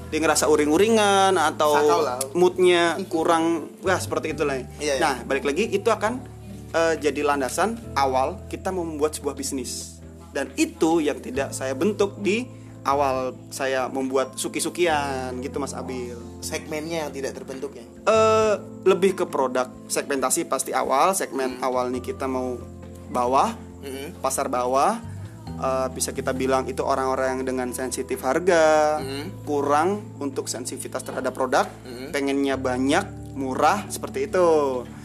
dia 0.10 0.20
ngerasa 0.26 0.50
uring-uringan 0.50 1.38
atau 1.38 2.02
moodnya 2.34 2.98
kurang, 3.14 3.70
wah 3.86 4.00
seperti 4.02 4.34
itulah. 4.34 4.58
Iya, 4.58 4.66
iya. 4.82 4.94
Nah 4.98 5.16
balik 5.26 5.46
lagi 5.46 5.70
itu 5.70 5.86
akan 5.86 6.39
eh, 6.72 6.96
jadi 6.98 7.22
landasan 7.24 7.78
awal 7.94 8.40
kita 8.48 8.70
membuat 8.70 9.16
sebuah 9.16 9.34
bisnis 9.34 10.00
dan 10.30 10.50
itu 10.56 11.02
yang 11.02 11.18
tidak 11.18 11.52
saya 11.52 11.74
bentuk 11.74 12.22
di 12.22 12.46
awal 12.82 13.36
saya 13.50 13.90
membuat 13.90 14.36
suki-sukian 14.36 15.36
gitu 15.40 15.58
Mas 15.58 15.74
Abil. 15.74 16.16
segmennya 16.40 17.06
yang 17.06 17.12
tidak 17.12 17.36
terbentuk 17.36 17.76
ya 17.76 17.84
Eh 18.08 18.54
lebih 18.84 19.14
ke 19.14 19.26
produk 19.28 19.68
segmentasi 19.86 20.48
pasti 20.48 20.72
awal 20.72 21.12
segmen 21.12 21.60
awal 21.60 21.92
nih 21.92 22.02
kita 22.02 22.26
mau 22.26 22.56
bawah 23.10 23.54
Mm-mm. 23.82 24.18
pasar 24.22 24.48
bawah 24.48 24.98
Eh, 25.50 25.88
bisa 25.92 26.16
kita 26.16 26.32
bilang 26.32 26.64
itu 26.70 26.80
orang-orang 26.80 27.36
yang 27.36 27.44
dengan 27.44 27.70
sensitif 27.76 28.24
harga 28.24 28.96
Mm. 29.02 29.44
kurang 29.44 30.00
untuk 30.16 30.48
sensitivitas 30.48 31.04
terhadap 31.04 31.36
produk 31.36 31.68
Mm. 31.84 32.16
pengennya 32.16 32.56
banyak 32.56 33.04
murah 33.36 33.84
seperti 33.90 34.32
itu 34.32 34.48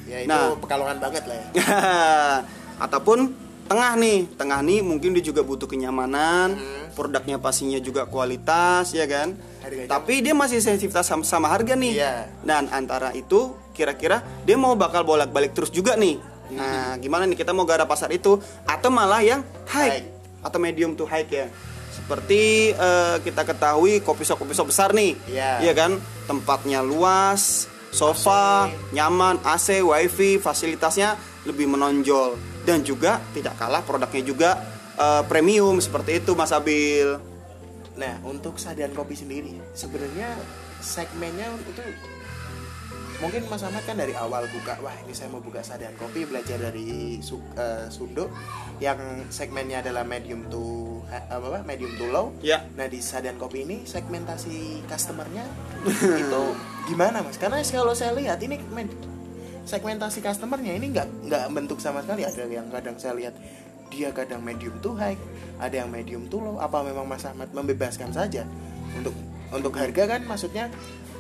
ya 0.05 0.19
itu 0.21 0.29
nah 0.29 0.53
pekalongan 0.55 0.99
banget 0.99 1.25
lah 1.25 1.37
ya 1.37 1.47
ataupun 2.85 3.33
tengah 3.65 3.97
nih 3.97 4.29
tengah 4.35 4.61
nih 4.61 4.81
mungkin 4.81 5.17
dia 5.17 5.25
juga 5.25 5.41
butuh 5.41 5.65
kenyamanan 5.65 6.53
Hmm. 6.55 6.93
produknya 6.93 7.37
pastinya 7.37 7.79
juga 7.79 8.05
kualitas 8.05 8.93
ya 8.93 9.03
kan 9.05 9.33
Harganya. 9.59 9.89
tapi 9.89 10.21
dia 10.21 10.31
masih 10.31 10.61
sensitivitas 10.61 11.03
sama, 11.03 11.25
sama 11.25 11.49
harga 11.49 11.73
nih 11.75 11.97
Iya. 11.97 12.29
dan 12.43 12.69
antara 12.69 13.11
itu 13.13 13.57
kira-kira 13.73 14.21
dia 14.45 14.55
mau 14.55 14.75
bakal 14.75 15.03
bolak-balik 15.03 15.53
terus 15.53 15.69
juga 15.69 15.97
nih 15.97 16.21
Hmm. 16.45 16.55
nah 16.55 16.93
gimana 16.97 17.25
nih 17.25 17.35
kita 17.35 17.51
mau 17.51 17.65
garap 17.65 17.89
pasar 17.89 18.13
itu 18.13 18.37
atau 18.63 18.89
malah 18.89 19.25
yang 19.25 19.41
high, 19.67 19.97
High. 19.97 20.05
atau 20.41 20.59
medium 20.61 20.93
to 20.93 21.03
high 21.03 21.25
ya 21.25 21.49
seperti 21.91 22.43
eh, 22.71 23.17
kita 23.19 23.43
ketahui 23.43 23.99
kopi 23.99 24.23
shop 24.23 24.37
kopi 24.37 24.53
shop 24.53 24.69
besar 24.69 24.93
nih 24.93 25.17
Iya. 25.25 25.65
Iya 25.65 25.73
kan 25.73 25.91
tempatnya 26.27 26.85
luas 26.85 27.65
sofa 27.95 28.67
nyaman 28.91 29.39
AC 29.47 29.79
wifi 29.79 30.43
fasilitasnya 30.43 31.15
lebih 31.47 31.71
menonjol. 31.71 32.35
Dan 32.67 32.83
juga 32.83 33.23
tidak 33.31 33.55
kalah 33.55 33.87
produknya 33.87 34.23
juga 34.27 34.51
eh, 34.99 35.23
premium 35.31 35.79
seperti 35.79 36.19
itu 36.19 36.35
Mas 36.35 36.51
Abil. 36.51 37.23
Nah 37.95 38.19
untuk 38.27 38.59
sajian 38.59 38.91
kopi 38.91 39.15
sendiri 39.15 39.55
sebenarnya 39.79 40.35
segmennya 40.83 41.55
itu 41.71 41.85
mungkin 43.23 43.47
Mas 43.47 43.63
Ahmad 43.63 43.85
kan 43.87 43.97
dari 43.99 44.15
awal 44.17 44.47
buka 44.51 44.79
wah 44.83 44.95
ini 45.07 45.13
saya 45.15 45.31
mau 45.31 45.39
buka 45.43 45.63
sajian 45.63 45.95
kopi 46.01 46.27
belajar 46.27 46.59
dari 46.59 47.19
Su- 47.23 47.43
eh, 47.55 47.87
Sundo 47.91 48.31
yang 48.83 48.99
segmennya 49.31 49.87
adalah 49.87 50.03
medium 50.03 50.51
to 50.51 50.99
eh, 51.11 51.23
apa 51.31 51.63
medium 51.63 51.95
to 51.95 52.11
low 52.11 52.35
ya 52.43 52.65
Nah 52.75 52.91
di 52.91 52.99
Sadan 52.99 53.39
Kopi 53.39 53.63
ini 53.63 53.87
segmentasi 53.87 54.83
customernya 54.91 55.47
itu 56.23 56.43
gimana 56.91 57.25
mas? 57.25 57.41
Karena 57.41 57.63
kalau 57.65 57.97
saya 57.97 58.13
lihat 58.13 58.41
ini 58.45 58.61
segmentasi 59.65 60.21
customernya 60.21 60.77
ini 60.77 60.93
nggak 60.93 61.09
nggak 61.29 61.45
bentuk 61.53 61.79
sama 61.81 62.05
sekali. 62.05 62.27
Ada 62.29 62.45
yang 62.49 62.69
kadang 62.69 62.97
saya 63.01 63.17
lihat 63.17 63.35
dia 63.89 64.11
kadang 64.13 64.43
medium 64.43 64.75
to 64.83 64.93
high, 64.97 65.17
ada 65.61 65.85
yang 65.85 65.91
medium 65.91 66.29
to 66.29 66.41
low. 66.41 66.61
Apa 66.61 66.85
memang 66.85 67.09
Mas 67.09 67.25
Ahmad 67.25 67.49
membebaskan 67.53 68.13
saja 68.13 68.45
untuk 68.97 69.17
untuk 69.53 69.73
harga 69.77 70.05
kan? 70.17 70.21
Maksudnya 70.29 70.69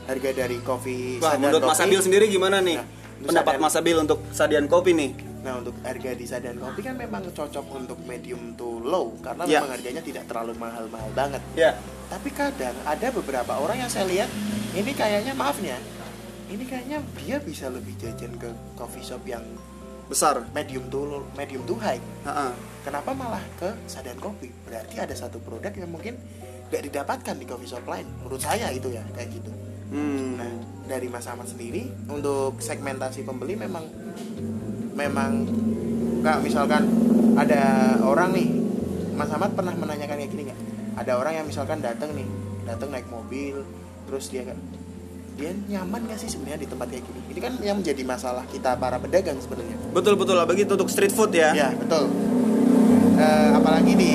harga 0.04 0.30
dari 0.34 0.58
kopi 0.58 1.18
Wah, 1.18 1.34
menurut 1.34 1.62
Mas 1.62 1.76
kopi- 1.76 1.88
Abil 1.88 2.00
sendiri 2.00 2.24
gimana 2.26 2.58
nih? 2.58 2.76
Nah, 2.76 2.86
Pendapat 3.24 3.56
sajian- 3.56 3.62
Mas 3.62 3.76
Abil 3.76 3.96
untuk 3.96 4.18
sajian 4.30 4.66
kopi 4.66 4.92
nih? 4.92 5.10
Nah 5.40 5.54
untuk 5.56 5.76
harga 5.80 6.10
di 6.10 6.24
sajian 6.24 6.56
kopi 6.56 6.80
kan 6.80 6.94
memang 6.94 7.20
cocok 7.26 7.66
untuk 7.70 7.98
medium 8.02 8.52
to 8.54 8.80
low 8.80 9.12
karena 9.18 9.44
Ya. 9.44 9.60
memang 9.60 9.72
harganya 9.72 10.00
tidak 10.00 10.24
terlalu 10.24 10.52
mahal-mahal 10.54 11.10
banget. 11.10 11.42
Ya. 11.52 11.76
Tapi 12.06 12.28
kadang 12.30 12.72
ada 12.82 13.08
beberapa 13.10 13.52
orang 13.54 13.76
yang 13.78 13.88
saya 13.88 14.04
lihat 14.06 14.28
ini 14.72 14.90
kayaknya 14.90 15.32
maafnya, 15.32 15.76
ini 16.46 16.64
kayaknya 16.64 16.98
dia 17.14 17.36
bisa 17.38 17.68
lebih 17.68 17.92
jajan 17.94 18.32
ke 18.34 18.48
coffee 18.74 19.02
shop 19.02 19.20
yang 19.24 19.44
Besar. 20.04 20.44
medium 20.50 20.84
to 20.86 21.00
low, 21.00 21.24
medium 21.34 21.64
to 21.64 21.76
high. 21.76 22.00
Ha-ha. 22.22 22.52
Kenapa 22.82 23.12
malah 23.12 23.44
ke 23.54 23.68
sajian 23.86 24.16
kopi? 24.16 24.48
Berarti 24.62 24.96
ada 24.96 25.12
satu 25.12 25.40
produk 25.40 25.72
yang 25.72 25.88
mungkin 25.88 26.16
nggak 26.66 26.82
didapatkan 26.84 27.34
di 27.34 27.44
coffee 27.44 27.68
shop 27.68 27.84
lain. 27.84 28.04
Menurut 28.18 28.36
saya 28.38 28.68
itu 28.68 28.88
ya 28.90 29.00
kayak 29.12 29.28
gitu. 29.30 29.48
Hmm. 29.94 30.34
Nah, 30.42 30.52
dari 30.90 31.06
Mas 31.06 31.30
Ahmad 31.30 31.46
sendiri 31.46 31.86
untuk 32.10 32.58
segmentasi 32.58 33.22
pembeli 33.22 33.54
memang 33.54 33.86
memang 34.98 35.46
nggak 36.20 36.38
misalkan 36.42 36.82
ada 37.38 37.94
orang 38.02 38.34
nih 38.34 38.48
Mas 39.14 39.30
Ahmad 39.30 39.54
pernah 39.54 39.70
menanyakan 39.78 40.18
kayak 40.18 40.30
gini 40.34 40.42
nggak? 40.50 40.60
Ada 40.98 41.12
orang 41.18 41.32
yang 41.38 41.46
misalkan 41.46 41.78
datang 41.78 42.10
nih, 42.14 42.26
datang 42.66 42.90
naik 42.90 43.06
mobil, 43.06 43.62
terus 44.10 44.30
dia 44.30 44.42
kan 44.42 44.58
dia 45.34 45.50
nyaman 45.50 46.06
nggak 46.06 46.18
sih 46.18 46.30
sebenarnya 46.30 46.66
di 46.66 46.68
tempat 46.70 46.86
kayak 46.90 47.04
gini? 47.06 47.20
Ini 47.30 47.40
kan 47.42 47.52
yang 47.62 47.76
menjadi 47.78 48.02
masalah 48.02 48.42
kita 48.50 48.74
para 48.78 48.98
pedagang 48.98 49.38
sebenarnya. 49.38 49.78
Betul 49.94 50.18
betul 50.18 50.34
lah 50.34 50.46
begitu 50.46 50.74
untuk 50.74 50.90
street 50.90 51.14
food 51.14 51.30
ya. 51.34 51.54
Ya 51.54 51.70
betul. 51.74 52.10
Eh, 53.14 53.50
apalagi 53.54 53.94
di 53.94 54.10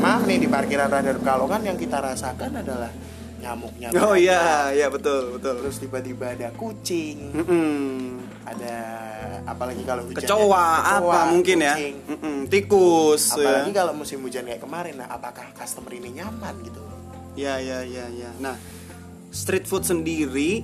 maaf 0.00 0.24
nih 0.24 0.40
di 0.40 0.48
parkiran 0.48 0.88
Radar 0.88 1.16
Pekalongan 1.20 1.60
yang 1.60 1.76
kita 1.76 2.00
rasakan 2.00 2.64
adalah 2.64 2.88
nyamuknya. 3.40 3.88
Oh 3.96 4.14
iya, 4.14 4.70
iya 4.70 4.86
betul 4.92 5.40
betul. 5.40 5.64
Terus 5.64 5.76
tiba-tiba 5.80 6.36
ada 6.36 6.52
kucing, 6.54 7.32
Mm-mm. 7.32 8.20
ada 8.44 8.76
apalagi 9.48 9.82
kalau 9.82 10.04
hujan 10.06 10.22
Kecoa, 10.28 10.68
apa 11.00 11.32
mungkin 11.32 11.64
ya? 11.64 11.74
kucing. 11.74 11.96
Mm-mm, 12.06 12.36
Tikus. 12.52 13.34
Apalagi 13.34 13.72
ya. 13.72 13.76
kalau 13.82 13.92
musim 13.96 14.20
hujan 14.20 14.44
kayak 14.44 14.60
kemarin, 14.60 15.00
nah 15.00 15.08
apakah 15.08 15.48
customer 15.56 15.90
ini 15.96 16.20
nyaman 16.20 16.54
gitu? 16.62 16.80
Ya 17.34 17.56
ya 17.58 17.80
ya 17.82 18.06
ya. 18.12 18.30
Nah, 18.38 18.54
street 19.32 19.64
food 19.64 19.88
sendiri 19.88 20.62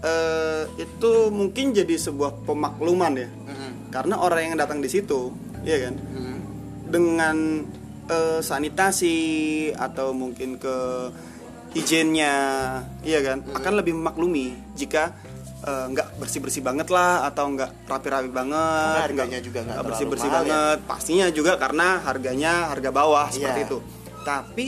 eh, 0.00 0.62
itu 0.80 1.12
mungkin 1.30 1.72
jadi 1.76 1.94
sebuah 1.94 2.42
pemakluman 2.44 3.14
ya. 3.14 3.30
Karena 3.90 4.22
orang 4.22 4.54
yang 4.54 4.56
datang 4.58 4.78
di 4.78 4.86
situ, 4.86 5.34
ya 5.66 5.76
kan, 5.82 5.94
dengan 6.90 7.66
eh, 8.10 8.40
sanitasi 8.40 9.18
atau 9.74 10.14
mungkin 10.14 10.58
ke 10.58 10.76
higiennya, 11.72 12.34
iya 13.00 13.18
kan, 13.20 13.46
akan 13.46 13.72
lebih 13.76 13.94
memaklumi 13.94 14.46
jika 14.74 15.14
eh, 15.60 15.84
nggak 15.88 16.16
bersih 16.16 16.40
bersih 16.40 16.60
banget 16.60 16.88
lah 16.88 17.24
atau 17.24 17.46
nggak 17.48 17.86
rapi 17.86 18.08
rapi 18.08 18.28
banget, 18.28 18.96
Karena 18.96 19.04
harganya 19.04 19.38
juga 19.38 19.58
nggak 19.62 19.82
bersih 19.84 20.06
bersih 20.06 20.28
mahal 20.28 20.40
ya. 20.40 20.48
banget. 20.48 20.78
Pastinya 20.84 21.26
juga 21.28 21.52
karena 21.54 21.86
harganya 22.00 22.52
harga 22.68 22.90
bawah 22.90 23.26
seperti 23.28 23.60
Iya. 23.60 23.66
itu. 23.66 23.78
Tapi 24.20 24.66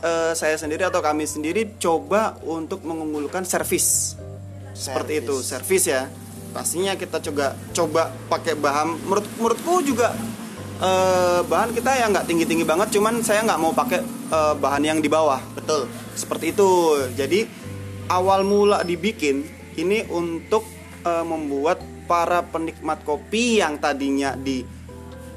eh, 0.00 0.32
saya 0.32 0.56
sendiri 0.56 0.82
atau 0.82 0.98
kami 0.98 1.24
sendiri 1.24 1.76
coba 1.76 2.34
untuk 2.42 2.82
mengunggulkan 2.82 3.42
servis 3.42 4.18
seperti 4.72 5.20
itu 5.20 5.36
servis 5.38 5.84
ya 5.84 6.08
pastinya 6.50 6.96
kita 6.96 7.20
coba 7.22 7.54
coba 7.70 8.02
pakai 8.26 8.56
bahan 8.56 8.98
menurut 8.98 9.26
menurutku 9.36 9.84
juga 9.84 10.10
eh, 10.82 11.40
bahan 11.46 11.70
kita 11.72 11.90
yang 11.94 12.10
nggak 12.10 12.26
tinggi 12.26 12.44
tinggi 12.44 12.66
banget 12.66 12.90
cuman 12.90 13.22
saya 13.22 13.46
nggak 13.46 13.60
mau 13.62 13.70
pakai 13.70 14.02
eh, 14.04 14.54
bahan 14.58 14.82
yang 14.82 14.98
di 14.98 15.08
bawah. 15.08 15.38
Betul. 15.54 15.86
seperti 16.12 16.52
itu. 16.52 16.70
Jadi 17.16 17.48
awal 18.12 18.44
mula 18.44 18.84
dibikin 18.84 19.46
ini 19.78 20.04
untuk 20.10 20.66
eh, 21.06 21.24
membuat 21.24 21.80
para 22.04 22.44
penikmat 22.44 23.06
kopi 23.06 23.62
yang 23.62 23.80
tadinya 23.80 24.36
di 24.36 24.66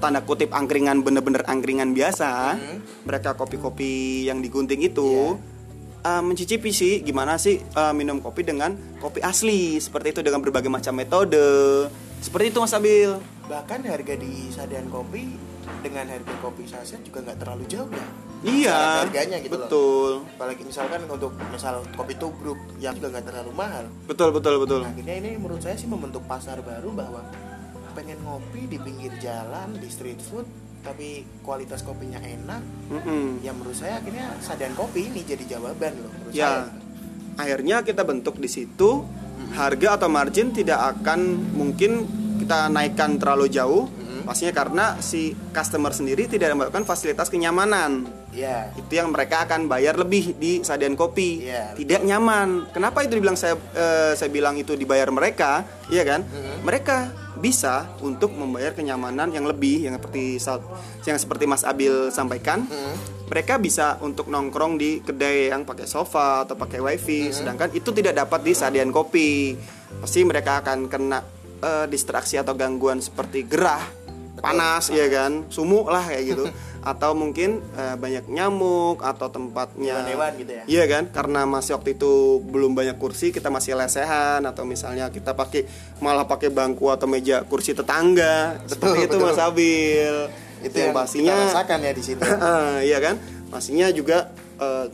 tanda 0.03 0.19
kutip 0.19 0.51
angkringan 0.51 0.99
bener-bener 0.99 1.47
angkringan 1.47 1.95
biasa 1.95 2.59
mereka 3.07 3.31
kopi-kopi 3.39 4.27
yang 4.27 4.43
digunting 4.43 4.83
itu 4.83 5.39
eh, 6.03 6.21
mencicipi 6.25 6.75
sih 6.75 6.99
gimana 6.99 7.39
sih 7.39 7.61
eh, 7.61 7.93
minum 7.95 8.19
kopi 8.19 8.43
dengan 8.43 8.75
kopi 8.99 9.23
asli. 9.23 9.79
Seperti 9.79 10.17
itu 10.17 10.21
dengan 10.25 10.43
berbagai 10.43 10.67
macam 10.67 10.93
metode. 10.97 11.87
Seperti 12.19 12.49
itu 12.51 12.57
Mas 12.57 12.73
Abil 12.73 13.34
Bahkan 13.45 13.79
harga 13.85 14.13
di 14.15 14.49
sajian 14.49 14.89
kopi 14.89 15.37
dengan 15.81 16.05
harga 16.07 16.33
kopi 16.39 16.65
saset 16.65 17.01
juga 17.01 17.21
nggak 17.23 17.37
terlalu 17.39 17.63
jauh 17.65 17.89
ya. 17.89 18.05
iya 18.43 18.79
harganya 19.01 19.37
gitu 19.39 19.49
loh. 19.51 19.65
betul 19.65 20.11
Apalagi 20.31 20.61
misalkan 20.61 21.01
untuk 21.07 21.33
misal 21.49 21.81
kopi 21.91 22.13
tubruk 22.13 22.53
yang 22.77 22.93
juga 22.93 23.09
nggak 23.11 23.25
terlalu 23.25 23.51
mahal. 23.51 23.85
betul 24.05 24.29
betul 24.29 24.55
betul 24.59 24.81
Nah, 24.81 24.91
akhirnya 24.91 25.15
ini 25.15 25.29
menurut 25.35 25.57
saya 25.59 25.73
sih 25.73 25.85
membentuk 25.85 26.21
pasar 26.25 26.61
baru 26.61 26.89
bahwa 26.91 27.25
pengen 27.93 28.21
ngopi 28.21 28.67
di 28.67 28.77
pinggir 28.77 29.09
jalan 29.17 29.73
di 29.73 29.87
street 29.87 30.21
food 30.21 30.45
tapi 30.81 31.25
kualitas 31.41 31.81
kopinya 31.81 32.21
enak 32.21 32.61
Mm-mm. 32.91 33.41
ya 33.41 33.49
menurut 33.49 33.73
saya 33.73 33.97
akhirnya 33.97 34.37
sajian 34.37 34.75
kopi 34.75 35.09
ini 35.09 35.25
jadi 35.25 35.57
jawaban 35.57 35.97
loh 35.97 36.11
menurut 36.13 36.33
Ya, 36.35 36.69
saya 36.69 36.69
akhirnya 37.35 37.81
kita 37.81 38.03
bentuk 38.03 38.37
di 38.37 38.45
situ 38.45 39.01
harga 39.51 39.97
atau 39.97 40.05
margin 40.07 40.51
tidak 40.51 40.77
akan 40.93 41.19
mungkin 41.51 42.05
kita 42.45 42.69
naikkan 42.69 43.17
terlalu 43.17 43.49
jauh. 43.49 43.89
Pastinya 44.25 44.53
karena 44.57 44.85
si 45.05 45.37
customer 45.53 45.93
sendiri 45.93 46.25
tidak 46.25 46.57
mendapatkan 46.57 46.85
fasilitas 46.85 47.29
kenyamanan. 47.29 48.09
ya 48.33 48.73
Itu 48.73 48.97
yang 48.97 49.13
mereka 49.13 49.45
akan 49.45 49.69
bayar 49.69 50.01
lebih 50.01 50.33
di 50.37 50.65
sajian 50.65 50.97
kopi. 50.97 51.45
Iya. 51.45 51.77
Tidak 51.77 52.01
nyaman. 52.01 52.73
Kenapa 52.73 53.05
itu 53.05 53.17
dibilang 53.21 53.37
saya 53.37 53.53
eh, 53.77 54.17
saya 54.17 54.29
bilang 54.33 54.57
itu 54.57 54.73
dibayar 54.73 55.13
mereka? 55.13 55.61
Iya 55.93 56.01
kan? 56.05 56.25
Mereka 56.65 57.25
bisa 57.37 57.91
untuk 58.01 58.33
membayar 58.33 58.71
kenyamanan 58.71 59.29
yang 59.29 59.45
lebih 59.45 59.85
yang 59.85 59.99
seperti 59.99 60.39
yang 61.05 61.19
seperti 61.19 61.43
Mas 61.45 61.67
Abil 61.67 62.09
sampaikan 62.09 62.63
mereka 63.27 63.59
bisa 63.59 63.99
untuk 63.99 64.31
nongkrong 64.31 64.79
di 64.79 65.03
kedai 65.03 65.51
yang 65.51 65.67
pakai 65.67 65.83
sofa 65.83 66.47
atau 66.47 66.55
pakai 66.55 66.79
wifi 66.79 67.35
sedangkan 67.35 67.75
itu 67.75 67.91
tidak 67.91 68.23
dapat 68.23 68.39
di 68.39 68.55
sajian 68.55 68.87
kopi 68.87 69.51
pasti 69.99 70.23
mereka 70.23 70.63
akan 70.63 70.87
kena 70.87 71.19
eh, 71.61 71.85
distraksi 71.87 72.35
atau 72.39 72.57
gangguan 72.57 72.99
seperti 72.99 73.45
gerah 73.45 73.83
panas 74.35 74.91
ya 74.91 75.07
kan 75.07 75.47
sumuk 75.47 75.87
lah 75.87 76.03
kayak 76.05 76.23
gitu 76.35 76.45
atau 76.85 77.17
mungkin 77.17 77.65
eh, 77.73 77.97
banyak 77.97 78.29
nyamuk 78.29 79.01
atau 79.01 79.27
tempatnya 79.33 80.05
Hewan-hewan 80.05 80.31
gitu 80.37 80.51
ya? 80.53 80.63
Iya 80.69 80.83
kan, 80.85 81.03
karena 81.09 81.41
masih 81.49 81.81
waktu 81.81 81.97
itu 81.97 82.45
belum 82.45 82.77
banyak 82.77 83.01
kursi, 83.01 83.33
kita 83.33 83.49
masih 83.49 83.73
lesehan 83.73 84.45
atau 84.45 84.69
misalnya 84.69 85.09
kita 85.09 85.33
pakai 85.33 85.65
malah 85.97 86.29
pakai 86.29 86.53
bangku 86.53 86.93
atau 86.93 87.09
meja 87.09 87.41
kursi 87.41 87.73
tetangga. 87.73 88.61
Seperti 88.69 89.09
itu 89.09 89.17
betul. 89.17 89.33
Mas 89.33 89.41
Abil. 89.41 90.17
itu 90.65 90.81
yang 90.81 90.97
pastinya 90.97 91.35
kita 91.35 91.45
rasakan 91.45 91.77
ya 91.77 91.91
di 91.93 92.03
situ 92.05 92.21
iya 92.89 92.97
kan? 93.01 93.17
Pastinya 93.49 93.89
juga 93.89 94.29
eh, 94.61 94.85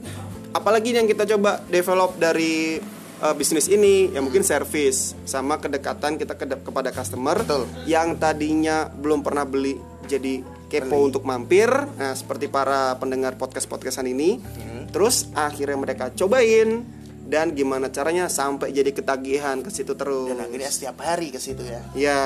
apalagi 0.56 0.96
yang 0.96 1.08
kita 1.12 1.28
coba 1.28 1.60
develop 1.68 2.16
dari 2.16 2.80
eh, 3.22 3.36
bisnis 3.38 3.70
ini 3.70 4.10
ya 4.10 4.20
mungkin 4.20 4.42
service 4.42 5.14
sama 5.24 5.62
kedekatan 5.62 6.18
kita 6.18 6.34
kede- 6.36 6.62
kepada 6.66 6.90
customer 6.90 7.38
Betul. 7.38 7.70
yang 7.86 8.18
tadinya 8.18 8.90
belum 8.90 9.22
pernah 9.22 9.46
beli 9.46 9.78
jadi 10.10 10.42
kepo 10.68 11.04
untuk 11.04 11.24
mampir 11.28 11.68
nah 11.70 12.16
seperti 12.16 12.48
para 12.48 12.96
pendengar 12.98 13.36
podcast 13.36 13.68
podcastan 13.68 14.08
ini. 14.08 14.40
Hmm. 14.40 14.88
terus 14.92 15.32
akhirnya 15.36 15.80
mereka 15.80 16.12
cobain 16.12 16.84
dan 17.32 17.56
gimana 17.56 17.88
caranya 17.88 18.28
sampai 18.28 18.76
jadi 18.76 18.92
ketagihan 18.92 19.64
ke 19.64 19.72
situ 19.72 19.96
terus. 19.96 20.28
Dan 20.28 20.44
akhirnya 20.44 20.68
setiap 20.68 21.00
hari 21.00 21.32
ke 21.32 21.40
situ 21.40 21.64
ya. 21.64 21.80
Ya 21.96 22.20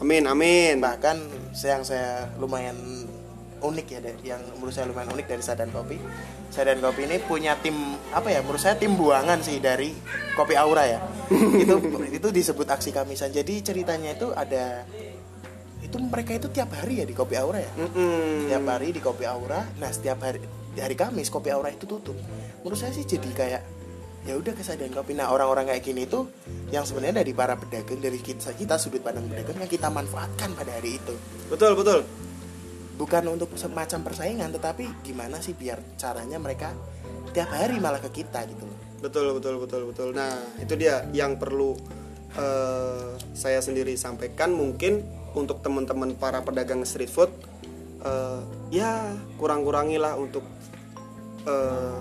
amin 0.00 0.24
amin. 0.24 0.80
Bahkan 0.80 1.16
yang 1.52 1.84
saya 1.84 2.32
lumayan 2.40 3.04
unik 3.60 3.86
ya 3.92 4.00
yang 4.24 4.40
menurut 4.56 4.72
saya 4.72 4.88
lumayan 4.88 5.12
unik 5.12 5.26
dari 5.28 5.42
Sadan 5.44 5.68
Kopi 5.68 6.00
Sadan 6.48 6.80
Kopi 6.80 7.04
ini 7.04 7.20
punya 7.20 7.54
tim 7.60 7.76
apa 8.10 8.32
ya 8.32 8.40
menurut 8.40 8.60
saya 8.60 8.80
tim 8.80 8.96
buangan 8.96 9.44
sih 9.44 9.60
dari 9.60 9.92
Kopi 10.32 10.56
Aura 10.56 10.84
ya. 10.88 10.98
Itu 11.62 11.76
itu 12.08 12.28
disebut 12.32 12.64
aksi 12.72 12.88
kamisan. 12.88 13.28
Jadi 13.28 13.60
ceritanya 13.60 14.16
itu 14.16 14.32
ada 14.32 14.88
itu 15.84 15.96
mereka 16.00 16.32
itu 16.32 16.48
tiap 16.48 16.72
hari 16.72 17.00
ya 17.00 17.06
di 17.06 17.12
Kopi 17.12 17.36
Aura 17.36 17.60
ya? 17.60 17.72
Mm-mm. 17.76 18.48
tiap 18.48 18.64
hari 18.64 18.96
di 18.96 19.00
Kopi 19.04 19.28
Aura. 19.28 19.60
Nah 19.76 19.90
setiap 19.92 20.24
hari 20.24 20.40
di 20.72 20.80
hari 20.80 20.96
Kamis 20.96 21.28
Kopi 21.28 21.52
Aura 21.52 21.68
itu 21.68 21.84
tutup. 21.84 22.16
Menurut 22.64 22.78
saya 22.80 22.96
sih 22.96 23.04
jadi 23.04 23.28
kayak 23.28 23.62
ya 24.24 24.34
udah 24.36 24.52
kesadaran 24.56 24.92
kopi. 24.92 25.12
Nah 25.16 25.28
orang-orang 25.28 25.68
kayak 25.68 25.84
gini 25.84 26.08
tuh 26.08 26.32
yang 26.72 26.88
sebenarnya 26.88 27.24
dari 27.24 27.32
para 27.36 27.60
pedagang 27.60 28.00
dari 28.00 28.20
kita, 28.20 28.56
kita 28.56 28.80
sudut 28.80 29.04
pandang 29.04 29.28
pedagang 29.28 29.60
yang 29.60 29.70
kita 29.70 29.88
manfaatkan 29.92 30.52
pada 30.56 30.80
hari 30.80 30.96
itu. 30.96 31.14
Betul 31.52 31.76
betul 31.76 32.27
bukan 32.98 33.24
untuk 33.30 33.54
semacam 33.54 34.02
persaingan 34.02 34.50
tetapi 34.50 35.06
gimana 35.06 35.38
sih 35.38 35.54
biar 35.54 35.78
caranya 35.94 36.36
mereka 36.42 36.74
tiap 37.30 37.54
hari 37.54 37.78
malah 37.78 38.02
ke 38.02 38.10
kita 38.10 38.42
gitu 38.50 38.66
loh. 38.66 38.78
Betul 38.98 39.30
betul 39.38 39.62
betul 39.62 39.82
betul. 39.86 40.08
Nah 40.10 40.34
itu 40.58 40.74
dia 40.74 41.06
yang 41.14 41.38
perlu 41.38 41.78
eh, 42.34 43.14
saya 43.38 43.62
sendiri 43.62 43.94
sampaikan. 43.94 44.50
Mungkin 44.50 45.06
untuk 45.38 45.62
teman-teman 45.62 46.18
para 46.18 46.42
pedagang 46.42 46.82
street 46.82 47.12
food 47.12 47.30
eh, 48.02 48.42
ya 48.74 49.14
kurang-kurangilah 49.38 50.18
untuk 50.18 50.42
eh, 51.46 51.98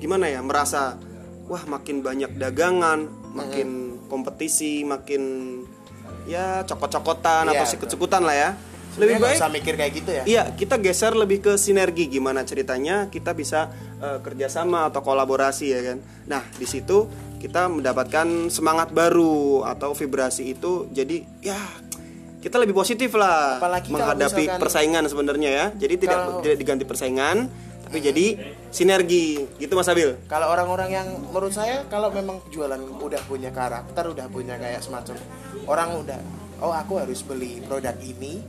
gimana 0.00 0.32
ya 0.32 0.40
merasa 0.40 0.96
wah 1.44 1.60
makin 1.68 2.00
banyak 2.00 2.40
dagangan 2.40 3.04
makin 3.36 4.00
kompetisi 4.08 4.82
makin 4.82 5.22
ya 6.24 6.64
cokot-cokotan 6.64 7.50
Iya, 7.50 7.52
atau 7.58 7.66
sikut-sikutan 7.68 8.22
lah 8.24 8.36
ya 8.36 8.50
lebih 8.92 8.96
Sebenarnya 8.96 9.16
nggak 9.16 9.30
baik 9.30 9.38
usah 9.38 9.50
mikir 9.50 9.74
kayak 9.74 9.92
gitu 9.94 10.10
ya 10.10 10.22
Iya, 10.24 10.42
kita 10.52 10.74
geser 10.76 11.12
lebih 11.14 11.38
ke 11.40 11.52
sinergi 11.54 12.08
gimana 12.08 12.42
ceritanya 12.42 13.06
kita 13.06 13.32
bisa 13.32 13.70
eh, 13.96 14.18
kerjasama 14.18 14.86
atau 14.86 15.00
kolaborasi 15.00 15.66
ya 15.68 15.80
kan. 15.84 15.98
Nah 16.26 16.42
di 16.50 16.64
situ 16.64 17.06
kita 17.36 17.66
mendapatkan 17.66 18.26
semangat 18.48 18.90
baru 18.90 19.62
atau 19.64 19.92
vibrasi 19.92 20.50
itu 20.50 20.90
jadi 20.90 21.22
ya 21.40 21.56
kita 22.38 22.56
lebih 22.56 22.72
positif 22.72 23.12
lah 23.14 23.60
Apalagi 23.60 23.88
menghadapi 23.88 24.32
misalkan- 24.42 24.58
persaingan 24.58 25.04
sebenarnya 25.06 25.50
ya. 25.50 25.66
Jadi 25.72 25.94
tidak 25.98 26.18
Kalau- 26.18 26.40
tidak 26.40 26.56
diganti 26.56 26.84
persaingan, 26.84 27.36
tapi 27.82 27.98
jadi 28.00 28.26
sinergi 28.70 29.44
gitu 29.56 29.72
Mas 29.72 29.86
Abil. 29.86 30.16
Kalau 30.24 30.48
orang-orang 30.48 30.88
yang 30.88 31.08
menurut 31.22 31.52
saya 31.52 31.84
kalau 31.86 32.08
memang 32.08 32.40
jualan 32.48 32.80
udah 32.96 33.20
punya 33.24 33.52
karakter, 33.52 34.08
udah 34.08 34.26
punya 34.26 34.56
kayak 34.56 34.80
semacam 34.80 35.20
orang 35.66 35.88
udah 35.96 36.20
oh 36.60 36.72
aku 36.72 36.96
harus 36.96 37.20
beli 37.20 37.60
produk 37.60 37.92
ini 37.98 38.40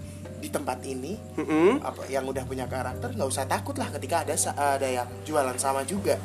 di 0.41 0.49
tempat 0.49 0.81
ini 0.81 1.13
Mm-mm. 1.37 1.79
apa 1.79 2.09
yang 2.09 2.25
udah 2.25 2.41
punya 2.43 2.65
karakter 2.65 3.13
nggak 3.13 3.29
usah 3.29 3.45
takut 3.45 3.77
lah 3.77 3.87
ketika 3.91 4.25
ada 4.25 4.33
ada 4.73 4.87
yang 4.87 5.07
jualan 5.21 5.53
sama 5.55 5.85
juga 5.85 6.17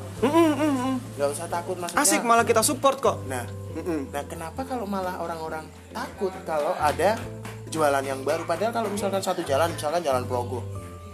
nggak 1.15 1.29
usah 1.31 1.47
takut 1.47 1.77
maksudnya 1.77 2.03
Asik 2.03 2.23
malah 2.23 2.43
kita 2.43 2.61
support 2.61 2.99
kok. 2.99 3.23
nah 3.27 3.45
Mm-mm. 3.77 4.09
nah 4.09 4.25
kenapa 4.25 4.65
kalau 4.65 4.89
malah 4.89 5.21
orang-orang 5.21 5.63
takut 5.91 6.33
kalau 6.43 6.73
ada 6.75 7.21
jualan 7.69 8.01
yang 8.01 8.25
baru 8.25 8.43
padahal 8.43 8.73
kalau 8.73 8.89
misalkan 8.89 9.21
satu 9.21 9.45
jalan 9.45 9.69
misalkan 9.69 10.01
jalan 10.01 10.25
Progo 10.25 10.65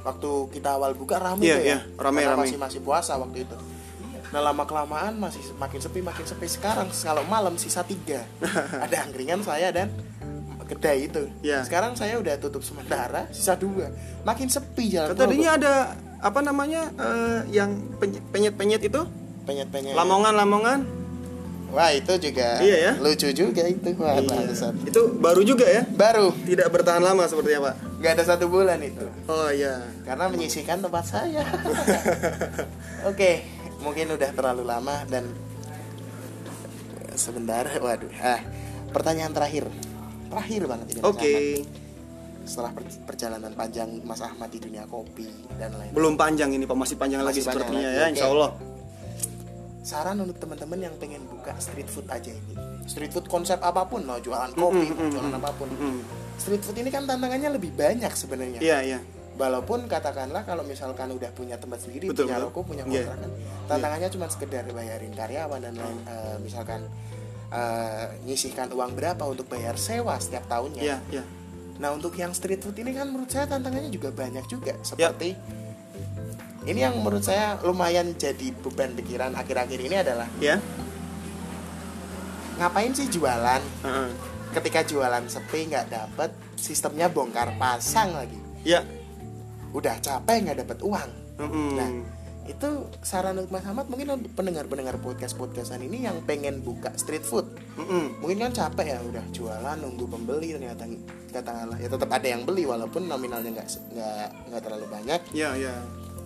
waktu 0.03 0.31
kita 0.53 0.75
awal 0.75 0.95
buka 0.95 1.19
ramai 1.19 1.43
Iya, 1.43 1.55
tuh 1.55 1.63
ya 1.63 1.67
iya, 1.67 1.79
ramai, 1.97 2.23
Karena 2.23 2.35
ramai. 2.35 2.47
masih 2.47 2.59
masih 2.59 2.81
puasa 2.81 3.15
waktu 3.17 3.43
itu 3.43 3.57
nah 4.31 4.41
lama 4.41 4.65
kelamaan 4.65 5.21
masih 5.21 5.45
makin 5.57 5.77
sepi 5.77 6.01
makin 6.01 6.25
sepi 6.25 6.49
sekarang 6.49 6.89
kalau 6.89 7.21
malam 7.27 7.53
sisa 7.55 7.83
tiga 7.83 8.25
ada 8.85 8.97
angkringan 9.05 9.43
saya 9.43 9.69
dan 9.69 9.93
kedai 10.65 11.07
itu 11.07 11.27
Iya. 11.41 11.63
sekarang 11.63 11.93
saya 11.93 12.17
udah 12.17 12.35
tutup 12.37 12.61
sementara 12.61 13.27
sisa 13.29 13.55
dua 13.55 13.91
makin 14.23 14.47
sepi 14.47 14.89
jalan 14.89 15.13
Tadinya 15.13 15.51
ada 15.55 15.75
apa 16.19 16.39
namanya 16.39 16.87
eh, 16.93 17.41
yang 17.51 17.75
penyet-penyet 18.31 18.83
itu? 18.85 19.03
penyet-penyet 19.43 19.93
Lamongan-lamongan. 19.93 21.03
wah 21.69 21.89
itu 21.89 22.13
juga 22.21 22.61
Iya 22.61 22.77
ya. 22.79 22.93
lucu 22.97 23.27
juga 23.29 23.65
itu 23.65 23.91
wah 23.97 24.15
Iya. 24.15 24.29
pantesan. 24.29 24.77
Itu 24.83 25.17
baru 25.17 25.41
juga 25.41 25.65
ya? 25.65 25.83
baru 25.85 26.31
Tidak 26.39 26.69
bertahan 26.69 27.01
lama 27.01 27.25
sepertinya, 27.25 27.67
Pak. 27.67 27.75
nggak 27.99 28.13
ada 28.13 28.25
satu 28.29 28.47
bulan 28.47 28.79
itu 28.79 29.03
Oh 29.25 29.49
iya. 29.49 29.83
karena 30.03 30.29
menyisihkan 30.29 30.79
tempat 30.79 31.03
saya. 31.03 31.43
Oke, 33.11 33.43
mungkin 33.79 34.11
udah 34.11 34.31
terlalu 34.31 34.63
lama 34.63 35.03
dan 35.07 35.27
sebentar, 37.15 37.67
waduh. 37.79 38.09
Ah, 38.17 38.41
pertanyaan 38.91 39.33
terakhir, 39.33 39.69
terakhir 40.33 40.63
banget 40.65 40.87
ini. 40.89 41.01
Oke. 41.03 41.29
Ahmad. 41.29 41.81
Setelah 42.43 42.73
per- 42.75 43.01
perjalanan 43.07 43.53
panjang 43.53 43.89
Mas 44.03 44.19
Ahmad 44.19 44.49
di 44.49 44.59
dunia 44.59 44.83
kopi 44.85 45.29
dan 45.55 45.71
lain. 45.77 45.93
Belum 45.93 46.17
panjang 46.17 46.51
ini, 46.51 46.65
Pak. 46.65 46.75
Masih 46.75 46.97
panjang 46.97 47.21
lagi 47.21 47.39
Masih 47.39 47.45
panjang 47.45 47.69
sepertinya 47.69 47.87
lagi, 47.87 47.95
ya, 47.95 48.03
oke. 48.03 48.11
Insya 48.11 48.29
Allah. 48.29 48.51
Saran 49.83 50.17
untuk 50.19 50.39
teman-teman 50.39 50.79
yang 50.81 50.95
pengen 50.97 51.23
buka 51.27 51.53
street 51.59 51.87
food 51.87 52.07
aja 52.09 52.31
ini. 52.31 52.55
Street 52.87 53.11
food 53.11 53.27
konsep 53.27 53.59
apa 53.59 53.83
pun, 53.85 54.03
mau 54.03 54.17
jualan 54.17 54.51
kopi, 54.53 54.87
mau 54.91 55.07
jualan 55.07 55.35
apa 55.35 55.51
pun. 55.53 55.69
Street 56.35 56.63
food 56.63 56.79
ini 56.79 56.89
kan 56.89 57.03
tantangannya 57.03 57.51
lebih 57.53 57.75
banyak 57.75 58.11
sebenarnya. 58.11 58.59
Iya, 58.59 58.79
iya. 58.81 58.99
Walaupun 59.33 59.87
katakanlah 59.87 60.43
kalau 60.43 60.63
misalkan 60.63 61.09
udah 61.09 61.31
punya 61.33 61.57
tempat 61.57 61.81
sendiri, 61.81 62.11
Betul, 62.11 62.27
punya 62.27 62.37
betul. 62.37 62.49
ruko, 62.53 62.61
punya 62.63 62.85
Iya. 62.85 63.07
kontrakan, 63.07 63.31
tantangannya 63.65 64.09
cuma 64.11 64.27
sekedar 64.29 64.65
bayarin 64.69 65.13
karyawan 65.13 65.61
dan 65.63 65.75
lain 65.75 65.99
eh, 66.05 66.37
misalkan 66.39 66.81
eh, 67.53 68.07
nyisihkan 68.25 68.73
uang 68.73 68.97
berapa 68.97 69.21
untuk 69.23 69.45
bayar 69.47 69.77
sewa 69.77 70.17
setiap 70.17 70.49
tahunnya. 70.49 70.83
Iya, 70.83 70.99
iya. 71.13 71.25
Nah, 71.77 71.91
untuk 71.91 72.15
yang 72.15 72.33
street 72.33 72.61
food 72.61 72.77
ini 72.77 72.91
kan 72.91 73.07
menurut 73.07 73.29
saya 73.29 73.45
tantangannya 73.45 73.89
juga 73.89 74.09
banyak 74.09 74.45
juga 74.47 74.73
Ya. 74.73 75.13
seperti 75.13 75.37
ini 76.63 76.79
yang 76.79 76.95
menurut 76.97 77.21
saya 77.21 77.59
lumayan 77.61 78.15
jadi 78.15 78.55
beban 78.55 78.95
pikiran 78.95 79.35
akhir-akhir 79.35 79.81
ini 79.83 79.97
adalah 79.99 80.31
Ya. 80.39 80.63
ngapain 82.55 82.93
sih 82.93 83.09
jualan 83.09 83.63
Heeh. 83.83 84.09
ketika 84.53 84.81
jualan 84.85 85.25
sepi 85.27 85.67
nggak 85.67 85.87
dapet 85.89 86.31
sistemnya 86.55 87.09
bongkar 87.09 87.57
pasang 87.57 88.15
lagi 88.15 88.39
Ya. 88.63 88.87
udah 89.73 89.99
capek 89.99 90.37
nggak 90.47 90.59
dapet 90.63 90.79
uang 90.81 91.11
Mm-mm. 91.41 91.71
Nah, 91.75 91.91
itu 92.51 92.91
saran 93.07 93.39
untuk 93.39 93.55
Mas 93.55 93.63
Ahmad 93.63 93.87
mungkin 93.87 94.19
untuk 94.19 94.35
pendengar-pendengar 94.35 94.99
podcast-podcastan 94.99 95.79
ini 95.87 96.11
yang 96.11 96.19
pengen 96.27 96.59
buka 96.59 96.91
street 96.99 97.23
food. 97.23 97.47
Mm-mm. 97.79 98.19
Mungkin 98.19 98.49
kan 98.49 98.51
capek 98.51 98.95
ya 98.95 98.99
udah 98.99 99.25
jualan 99.31 99.77
nunggu 99.79 100.05
pembeli 100.11 100.59
ternyata 100.59 100.83
katakanlah 101.31 101.79
ya 101.79 101.87
tetap 101.87 102.11
ada 102.11 102.27
yang 102.27 102.43
beli 102.43 102.67
walaupun 102.67 103.07
nominalnya 103.07 103.63
nggak 103.63 103.69
nggak 103.95 104.29
nggak 104.51 104.61
terlalu 104.61 104.87
banyak. 104.91 105.21
Ya, 105.31 105.55
ya. 105.55 105.75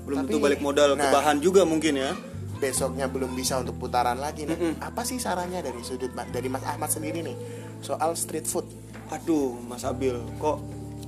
Belum 0.08 0.24
tentu 0.24 0.40
balik 0.40 0.64
modal 0.64 0.96
ke 0.96 1.04
nah. 1.04 1.12
bahan 1.12 1.36
juga 1.44 1.68
mungkin 1.68 2.00
ya. 2.00 2.16
Besoknya 2.56 3.12
belum 3.12 3.36
bisa 3.36 3.60
untuk 3.60 3.76
putaran 3.76 4.16
lagi. 4.16 4.48
Nah, 4.48 4.56
apa 4.80 5.04
sih 5.04 5.20
sarannya 5.20 5.60
dari 5.60 5.84
sudut 5.84 6.08
dari 6.32 6.48
Mas 6.48 6.64
Ahmad 6.64 6.88
sendiri 6.88 7.20
nih 7.20 7.36
soal 7.84 8.16
street 8.16 8.48
food? 8.48 8.64
Aduh, 9.12 9.60
Mas 9.68 9.84
Abil, 9.84 10.16
kok 10.40 10.58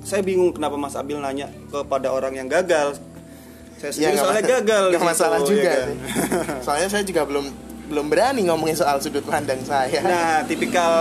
saya 0.04 0.22
bingung 0.22 0.54
kenapa 0.54 0.78
Mas 0.78 0.94
Abil 0.94 1.18
nanya 1.18 1.50
kepada 1.72 2.12
orang 2.12 2.36
yang 2.36 2.46
gagal. 2.46 3.00
Saya 3.78 3.90
sendiri 3.90 4.10
Ya, 4.10 4.18
soalnya 4.18 4.42
gagal 4.44 4.84
situ, 4.90 5.04
masalah 5.04 5.38
ya 5.38 5.46
juga 5.46 5.70
kan? 5.70 5.86
sih. 5.86 5.96
Soalnya 6.66 6.88
saya 6.88 7.02
juga 7.02 7.22
belum 7.24 7.46
belum 7.88 8.04
berani 8.06 8.44
ngomongin 8.44 8.76
soal 8.76 9.00
sudut 9.00 9.24
pandang 9.24 9.64
saya. 9.64 10.04
Nah, 10.04 10.44
tipikal 10.44 10.92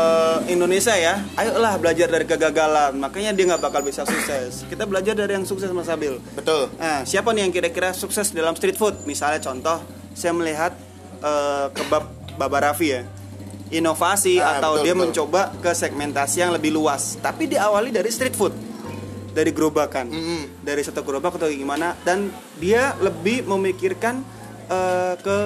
Indonesia 0.47 0.95
ya. 0.95 1.19
Ayolah 1.35 1.75
belajar 1.75 2.07
dari 2.07 2.23
kegagalan. 2.23 2.95
Makanya 2.95 3.35
dia 3.35 3.43
nggak 3.45 3.59
bakal 3.59 3.83
bisa 3.83 4.01
sukses. 4.01 4.63
Kita 4.63 4.87
belajar 4.87 5.11
dari 5.11 5.35
yang 5.35 5.43
sukses 5.43 5.67
Mas 5.69 5.91
Abil. 5.91 6.15
Betul. 6.31 6.71
Nah, 6.77 7.03
siapa 7.03 7.35
nih 7.35 7.43
yang 7.43 7.51
kira-kira 7.51 7.91
sukses 7.91 8.31
dalam 8.31 8.55
street 8.55 8.79
food? 8.79 8.95
Misalnya 9.03 9.43
contoh, 9.43 9.83
saya 10.13 10.31
melihat 10.31 10.71
eh, 11.19 11.65
kebab 11.73 12.07
Baba 12.37 12.57
Raffi 12.63 12.87
ya. 12.87 13.03
Inovasi 13.67 14.39
Ah, 14.39 14.55
atau 14.55 14.79
betul, 14.79 14.83
dia 14.85 14.93
betul. 14.93 15.03
mencoba 15.03 15.41
ke 15.59 15.75
segmentasi 15.75 16.39
yang 16.39 16.55
lebih 16.55 16.71
luas. 16.71 17.19
Tapi 17.19 17.51
diawali 17.51 17.91
dari 17.91 18.07
street 18.07 18.31
food. 18.31 18.55
Dari 19.37 19.53
gerobakan. 19.53 20.09
Mm-mm. 20.09 20.65
Dari 20.65 20.81
satu 20.81 21.05
gerobak 21.05 21.37
atau 21.37 21.45
gimana 21.53 21.93
dan 22.01 22.33
dia 22.57 22.97
lebih 22.97 23.45
memikirkan 23.45 24.25
eh, 24.65 25.13
ke 25.21 25.37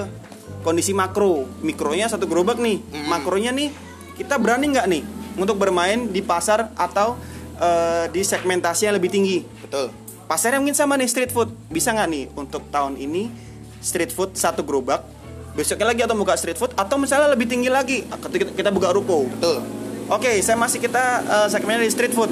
kondisi 0.64 0.96
makro. 0.96 1.44
Mikronya 1.60 2.08
satu 2.08 2.24
gerobak 2.24 2.56
nih. 2.56 2.80
Makronya 3.12 3.52
nih 3.52 3.68
kita 4.16 4.40
berani 4.40 4.72
nggak 4.72 4.86
nih 4.88 5.02
untuk 5.36 5.56
bermain 5.56 6.08
di 6.08 6.20
pasar 6.20 6.72
atau 6.76 7.16
eh, 7.56 8.04
di 8.12 8.22
segmentasi 8.22 8.88
yang 8.88 8.94
lebih 8.96 9.10
tinggi 9.12 9.38
Betul. 9.64 9.88
pasarnya 10.28 10.60
mungkin 10.60 10.76
sama 10.76 10.96
nih 11.00 11.08
street 11.08 11.32
food 11.32 11.50
bisa 11.72 11.92
nggak 11.92 12.08
nih 12.08 12.24
untuk 12.36 12.62
tahun 12.68 13.00
ini 13.00 13.32
street 13.80 14.12
food 14.12 14.36
satu 14.36 14.62
gerobak 14.62 15.04
besoknya 15.52 15.92
lagi 15.92 16.00
atau 16.04 16.16
buka 16.16 16.36
street 16.36 16.56
food 16.56 16.72
atau 16.76 16.96
misalnya 16.96 17.28
lebih 17.32 17.44
tinggi 17.48 17.68
lagi 17.68 18.04
ketika 18.08 18.52
kita 18.52 18.70
buka 18.72 18.92
ruko 18.92 19.28
Betul. 19.28 19.60
oke 20.08 20.32
saya 20.40 20.56
masih 20.56 20.80
kita 20.80 21.04
eh, 21.24 21.48
segmennya 21.48 21.84
di 21.84 21.92
street 21.92 22.14
food 22.14 22.30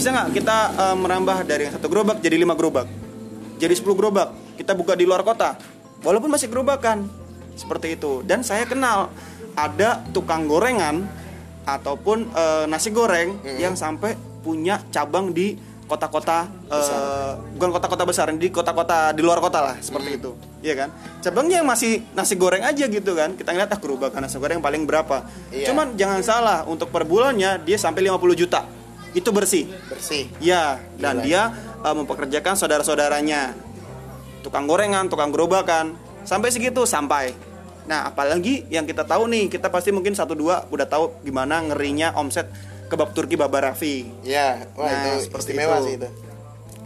bisa 0.00 0.16
nggak 0.16 0.32
kita 0.32 0.56
eh, 0.80 0.96
merambah 0.96 1.44
dari 1.44 1.68
yang 1.68 1.76
satu 1.76 1.92
gerobak 1.92 2.24
jadi 2.24 2.40
lima 2.40 2.56
gerobak? 2.56 2.88
Jadi 3.60 3.76
10 3.76 3.92
gerobak. 3.92 4.32
Kita 4.56 4.72
buka 4.72 4.96
di 4.96 5.04
luar 5.04 5.20
kota. 5.20 5.60
Walaupun 6.00 6.32
masih 6.32 6.48
gerobakan. 6.48 7.04
Seperti 7.52 8.00
itu. 8.00 8.24
Dan 8.24 8.40
saya 8.40 8.64
kenal 8.64 9.12
ada 9.52 10.00
tukang 10.16 10.48
gorengan 10.48 11.04
ataupun 11.68 12.32
eh, 12.32 12.64
nasi 12.64 12.88
goreng 12.88 13.36
yang 13.60 13.76
sampai 13.76 14.16
punya 14.40 14.80
cabang 14.88 15.36
di 15.36 15.60
kota-kota 15.84 16.48
eh, 16.72 17.32
bukan 17.60 17.68
kota-kota 17.76 18.08
besar 18.08 18.32
di 18.32 18.48
kota-kota 18.48 19.12
di 19.12 19.20
luar 19.20 19.44
kota 19.44 19.60
lah 19.60 19.76
seperti 19.84 20.16
itu. 20.16 20.32
Iya 20.64 20.80
kan? 20.80 20.88
Cabangnya 21.20 21.60
yang 21.60 21.68
masih 21.68 22.00
nasi 22.16 22.40
goreng 22.40 22.64
aja 22.64 22.88
gitu 22.88 23.12
kan. 23.12 23.36
Kita 23.36 23.52
ngeliat 23.52 23.76
ah 23.76 23.76
gerobakan 23.76 24.24
nasi 24.24 24.40
goreng 24.40 24.64
paling 24.64 24.88
berapa? 24.88 25.28
Iya. 25.52 25.68
cuman 25.68 25.92
jangan 26.00 26.24
salah 26.24 26.58
untuk 26.64 26.88
per 26.88 27.04
bulannya 27.04 27.60
dia 27.60 27.76
sampai 27.76 28.08
50 28.08 28.40
juta 28.40 28.79
itu 29.10 29.28
bersih 29.34 29.66
Bersih. 29.90 30.30
Ya, 30.38 30.78
dan 30.96 31.18
Gila. 31.20 31.26
dia 31.26 31.42
uh, 31.82 31.94
mempekerjakan 31.96 32.54
saudara-saudaranya. 32.54 33.54
Tukang 34.40 34.64
gorengan, 34.64 35.10
tukang 35.10 35.28
gerobakan, 35.34 35.98
sampai 36.24 36.48
segitu 36.48 36.88
sampai. 36.88 37.34
Nah, 37.84 38.06
apalagi 38.08 38.64
yang 38.70 38.86
kita 38.86 39.02
tahu 39.04 39.26
nih, 39.28 39.50
kita 39.50 39.68
pasti 39.68 39.90
mungkin 39.90 40.14
satu 40.14 40.32
dua 40.32 40.64
udah 40.70 40.86
tahu 40.86 41.20
gimana 41.20 41.60
ngerinya 41.60 42.14
omset 42.16 42.46
kebab 42.88 43.12
Turki 43.12 43.34
Baba 43.34 43.70
Raffi. 43.72 44.06
Ya, 44.22 44.64
wah 44.78 44.88
Nah, 44.88 45.18
itu 45.18 45.26
seperti 45.28 45.52
istimewa 45.52 45.76
itu. 45.78 45.84
sih 45.84 45.94
itu. 45.98 46.08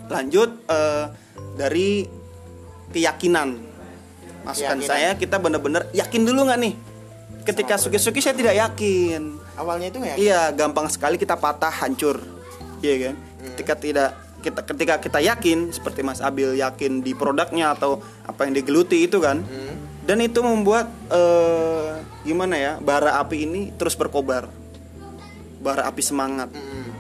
Lanjut 0.08 0.50
eh, 0.66 1.04
dari 1.54 2.08
keyakinan. 2.90 3.48
Masukan 4.44 4.76
Keyakinan. 4.80 4.88
saya 4.88 5.10
kita 5.16 5.36
bener-bener 5.40 5.88
yakin 5.96 6.22
dulu 6.24 6.44
nggak 6.48 6.60
nih? 6.60 6.74
Ketika 7.44 7.74
suki-suki 7.76 8.20
saya 8.20 8.36
tidak 8.36 8.56
yakin. 8.56 9.43
Awalnya 9.54 9.86
itu 9.88 9.98
ya. 10.02 10.14
Iya, 10.16 10.40
gampang 10.50 10.86
sekali 10.88 11.14
kita 11.14 11.34
patah, 11.34 11.70
hancur. 11.70 12.18
Iya 12.80 13.10
kan? 13.10 13.14
Ketika 13.52 13.74
tidak 13.74 14.10
kita 14.44 14.60
ketika 14.60 14.94
kita 15.00 15.18
yakin 15.20 15.72
seperti 15.72 16.04
Mas 16.04 16.20
Abil 16.20 16.52
yakin 16.54 17.00
di 17.00 17.16
produknya 17.16 17.72
atau 17.72 17.96
apa 18.22 18.44
yang 18.44 18.52
digeluti 18.52 19.04
itu 19.04 19.16
kan. 19.18 19.40
dan 20.04 20.20
itu 20.20 20.44
membuat 20.44 20.92
eh, 21.08 21.96
gimana 22.22 22.60
ya 22.60 22.72
bara 22.76 23.16
api 23.16 23.48
ini 23.48 23.72
terus 23.72 23.96
berkobar 23.96 24.52
bara 25.64 25.88
api 25.88 26.04
semangat 26.04 26.52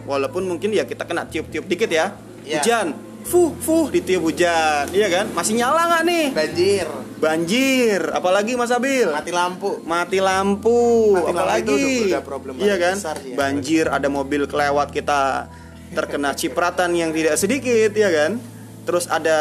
walaupun 0.08 0.48
mungkin 0.48 0.72
ya 0.72 0.88
kita 0.88 1.04
kena 1.04 1.28
tiup-tiup 1.28 1.68
dikit 1.68 1.92
ya 1.92 2.16
Iya. 2.44 2.64
hujan 2.64 2.86
fuh 3.24 3.50
fuh 3.56 3.88
ditiup 3.88 4.22
hujan. 4.22 4.84
Iya 4.92 5.08
kan? 5.08 5.26
Masih 5.32 5.56
nyala 5.56 5.88
nggak 5.88 6.02
nih? 6.04 6.24
Banjir, 6.30 6.86
banjir. 7.18 8.00
Apalagi 8.12 8.52
Mas 8.54 8.70
Abil? 8.70 9.08
Mati 9.08 9.32
lampu. 9.32 9.80
mati 9.82 10.18
lampu. 10.20 10.76
Mati 11.16 11.24
lampu 11.24 11.32
apalagi? 11.32 11.64
itu 11.64 11.74
udah- 12.12 12.60
iya 12.60 12.76
kan? 12.76 12.96
besar 13.00 13.16
ya. 13.18 13.34
banjir 13.34 13.84
ada 13.88 14.08
mobil 14.08 14.44
kelewat 14.44 14.92
kita 14.92 15.48
terkena 15.96 16.36
cipratan 16.38 16.92
yang 16.92 17.10
tidak 17.10 17.40
sedikit 17.40 17.90
ya 17.96 18.12
kan? 18.12 18.36
Terus 18.84 19.08
ada 19.08 19.38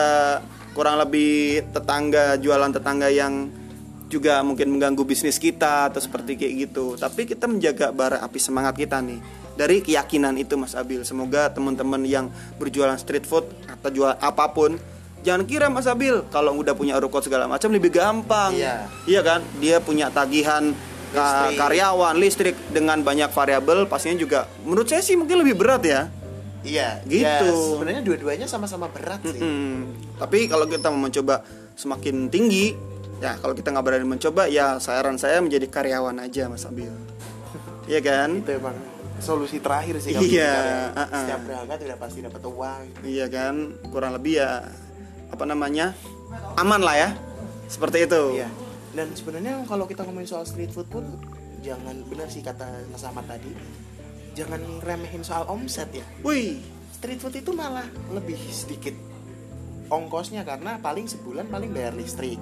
kurang 0.71 0.97
lebih 0.97 1.67
tetangga 1.69 2.39
jualan 2.39 2.71
tetangga 2.71 3.11
yang 3.11 3.51
juga 4.07 4.39
mungkin 4.45 4.69
mengganggu 4.69 5.03
bisnis 5.03 5.35
kita 5.35 5.91
atau 5.91 5.99
seperti 5.99 6.39
kayak 6.39 6.71
gitu. 6.71 6.95
Tapi 6.95 7.27
kita 7.27 7.51
menjaga 7.51 7.91
bara 7.91 8.23
api 8.23 8.39
semangat 8.39 8.79
kita 8.79 9.03
nih 9.03 9.42
dari 9.53 9.79
keyakinan 9.79 10.35
itu 10.35 10.55
Mas 10.55 10.73
Abil 10.73 11.01
semoga 11.01 11.47
teman-teman 11.47 12.01
yang 12.01 12.27
berjualan 12.55 12.95
street 12.95 13.23
food 13.23 13.45
atau 13.63 13.89
jual 13.89 14.13
apa 14.13 14.45
pun 14.49 14.77
jangan 15.21 15.43
kira 15.43 15.67
Mas 15.67 15.85
Abil 15.85 16.25
kalau 16.27 16.55
udah 16.55 16.71
punya 16.71 16.97
ruko 16.97 17.19
segala 17.19 17.45
macam 17.45 17.69
lebih 17.69 17.91
gampang 17.91 18.51
Iya. 18.51 18.89
Iya 19.03 19.21
kan? 19.21 19.39
Dia 19.57 19.77
punya 19.77 20.09
tagihan 20.09 20.73
Listrik. 21.09 21.55
karyawan 21.55 22.15
listrik 22.17 22.55
dengan 22.67 22.97
banyak 22.99 23.29
variabel 23.29 23.85
pastinya 23.85 24.17
juga 24.17 24.39
menurut 24.61 24.85
saya 24.85 24.99
sih 24.99 25.13
mungkin 25.13 25.37
lebih 25.39 25.53
berat 25.53 25.83
ya. 25.83 26.01
Iya, 26.63 27.03
Gitu. 27.03 27.27
ya, 27.27 27.43
sebenarnya 27.51 28.01
dua-duanya 28.01 28.47
sama-sama 28.47 28.87
berat 28.87 29.19
sih. 29.21 29.35
Hmm, 29.35 29.91
Tapi 30.15 30.47
kalau 30.47 30.63
kita 30.63 30.87
mau 30.87 31.03
mencoba 31.03 31.43
semakin 31.75 32.31
tinggi, 32.31 32.71
ya 33.19 33.35
kalau 33.35 33.51
kita 33.51 33.67
nggak 33.67 33.83
berani 33.83 34.07
mencoba, 34.07 34.47
ya 34.47 34.79
saran 34.79 35.19
saya 35.19 35.43
menjadi 35.43 35.67
karyawan 35.67 36.23
aja 36.23 36.47
Mas 36.47 36.63
Abil. 36.63 36.87
Iya 37.83 37.99
kan? 37.99 38.39
Itu 38.39 38.55
emang 38.55 38.79
solusi 39.19 39.57
terakhir 39.61 39.99
sih 40.01 40.15
kalau 40.15 40.25
Iya, 40.25 40.53
ya. 40.53 40.83
uh-uh. 40.95 41.21
Setiap 41.25 41.41
berangkat 41.45 41.77
udah 41.85 41.97
pasti 42.01 42.19
dapat 42.21 42.41
uang. 42.43 42.81
Iya 43.05 43.25
kan? 43.29 43.55
Kurang 43.93 44.11
lebih 44.17 44.41
ya 44.41 44.65
apa 45.29 45.43
namanya? 45.45 45.93
Aman 46.57 46.81
lah 46.81 46.95
ya. 46.97 47.09
Seperti 47.69 48.05
itu. 48.05 48.41
Iya. 48.41 48.49
Dan 48.93 49.13
sebenarnya 49.17 49.65
kalau 49.65 49.89
kita 49.89 50.05
ngomongin 50.05 50.29
soal 50.29 50.45
street 50.45 50.69
food 50.69 50.85
pun 50.89 51.05
jangan 51.65 52.05
benar 52.05 52.29
sih 52.29 52.45
kata 52.45 52.85
Mas 52.93 53.01
Ahmad 53.05 53.25
tadi. 53.25 53.49
Jangan 54.33 54.61
remehin 54.81 55.21
soal 55.21 55.45
omset 55.49 55.89
ya. 55.93 56.05
Wih, 56.25 56.61
Street 56.93 57.19
food 57.19 57.35
itu 57.35 57.51
malah 57.51 57.83
lebih 58.15 58.39
sedikit 58.47 58.95
ongkosnya 59.91 60.47
karena 60.47 60.79
paling 60.79 61.03
sebulan 61.05 61.51
paling 61.51 61.75
bayar 61.75 61.91
listrik. 61.93 62.39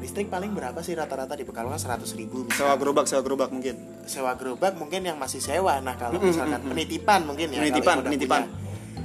Listrik 0.00 0.32
paling 0.32 0.56
berapa 0.56 0.80
sih 0.82 0.96
rata-rata 0.96 1.36
di 1.36 1.44
Pekalongan 1.44 1.78
100 1.78 2.08
ribu 2.18 2.48
sewa 2.50 2.74
gerobak, 2.74 3.06
sewa 3.06 3.20
gerobak 3.22 3.52
mungkin. 3.52 3.76
Sewa 4.04 4.34
gerobak 4.34 4.74
mungkin 4.74 5.02
yang 5.02 5.16
masih 5.16 5.38
sewa 5.38 5.78
nah 5.78 5.94
kalau 5.94 6.18
misalkan 6.18 6.60
penitipan 6.62 7.22
mungkin 7.22 7.48
ya 7.48 7.60
Penitipan, 7.60 7.96
penitipan. 8.00 8.42
punya 8.44 8.60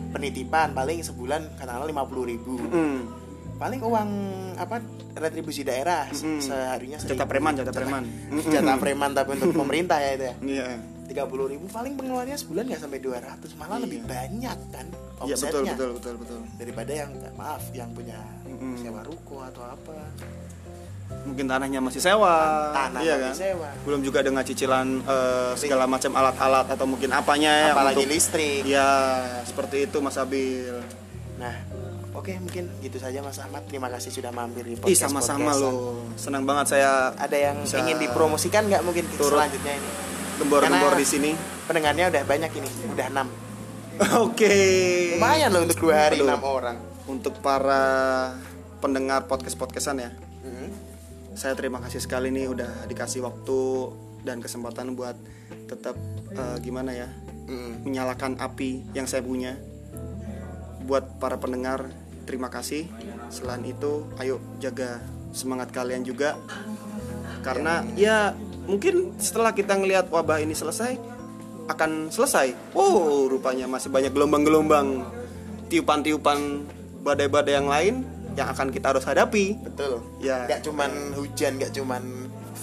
penitipan 0.09 0.67
paling 0.71 0.99
sebulan 1.01 1.41
katakanlah 1.55 1.85
lima 1.85 2.03
puluh 2.03 2.25
ribu 2.25 2.55
Hmm. 2.63 3.05
paling 3.55 3.79
uang 3.79 4.09
apa 4.55 4.81
retribusi 5.15 5.61
daerah 5.61 6.05
se- 6.09 6.23
Mm-mm. 6.23 6.39
seharinya 6.39 6.97
Jatah 6.99 7.25
preman, 7.25 7.53
jatah 7.53 7.73
preman. 7.73 8.03
jatah 8.53 8.77
preman 8.77 9.11
tapi 9.11 9.33
untuk 9.33 9.51
pemerintah 9.51 9.97
ya 9.97 10.11
itu 10.11 10.23
ya 10.23 10.35
Iya. 10.39 10.65
tiga 11.07 11.23
puluh 11.23 11.47
ribu 11.47 11.65
paling 11.67 11.93
pengeluarannya 11.93 12.35
sebulan 12.35 12.63
nggak 12.65 12.81
sampai 12.81 12.99
200 12.99 13.23
malah 13.55 13.77
lebih 13.79 14.03
banyak 14.03 14.57
kan 14.69 14.85
Iya 15.19 15.33
betul 15.35 15.65
omsetnya 15.65 15.73
betul 15.73 15.89
betul 15.93 16.15
betul. 16.17 16.39
daripada 16.55 16.91
yang 16.93 17.09
maaf 17.33 17.63
yang 17.71 17.89
punya 17.91 18.19
Mm-mm. 18.43 18.77
sewa 18.77 19.01
ruko 19.01 19.41
atau 19.41 19.63
apa 19.65 19.95
Mungkin 21.27 21.45
tanahnya 21.45 21.79
masih 21.79 21.99
sewa. 21.99 22.71
tanah 22.71 22.99
iya 22.99 23.15
kan? 23.19 23.33
sewa 23.35 23.67
Belum 23.83 23.99
juga 23.99 24.19
dengan 24.19 24.41
cicilan 24.41 25.03
eh, 25.03 25.51
segala 25.53 25.83
macam 25.85 26.11
alat-alat 26.11 26.71
atau 26.71 26.85
mungkin 26.85 27.11
apanya 27.11 27.51
ya 27.51 27.67
apalagi 27.71 28.01
untuk- 28.01 28.13
listrik 28.13 28.63
Ya, 28.63 28.87
seperti 29.43 29.85
itu 29.85 29.99
Mas 29.99 30.15
Abil. 30.15 30.79
Nah, 31.35 31.53
oke 32.11 32.31
mungkin 32.39 32.71
gitu 32.79 32.97
saja 32.97 33.19
Mas 33.19 33.37
Ahmad. 33.37 33.61
Terima 33.63 33.87
kasih 33.87 34.09
sudah 34.09 34.31
mampir 34.31 34.63
di 34.63 34.73
Ih, 34.73 34.79
podcast. 34.79 35.03
sama-sama 35.05 35.51
loh. 35.53 36.07
Senang 36.15 36.41
banget 36.41 36.71
saya 36.71 37.11
Ada 37.13 37.37
yang 37.43 37.57
Bisa 37.61 37.77
ingin 37.77 37.99
dipromosikan 37.99 38.65
nggak 38.65 38.81
mungkin 38.81 39.05
turut. 39.13 39.37
selanjutnya 39.37 39.75
ini? 39.75 39.89
gembor-gembor 40.37 40.93
di 40.93 41.03
sini. 41.03 41.31
Pendengarnya 41.65 42.07
udah 42.07 42.23
banyak 42.23 42.51
ini, 42.53 42.69
udah 42.87 43.07
enam. 43.09 43.27
Oke. 44.21 44.53
Lumayan 45.17 45.49
loh 45.49 45.65
untuk 45.65 45.77
dua 45.81 45.95
hari 46.05 46.21
Aduh. 46.21 46.29
enam 46.29 46.41
orang. 46.41 46.77
Untuk 47.05 47.41
para 47.41 47.81
pendengar 48.77 49.25
podcast-podcastan 49.25 49.97
ya. 49.97 50.09
Saya 51.37 51.53
terima 51.53 51.77
kasih 51.77 52.01
sekali 52.01 52.33
nih 52.33 52.49
udah 52.49 52.89
dikasih 52.89 53.21
waktu 53.21 53.93
dan 54.25 54.41
kesempatan 54.41 54.97
buat 54.97 55.13
tetap 55.69 55.93
eh, 56.33 56.57
gimana 56.65 56.97
ya? 56.97 57.05
Hmm. 57.47 57.79
menyalakan 57.85 58.41
api 58.41 58.91
yang 58.91 59.07
saya 59.07 59.23
punya. 59.23 59.55
Buat 60.83 61.21
para 61.21 61.39
pendengar, 61.39 61.87
terima 62.27 62.51
kasih. 62.51 62.89
Selain 63.31 63.63
itu, 63.63 64.03
ayo 64.19 64.43
jaga 64.59 64.99
semangat 65.31 65.71
kalian 65.71 66.03
juga. 66.03 66.35
Karena 67.45 67.87
ya 67.95 68.35
mungkin 68.67 69.15
setelah 69.15 69.55
kita 69.55 69.79
ngelihat 69.79 70.11
wabah 70.11 70.43
ini 70.43 70.51
selesai 70.51 70.99
akan 71.71 72.11
selesai. 72.11 72.75
Oh, 72.75 73.31
rupanya 73.31 73.69
masih 73.69 73.93
banyak 73.93 74.11
gelombang-gelombang 74.11 75.07
tiupan-tiupan 75.71 76.67
badai-badai 77.05 77.53
yang 77.55 77.69
lain 77.71 78.16
yang 78.37 78.53
akan 78.53 78.69
kita 78.69 78.93
harus 78.93 79.03
hadapi. 79.03 79.57
Betul. 79.65 80.05
Ya. 80.21 80.45
Nggak 80.45 80.61
cuman 80.69 80.91
hujan, 81.17 81.57
nggak 81.57 81.73
cuman 81.73 82.03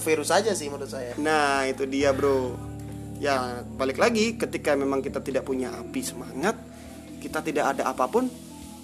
virus 0.07 0.31
aja 0.31 0.55
sih 0.55 0.71
menurut 0.71 0.87
saya. 0.87 1.19
Nah, 1.19 1.67
itu 1.67 1.83
dia, 1.91 2.15
Bro. 2.15 2.55
Ya, 3.19 3.67
balik 3.75 3.99
lagi 3.99 4.39
ketika 4.39 4.79
memang 4.79 5.03
kita 5.03 5.19
tidak 5.19 5.43
punya 5.43 5.75
api 5.75 6.01
semangat, 6.07 6.55
kita 7.19 7.43
tidak 7.43 7.75
ada 7.75 7.91
apa 7.91 8.07
pun, 8.07 8.31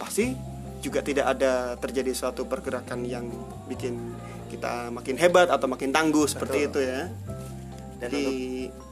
pasti 0.02 0.34
juga 0.82 1.04
tidak 1.04 1.38
ada 1.38 1.76
terjadi 1.78 2.10
suatu 2.10 2.48
pergerakan 2.48 3.04
yang 3.04 3.28
bikin 3.68 4.16
kita 4.50 4.90
makin 4.90 5.14
hebat 5.14 5.46
atau 5.52 5.70
makin 5.70 5.94
tangguh 5.94 6.26
seperti 6.26 6.66
itu 6.66 6.80
ya. 6.82 7.06
Dan 8.00 8.08
Jadi, 8.10 8.24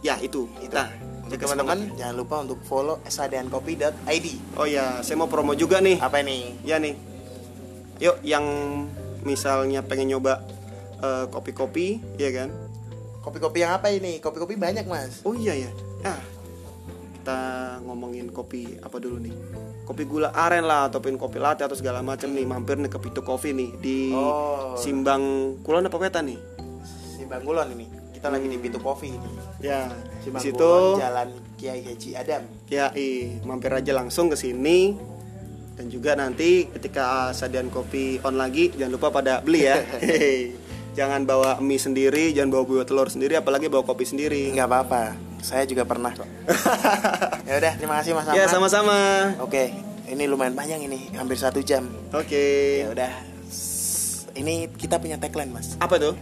ya 0.05 0.15
itu. 0.21 0.47
Itu. 0.63 0.75
Nah, 0.77 0.93
Untuk 1.25 1.41
teman-teman 1.45 1.93
jangan 1.97 2.15
lupa 2.17 2.37
untuk 2.45 2.61
follow 2.65 3.01
sadeankopi.id. 3.05 4.27
Oh 4.57 4.69
ya, 4.69 5.01
saya 5.01 5.17
mau 5.17 5.29
promo 5.29 5.57
juga 5.57 5.81
nih. 5.81 5.97
Apa 6.01 6.21
ini? 6.21 6.61
Ya 6.65 6.77
nih. 6.77 7.18
Yuk 7.99 8.17
yang 8.23 8.45
misalnya 9.27 9.83
pengen 9.83 10.15
nyoba 10.15 10.43
eh, 11.03 11.27
kopi-kopi, 11.31 11.99
ya 12.19 12.31
kan? 12.31 12.51
Kopi-kopi 13.23 13.61
yang 13.61 13.77
apa 13.77 13.91
ini? 13.91 14.23
Kopi-kopi 14.23 14.55
banyak 14.55 14.87
mas. 14.87 15.21
Oh 15.27 15.35
iya 15.35 15.53
ya. 15.53 15.71
Nah, 16.01 16.19
kita 17.19 17.39
ngomongin 17.85 18.31
kopi 18.31 18.79
apa 18.79 18.97
dulu 18.97 19.19
nih? 19.21 19.35
Kopi 19.85 20.05
gula 20.05 20.31
aren 20.33 20.65
lah 20.65 20.87
ataupun 20.89 21.19
kopi 21.19 21.37
latte 21.37 21.67
atau 21.67 21.75
segala 21.77 22.01
macam 22.01 22.31
nih. 22.31 22.47
Mampir 22.47 22.79
nih 22.79 22.89
ke 22.89 22.99
Pitu 23.03 23.21
Coffee 23.21 23.53
nih 23.53 23.71
di 23.83 23.99
Oh. 24.15 24.79
Simbang 24.79 25.57
Kulon 25.61 25.89
apa 25.89 25.99
Wetan 25.99 26.31
nih? 26.31 26.39
Simbang 27.19 27.43
Kulon 27.43 27.69
ini. 27.75 27.87
Kita 28.15 28.31
lagi 28.31 28.47
di 28.47 28.59
Pitu 28.59 28.79
Coffee 28.79 29.13
ini. 29.13 29.31
Ya, 29.59 29.91
di 30.23 30.31
Simbang 30.31 30.43
situ 30.43 30.61
Kulon, 30.63 31.03
Jalan 31.03 31.29
Kiai 31.59 31.81
Haji 31.83 32.11
Adam. 32.15 32.43
ya 32.71 32.95
i, 32.95 33.41
mampir 33.43 33.75
aja 33.75 33.93
langsung 33.93 34.31
ke 34.31 34.37
sini. 34.39 34.95
Dan 35.79 35.95
juga 35.95 36.19
nanti 36.19 36.67
ketika 36.75 37.31
sadian 37.31 37.71
kopi 37.71 38.19
on 38.27 38.35
lagi 38.35 38.75
jangan 38.75 38.99
lupa 38.99 39.15
pada 39.15 39.39
beli 39.39 39.71
ya. 39.71 39.79
Jangan 40.99 41.31
bawa 41.31 41.63
mie 41.63 41.79
sendiri, 41.79 42.35
jangan 42.35 42.51
bawa 42.59 42.65
buah 42.67 42.83
telur 42.83 43.07
sendiri 43.07 43.39
apalagi 43.39 43.71
bawa 43.71 43.87
kopi 43.87 44.03
sendiri. 44.03 44.51
Nggak 44.51 44.67
apa-apa. 44.67 45.15
Saya 45.39 45.63
juga 45.63 45.87
pernah 45.87 46.11
kok. 46.11 46.27
ya 47.47 47.55
udah, 47.55 47.73
terima 47.79 48.03
kasih 48.03 48.19
Mas 48.19 48.27
Ahmad. 48.27 48.35
ya 48.35 48.45
sama-sama. 48.51 48.99
Oke, 49.39 49.71
ini 50.11 50.27
lumayan 50.27 50.59
panjang 50.59 50.83
ini, 50.83 51.15
hampir 51.15 51.39
satu 51.39 51.63
jam. 51.63 51.87
Oke. 52.11 52.83
Ya 52.83 52.91
udah. 52.91 53.13
Ini 54.35 54.75
kita 54.75 54.99
punya 54.99 55.23
tagline 55.23 55.55
Mas. 55.55 55.79
Apa 55.79 56.03
tuh? 56.03 56.19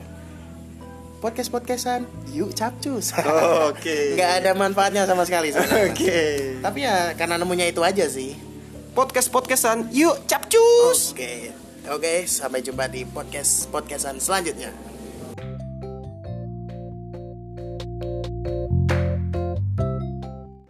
Podcast 1.24 1.48
podcastan, 1.48 2.04
yuk 2.36 2.52
capcus. 2.52 3.16
Oke. 3.72 4.12
Nggak 4.12 4.30
ada 4.44 4.50
manfaatnya 4.52 5.08
sama 5.08 5.24
sekali. 5.24 5.56
Oke. 5.56 6.60
Tapi 6.60 6.78
ya 6.84 7.16
karena 7.16 7.40
nemunya 7.40 7.72
itu 7.72 7.80
aja 7.80 8.04
sih. 8.12 8.36
Podcast 8.96 9.28
podcastan, 9.28 9.92
yuk 9.92 10.24
capcus. 10.24 11.12
Oke. 11.12 11.52
Oke, 11.92 12.24
sampai 12.24 12.64
jumpa 12.64 12.88
di 12.88 13.04
podcast 13.04 13.68
podcastan 13.68 14.16
selanjutnya. 14.16 14.72